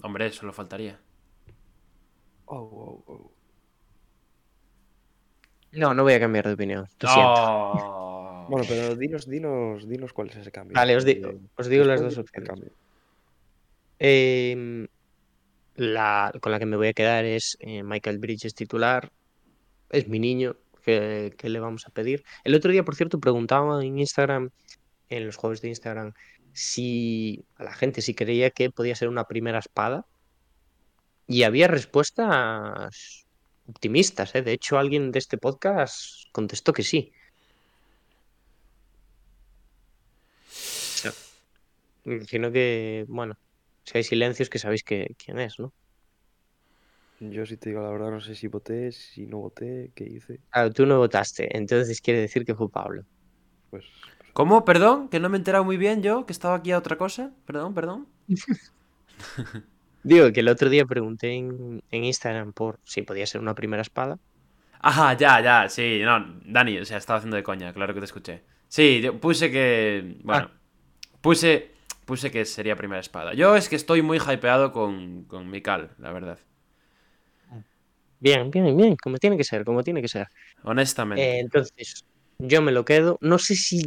Hombre, 0.02 0.26
eso 0.26 0.46
lo 0.46 0.52
faltaría. 0.52 1.00
Oh, 2.46 2.58
oh, 2.58 3.12
oh. 3.12 3.32
No, 5.72 5.94
no 5.94 6.02
voy 6.02 6.14
a 6.14 6.20
cambiar 6.20 6.46
de 6.46 6.54
opinión. 6.54 6.86
Lo 7.00 7.08
siento. 7.08 7.34
Oh. 7.36 8.46
Bueno, 8.48 8.64
pero 8.68 8.96
dinos, 8.96 9.28
dinos, 9.28 9.86
dinos 9.88 10.12
cuál 10.12 10.30
es 10.30 10.36
ese 10.36 10.50
cambio. 10.50 10.74
Vale, 10.74 10.96
os, 10.96 11.04
di- 11.04 11.16
porque 11.16 11.38
os 11.58 11.68
digo 11.68 11.84
las 11.84 12.00
dos 12.00 12.16
opciones. 12.18 12.48
cambio. 12.48 12.70
Em, 13.98 14.86
la, 15.76 16.32
con 16.40 16.52
la 16.52 16.58
que 16.58 16.66
me 16.66 16.76
voy 16.76 16.88
a 16.88 16.92
quedar 16.92 17.24
es 17.24 17.56
eh, 17.60 17.82
Michael 17.82 18.18
Bridges 18.18 18.54
titular. 18.54 19.10
Es 19.90 20.08
mi 20.08 20.18
niño. 20.18 20.56
¿qué, 20.84 21.34
qué 21.36 21.48
le 21.50 21.60
vamos 21.60 21.86
a 21.86 21.90
pedir? 21.90 22.24
El 22.44 22.54
otro 22.54 22.72
día, 22.72 22.84
por 22.84 22.94
cierto, 22.96 23.20
preguntaba 23.20 23.84
en 23.84 23.98
Instagram, 23.98 24.50
en 25.10 25.26
los 25.26 25.36
juegos 25.36 25.60
de 25.60 25.68
Instagram, 25.68 26.14
si 26.54 27.44
a 27.56 27.64
la 27.64 27.74
gente 27.74 28.00
si 28.00 28.14
creía 28.14 28.50
que 28.50 28.70
podía 28.70 28.94
ser 28.94 29.08
una 29.08 29.24
primera 29.24 29.58
espada. 29.58 30.06
Y 31.26 31.42
había 31.42 31.68
respuestas 31.68 33.26
optimistas. 33.68 34.34
¿eh? 34.34 34.42
De 34.42 34.52
hecho, 34.52 34.78
alguien 34.78 35.12
de 35.12 35.18
este 35.18 35.38
podcast 35.38 36.24
contestó 36.32 36.72
que 36.72 36.82
sí. 36.82 37.12
Imagino 42.04 42.50
que, 42.50 43.04
bueno, 43.08 43.36
si 43.84 43.98
hay 43.98 44.04
silencios 44.04 44.48
que 44.48 44.58
sabéis 44.58 44.82
que, 44.82 45.14
quién 45.22 45.38
es, 45.38 45.58
¿no? 45.58 45.72
Yo 47.20 47.44
si 47.44 47.56
te 47.56 47.70
digo 47.70 47.82
la 47.82 47.90
verdad, 47.90 48.10
no 48.10 48.20
sé 48.20 48.34
si 48.34 48.46
voté, 48.46 48.92
si 48.92 49.26
no 49.26 49.38
voté, 49.38 49.90
qué 49.94 50.04
hice. 50.04 50.40
Claro, 50.50 50.72
tú 50.72 50.86
no 50.86 50.98
votaste, 50.98 51.54
entonces 51.56 52.00
quiere 52.00 52.20
decir 52.20 52.44
que 52.44 52.54
fue 52.54 52.70
Pablo. 52.70 53.04
Pues 53.70 53.84
¿Cómo? 54.32 54.64
Perdón, 54.64 55.08
que 55.08 55.18
no 55.18 55.28
me 55.28 55.36
he 55.36 55.40
enterado 55.40 55.64
muy 55.64 55.76
bien 55.76 56.00
yo, 56.00 56.24
que 56.24 56.32
estaba 56.32 56.54
aquí 56.54 56.70
a 56.70 56.78
otra 56.78 56.96
cosa. 56.96 57.32
Perdón, 57.44 57.74
perdón. 57.74 58.06
Digo 60.02 60.32
que 60.32 60.40
el 60.40 60.48
otro 60.48 60.68
día 60.70 60.84
pregunté 60.86 61.34
en, 61.34 61.82
en 61.90 62.04
Instagram 62.04 62.52
por 62.52 62.78
si 62.84 63.02
podía 63.02 63.26
ser 63.26 63.40
una 63.40 63.54
primera 63.54 63.82
espada. 63.82 64.18
Ajá, 64.80 65.14
ya, 65.16 65.40
ya, 65.40 65.68
sí, 65.68 66.00
no, 66.02 66.40
Dani, 66.44 66.78
o 66.78 66.84
sea, 66.84 66.98
estaba 66.98 67.18
haciendo 67.18 67.36
de 67.36 67.42
coña, 67.42 67.72
claro 67.72 67.94
que 67.94 68.00
te 68.00 68.06
escuché. 68.06 68.42
Sí, 68.68 69.00
yo 69.00 69.18
puse 69.18 69.50
que, 69.50 70.18
bueno, 70.22 70.50
puse, 71.20 71.72
puse 72.04 72.30
que 72.30 72.44
sería 72.44 72.76
primera 72.76 73.00
espada. 73.00 73.34
Yo 73.34 73.56
es 73.56 73.68
que 73.68 73.76
estoy 73.76 74.02
muy 74.02 74.18
hypeado 74.18 74.72
con, 74.72 75.24
con 75.24 75.50
Mikal, 75.50 75.90
la 75.98 76.12
verdad, 76.12 76.38
Bien, 78.20 78.50
bien, 78.50 78.76
bien, 78.76 78.96
como 78.96 79.16
tiene 79.18 79.36
que 79.36 79.44
ser, 79.44 79.64
como 79.64 79.82
tiene 79.82 80.02
que 80.02 80.08
ser. 80.08 80.26
honestamente. 80.64 81.22
Eh, 81.22 81.40
entonces, 81.40 82.04
yo 82.38 82.62
me 82.62 82.72
lo 82.72 82.84
quedo. 82.84 83.18
No 83.20 83.38
sé 83.38 83.54
si. 83.54 83.82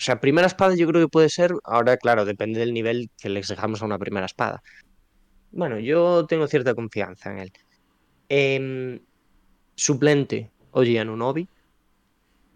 O 0.00 0.02
sea, 0.02 0.18
primera 0.18 0.46
espada 0.46 0.74
yo 0.74 0.86
creo 0.86 1.02
que 1.02 1.10
puede 1.10 1.28
ser. 1.28 1.52
Ahora, 1.62 1.98
claro, 1.98 2.24
depende 2.24 2.58
del 2.58 2.72
nivel 2.72 3.10
que 3.20 3.28
le 3.28 3.40
exijamos 3.40 3.82
a 3.82 3.84
una 3.84 3.98
primera 3.98 4.24
espada. 4.24 4.62
Bueno, 5.52 5.78
yo 5.78 6.24
tengo 6.24 6.46
cierta 6.46 6.74
confianza 6.74 7.30
en 7.30 7.38
él. 7.38 7.52
Em, 8.30 9.00
suplente, 9.74 10.48
Oji 10.70 10.96
Anunobi. 10.96 11.46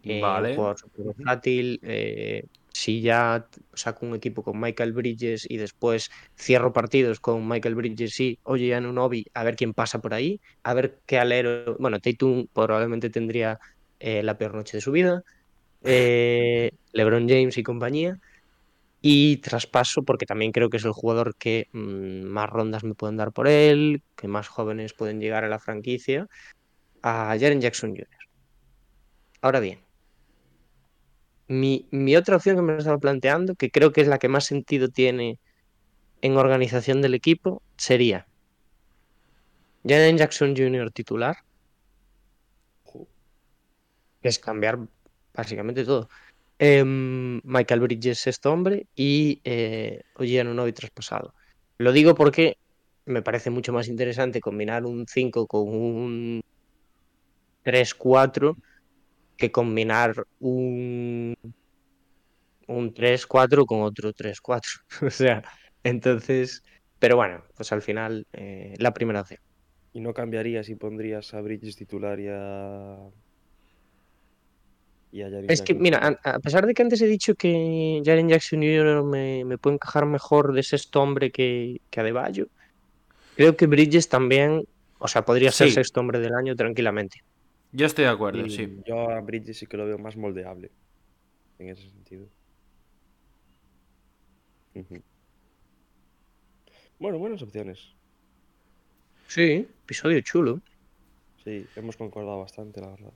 Eh, 0.04 0.22
Vale. 0.22 0.54
Por 0.54 0.76
versátil. 0.96 1.80
eh, 1.82 2.46
si 2.72 3.02
ya 3.02 3.46
saco 3.74 4.06
un 4.06 4.14
equipo 4.14 4.42
con 4.42 4.58
Michael 4.58 4.94
Bridges 4.94 5.46
y 5.46 5.58
después 5.58 6.10
cierro 6.38 6.72
partidos 6.72 7.20
con 7.20 7.46
Michael 7.46 7.74
Bridges 7.74 8.18
y 8.20 8.38
Oji 8.44 8.72
Anunobi, 8.72 9.26
a 9.34 9.44
ver 9.44 9.56
quién 9.56 9.74
pasa 9.74 10.00
por 10.00 10.14
ahí, 10.14 10.40
a 10.62 10.72
ver 10.72 10.98
qué 11.04 11.18
alero. 11.18 11.76
Bueno, 11.78 12.00
Tatum 12.00 12.46
probablemente 12.54 13.10
tendría 13.10 13.60
eh, 14.00 14.22
la 14.22 14.38
peor 14.38 14.54
noche 14.54 14.78
de 14.78 14.80
su 14.80 14.92
vida. 14.92 15.22
Eh, 15.84 16.72
LeBron 16.92 17.28
James 17.28 17.56
y 17.58 17.62
compañía. 17.62 18.18
Y 19.00 19.36
traspaso, 19.38 20.02
porque 20.02 20.24
también 20.24 20.50
creo 20.50 20.70
que 20.70 20.78
es 20.78 20.84
el 20.84 20.92
jugador 20.92 21.36
que 21.36 21.68
mm, 21.72 22.22
más 22.24 22.48
rondas 22.48 22.84
me 22.84 22.94
pueden 22.94 23.18
dar 23.18 23.32
por 23.32 23.48
él, 23.48 24.02
que 24.16 24.28
más 24.28 24.48
jóvenes 24.48 24.94
pueden 24.94 25.20
llegar 25.20 25.44
a 25.44 25.48
la 25.48 25.58
franquicia, 25.58 26.26
a 27.02 27.36
Jaren 27.38 27.60
Jackson 27.60 27.90
Jr. 27.90 28.08
Ahora 29.42 29.60
bien, 29.60 29.80
mi, 31.48 31.86
mi 31.90 32.16
otra 32.16 32.36
opción 32.36 32.56
que 32.56 32.62
me 32.62 32.78
estaba 32.78 32.96
planteando, 32.96 33.54
que 33.56 33.70
creo 33.70 33.92
que 33.92 34.00
es 34.00 34.08
la 34.08 34.18
que 34.18 34.28
más 34.28 34.46
sentido 34.46 34.88
tiene 34.88 35.38
en 36.22 36.38
organización 36.38 37.02
del 37.02 37.12
equipo, 37.12 37.60
sería 37.76 38.26
Jaren 39.86 40.16
Jackson 40.16 40.56
Jr. 40.56 40.90
titular, 40.90 41.36
que 44.22 44.28
es 44.28 44.38
cambiar 44.38 44.78
básicamente 45.34 45.84
todo. 45.84 46.08
Em, 46.58 47.40
Michael 47.44 47.80
Bridges 47.80 48.18
sexto 48.18 48.52
hombre 48.52 48.86
y 48.94 49.40
eh, 49.44 50.02
Oji 50.16 50.38
Anunoby 50.38 50.72
traspasado. 50.72 51.34
Lo 51.78 51.92
digo 51.92 52.14
porque 52.14 52.56
me 53.06 53.22
parece 53.22 53.50
mucho 53.50 53.72
más 53.72 53.88
interesante 53.88 54.40
combinar 54.40 54.84
un 54.86 55.06
5 55.06 55.46
con 55.46 55.68
un 55.68 56.42
3-4 57.64 58.56
que 59.36 59.50
combinar 59.50 60.26
un, 60.38 61.36
un 62.68 62.94
3-4 62.94 63.66
con 63.66 63.82
otro 63.82 64.12
3-4. 64.12 64.62
o 65.06 65.10
sea, 65.10 65.42
entonces, 65.82 66.62
pero 66.98 67.16
bueno, 67.16 67.42
pues 67.56 67.72
al 67.72 67.82
final 67.82 68.26
eh, 68.32 68.74
la 68.78 68.94
primera 68.94 69.22
opción. 69.22 69.40
¿Y 69.92 70.00
no 70.00 70.12
cambiarías 70.12 70.68
y 70.68 70.74
pondrías 70.74 71.34
a 71.34 71.40
Bridges 71.40 71.76
titular 71.76 72.18
y 72.18 72.28
a. 72.28 72.98
y 75.14 75.22
a 75.22 75.30
Jaren 75.30 75.48
Es 75.48 75.62
que, 75.62 75.74
mira, 75.74 76.18
a, 76.24 76.30
a 76.30 76.38
pesar 76.40 76.66
de 76.66 76.74
que 76.74 76.82
antes 76.82 77.00
he 77.00 77.06
dicho 77.06 77.36
que 77.36 78.02
Jaren 78.04 78.28
Jackson 78.28 78.58
Jr. 78.60 79.04
me, 79.04 79.44
me 79.44 79.58
puede 79.58 79.74
encajar 79.76 80.06
mejor 80.06 80.52
de 80.52 80.64
sexto 80.64 81.00
hombre 81.00 81.30
que, 81.30 81.80
que 81.88 82.00
Adebayo, 82.00 82.48
creo 83.36 83.56
que 83.56 83.68
Bridges 83.68 84.08
también, 84.08 84.66
o 84.98 85.06
sea, 85.06 85.24
podría 85.24 85.52
ser 85.52 85.68
Sí. 85.68 85.74
sexto 85.74 86.00
hombre 86.00 86.18
del 86.18 86.34
año 86.34 86.56
tranquilamente. 86.56 87.22
Yo 87.70 87.86
estoy 87.86 88.06
de 88.06 88.10
acuerdo, 88.10 88.44
Y 88.44 88.50
sí. 88.50 88.76
Yo 88.86 89.08
a 89.10 89.20
Bridges 89.20 89.56
sí 89.58 89.66
que 89.66 89.76
lo 89.76 89.86
veo 89.86 89.98
más 89.98 90.16
moldeable. 90.16 90.72
En 91.60 91.68
ese 91.68 91.88
sentido. 91.88 92.26
Bueno, 96.98 97.18
buenas 97.18 97.40
opciones. 97.42 97.94
Sí, 99.28 99.68
episodio 99.84 100.20
chulo. 100.22 100.60
Sí, 101.44 101.64
hemos 101.76 101.96
concordado 101.96 102.40
bastante, 102.40 102.80
la 102.80 102.88
verdad. 102.88 103.12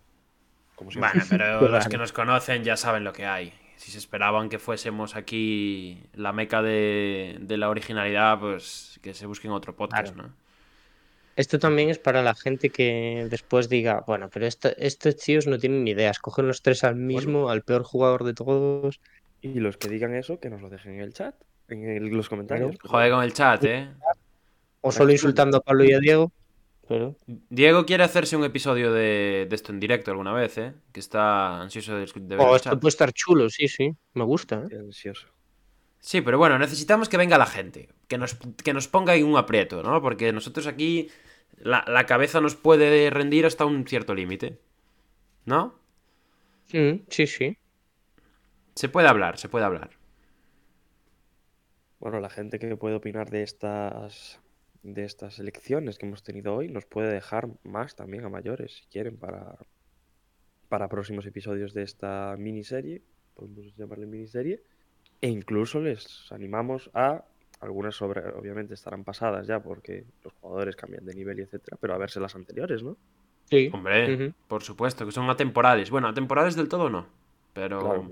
Como. 0.78 0.90
Bueno, 0.92 1.22
pero 1.28 1.60
los 1.60 1.70
raro. 1.72 1.90
que 1.90 1.98
nos 1.98 2.12
conocen 2.12 2.62
ya 2.64 2.76
saben 2.76 3.04
lo 3.04 3.12
que 3.12 3.26
hay. 3.26 3.52
Si 3.76 3.90
se 3.90 3.98
esperaban 3.98 4.48
que 4.48 4.58
fuésemos 4.58 5.14
aquí 5.16 6.02
la 6.14 6.32
meca 6.32 6.62
de, 6.62 7.36
de 7.40 7.56
la 7.58 7.68
originalidad, 7.68 8.38
pues 8.40 8.98
que 9.02 9.12
se 9.14 9.26
busquen 9.26 9.50
otro 9.50 9.74
podcast, 9.76 10.14
Claro. 10.14 10.28
¿no? 10.30 10.34
Esto 11.36 11.60
también 11.60 11.88
es 11.88 11.98
para 12.00 12.22
la 12.24 12.34
gente 12.34 12.70
que 12.70 13.28
después 13.30 13.68
diga, 13.68 14.02
bueno, 14.08 14.28
pero 14.32 14.44
esto- 14.46 14.70
estos 14.76 15.14
tíos 15.16 15.46
no 15.46 15.56
tienen 15.58 15.84
ni 15.84 15.92
idea, 15.92 16.10
escogen 16.10 16.48
los 16.48 16.62
tres 16.62 16.82
al 16.82 16.96
mismo, 16.96 17.48
al 17.50 17.62
peor 17.62 17.84
jugador 17.84 18.24
de 18.24 18.34
todos. 18.34 19.00
Y 19.40 19.60
los 19.60 19.76
que 19.76 19.88
digan 19.88 20.16
eso, 20.16 20.40
que 20.40 20.50
nos 20.50 20.60
lo 20.60 20.68
dejen 20.68 20.94
en 20.94 21.00
el 21.00 21.12
chat, 21.14 21.36
en 21.68 21.84
el- 21.88 22.06
los 22.08 22.28
comentarios. 22.28 22.76
Joder 22.82 23.12
con 23.12 23.22
el 23.22 23.32
chat, 23.32 23.62
¿eh? 23.64 23.88
O 24.80 24.90
solo 24.90 25.12
insultando 25.12 25.58
a 25.58 25.60
Pablo 25.60 25.84
y 25.84 25.92
a 25.92 26.00
Diego. 26.00 26.32
Pero 26.88 27.16
Diego 27.50 27.84
quiere 27.86 28.04
hacerse 28.04 28.36
un 28.36 28.44
episodio 28.44 28.92
de, 28.92 29.46
de 29.48 29.54
esto 29.56 29.72
en 29.72 29.80
directo 29.80 30.10
alguna 30.10 30.32
vez, 30.32 30.56
¿eh? 30.58 30.74
Que 30.92 31.00
está 31.00 31.60
ansioso 31.60 31.94
de, 31.96 32.06
de 32.06 32.36
ver 32.36 32.46
Oh, 32.46 32.56
esto 32.56 32.70
chat. 32.70 32.80
puede 32.80 32.88
estar 32.90 33.12
chulo, 33.12 33.48
sí, 33.50 33.68
sí. 33.68 33.90
Me 34.14 34.24
gusta. 34.24 34.64
¿eh? 34.70 34.76
Ansioso. 34.78 35.28
Sí, 36.00 36.20
pero 36.22 36.38
bueno, 36.38 36.58
necesitamos 36.58 37.08
que 37.08 37.16
venga 37.18 37.36
la 37.38 37.46
gente, 37.46 37.88
que 38.06 38.18
nos, 38.18 38.36
que 38.64 38.72
nos 38.72 38.88
ponga 38.88 39.14
en 39.16 39.26
un 39.26 39.36
aprieto, 39.36 39.82
¿no? 39.82 40.00
Porque 40.00 40.32
nosotros 40.32 40.66
aquí 40.66 41.10
la, 41.58 41.84
la 41.88 42.06
cabeza 42.06 42.40
nos 42.40 42.54
puede 42.56 43.10
rendir 43.10 43.44
hasta 43.46 43.66
un 43.66 43.86
cierto 43.86 44.14
límite, 44.14 44.58
¿no? 45.44 45.74
Mm, 46.72 47.00
sí, 47.08 47.26
sí. 47.26 47.58
Se 48.74 48.88
puede 48.88 49.08
hablar, 49.08 49.38
se 49.38 49.48
puede 49.48 49.64
hablar. 49.66 49.90
Bueno, 51.98 52.20
la 52.20 52.30
gente 52.30 52.58
que 52.58 52.76
puede 52.76 52.94
opinar 52.94 53.28
de 53.30 53.42
estas 53.42 54.40
de 54.94 55.04
estas 55.04 55.38
elecciones 55.38 55.98
que 55.98 56.06
hemos 56.06 56.22
tenido 56.22 56.54
hoy 56.54 56.68
nos 56.68 56.84
puede 56.84 57.12
dejar 57.12 57.48
más 57.64 57.96
también 57.96 58.24
a 58.24 58.28
mayores, 58.28 58.76
si 58.76 58.86
quieren, 58.86 59.16
para, 59.16 59.56
para 60.68 60.88
próximos 60.88 61.26
episodios 61.26 61.74
de 61.74 61.82
esta 61.82 62.36
miniserie, 62.38 63.02
podemos 63.34 63.74
llamarle 63.76 64.06
miniserie, 64.06 64.62
e 65.20 65.28
incluso 65.28 65.80
les 65.80 66.30
animamos 66.30 66.90
a, 66.94 67.24
algunas 67.60 67.94
sobre, 67.94 68.20
obviamente 68.30 68.74
estarán 68.74 69.04
pasadas 69.04 69.46
ya 69.46 69.60
porque 69.60 70.04
los 70.22 70.32
jugadores 70.34 70.76
cambian 70.76 71.04
de 71.04 71.14
nivel 71.14 71.38
y 71.40 71.42
etcétera, 71.42 71.76
pero 71.80 71.94
a 71.94 71.98
verse 71.98 72.20
las 72.20 72.34
anteriores, 72.34 72.82
¿no? 72.82 72.96
Sí. 73.46 73.70
Hombre, 73.72 74.34
por 74.46 74.62
supuesto, 74.62 75.06
que 75.06 75.12
son 75.12 75.28
atemporales. 75.30 75.90
Bueno, 75.90 76.08
atemporales 76.08 76.54
del 76.54 76.68
todo 76.68 76.90
no, 76.90 77.06
pero... 77.54 77.80
Claro, 77.80 78.10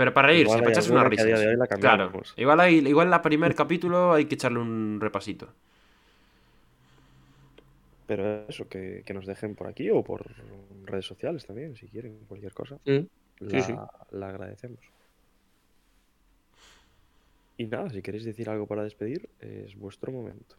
Pero 0.00 0.14
para 0.14 0.28
reírse, 0.28 0.56
para 0.56 0.70
echarse 0.70 0.92
unas 0.92 1.06
risas. 1.08 1.28
la 1.28 1.66
claro, 1.66 2.06
cambiamos. 2.06 2.32
igual, 2.38 2.58
hay, 2.60 2.76
igual 2.76 3.10
la 3.10 3.20
primer 3.20 3.54
capítulo 3.62 4.14
hay 4.14 4.24
que 4.24 4.36
echarle 4.36 4.58
un 4.58 4.98
repasito. 4.98 5.52
Pero 8.06 8.46
eso, 8.48 8.66
que, 8.66 9.02
que 9.04 9.12
nos 9.12 9.26
dejen 9.26 9.54
por 9.54 9.66
aquí 9.66 9.90
o 9.90 10.02
por 10.02 10.24
redes 10.86 11.04
sociales 11.04 11.44
también, 11.44 11.76
si 11.76 11.86
quieren, 11.86 12.18
cualquier 12.26 12.54
cosa. 12.54 12.78
Mm. 12.86 13.00
La, 13.40 13.60
sí. 13.60 13.74
la 14.12 14.30
agradecemos. 14.30 14.80
Y 17.58 17.66
nada, 17.66 17.90
si 17.90 18.00
queréis 18.00 18.24
decir 18.24 18.48
algo 18.48 18.66
para 18.66 18.82
despedir, 18.82 19.28
es 19.38 19.76
vuestro 19.76 20.12
momento. 20.12 20.56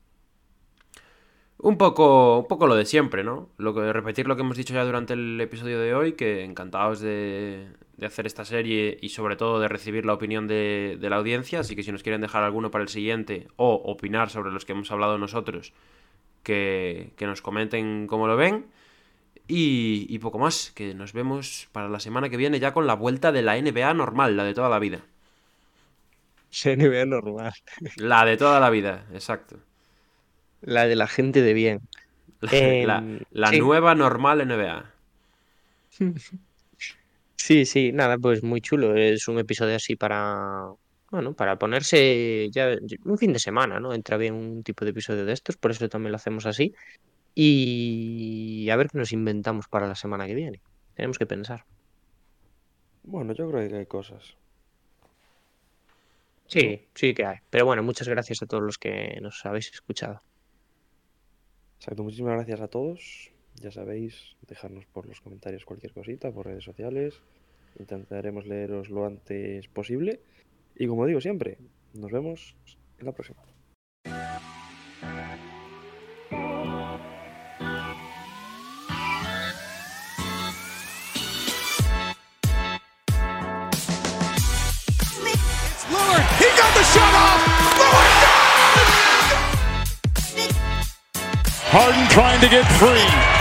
Un 1.58 1.80
poco, 1.80 2.42
un 2.42 2.48
poco 2.48 2.68
lo 2.68 2.76
de 2.76 2.86
siempre, 2.86 3.24
¿no? 3.24 3.50
Lo 3.58 3.74
que, 3.74 3.92
repetir 3.92 4.28
lo 4.28 4.36
que 4.36 4.44
hemos 4.44 4.56
dicho 4.56 4.76
ya 4.76 4.86
durante 4.86 5.14
el 5.14 5.42
episodio 5.42 5.80
de 5.80 5.96
hoy, 5.96 6.14
que 6.14 6.44
encantados 6.44 7.00
de, 7.00 7.70
de 8.02 8.08
hacer 8.08 8.28
esta 8.28 8.43
serie 8.45 8.97
y 9.02 9.10
sobre 9.10 9.38
todo 9.38 9.62
de 9.62 9.70
recibir 9.70 10.06
la 10.06 10.14
opinión 10.16 10.47
de, 10.49 10.97
de 10.99 11.10
la 11.10 11.18
audiencia, 11.18 11.62
así 11.62 11.78
que 11.78 11.84
si 11.84 11.93
nos 11.93 12.04
quieren 12.04 12.20
dejar 12.22 12.43
alguno 12.43 12.72
para 12.72 12.84
el 12.84 12.89
siguiente 12.89 13.47
o 13.58 13.76
opinar 13.76 14.30
sobre 14.32 14.52
los 14.52 14.66
que 14.66 14.74
hemos 14.74 14.91
hablado 14.91 15.18
nosotros, 15.20 15.74
que, 16.43 17.14
que 17.18 17.28
nos 17.28 17.41
comenten 17.41 18.08
cómo 18.08 18.28
lo 18.28 18.38
ven. 18.38 18.68
Y, 19.47 20.08
y 20.10 20.20
poco 20.20 20.39
más, 20.39 20.72
que 20.76 20.93
nos 20.95 21.14
vemos 21.14 21.68
para 21.74 21.89
la 21.89 21.99
semana 21.99 22.30
que 22.30 22.38
viene 22.38 22.60
ya 22.60 22.74
con 22.74 22.88
la 22.88 22.95
vuelta 22.95 23.32
de 23.32 23.41
la 23.43 23.58
NBA 23.58 23.93
normal, 23.93 24.38
la 24.38 24.45
de 24.45 24.54
toda 24.54 24.70
la 24.70 24.80
vida. 24.80 25.02
NBA 26.66 27.06
normal. 27.06 27.54
La 27.97 28.26
de 28.26 28.38
toda 28.38 28.60
la 28.60 28.70
vida, 28.70 29.06
exacto. 29.14 29.58
La 30.62 30.86
de 30.88 30.95
la 30.95 31.08
gente 31.08 31.41
de 31.41 31.54
bien. 31.54 31.82
La, 32.41 32.49
Em, 32.52 32.88
la- 32.88 33.04
la 33.32 33.47
sí. 33.49 33.60
nueva 33.60 33.93
normal 33.95 34.39
NBA. 34.47 34.86
Sí, 37.44 37.66
sí, 37.66 37.92
nada, 37.92 38.20
pues 38.20 38.44
muy 38.44 38.62
chulo. 38.62 38.96
Es 38.96 39.28
un 39.28 39.39
episodio 39.39 39.76
así 39.76 39.96
para, 39.96 40.64
bueno, 41.10 41.34
para 41.34 41.58
ponerse 41.58 42.50
ya 42.52 42.78
un 43.04 43.18
fin 43.18 43.34
de 43.34 43.39
semana, 43.39 43.80
¿no? 43.80 43.96
Entra 43.96 44.16
bien 44.18 44.36
un 44.36 44.64
tipo 44.64 44.86
de 44.86 44.92
episodio 44.92 45.26
de 45.26 45.34
estos, 45.34 45.58
por 45.58 45.72
eso 45.72 45.89
también 45.89 46.12
lo 46.12 46.18
hacemos 46.18 46.46
así. 46.46 46.76
Y 47.34 48.70
a 48.70 48.76
ver 48.76 48.89
qué 48.89 49.00
nos 49.00 49.12
inventamos 49.12 49.68
para 49.68 49.88
la 49.88 49.96
semana 49.96 50.28
que 50.28 50.36
viene. 50.36 50.62
Tenemos 50.94 51.18
que 51.18 51.26
pensar. 51.26 51.66
Bueno, 53.04 53.34
yo 53.34 53.50
creo 53.50 53.68
que 53.68 53.76
hay 53.76 53.86
cosas. 53.88 54.38
Sí, 56.46 56.80
sí 56.94 57.16
que 57.16 57.26
hay. 57.26 57.38
Pero 57.50 57.66
bueno, 57.66 57.82
muchas 57.82 58.08
gracias 58.08 58.44
a 58.44 58.46
todos 58.46 58.62
los 58.62 58.78
que 58.78 59.18
nos 59.20 59.44
habéis 59.48 59.72
escuchado. 59.74 60.22
Exacto, 61.80 62.04
muchísimas 62.04 62.36
gracias 62.36 62.62
a 62.62 62.68
todos. 62.68 63.32
Ya 63.62 63.70
sabéis, 63.70 64.36
dejarnos 64.47 64.88
por 64.88 65.05
los 65.05 65.22
comentarios 65.22 65.66
cualquier 65.66 65.93
cosita, 65.93 66.32
por 66.32 66.47
redes 66.47 66.64
sociales. 66.64 67.22
Intentaremos 67.78 68.47
leeros 68.47 68.89
lo 68.89 69.05
antes 69.05 69.68
posible. 69.68 70.20
Y 70.76 70.88
como 70.88 71.05
digo 71.05 71.22
siempre, 71.22 71.59
nos 71.93 72.12
vemos 72.12 72.55
en 72.97 73.05
la 73.05 73.12
próxima. 73.12 73.43
Harden 91.72 92.09
trying 92.09 92.41
to 92.41 92.49
get. 92.49 93.41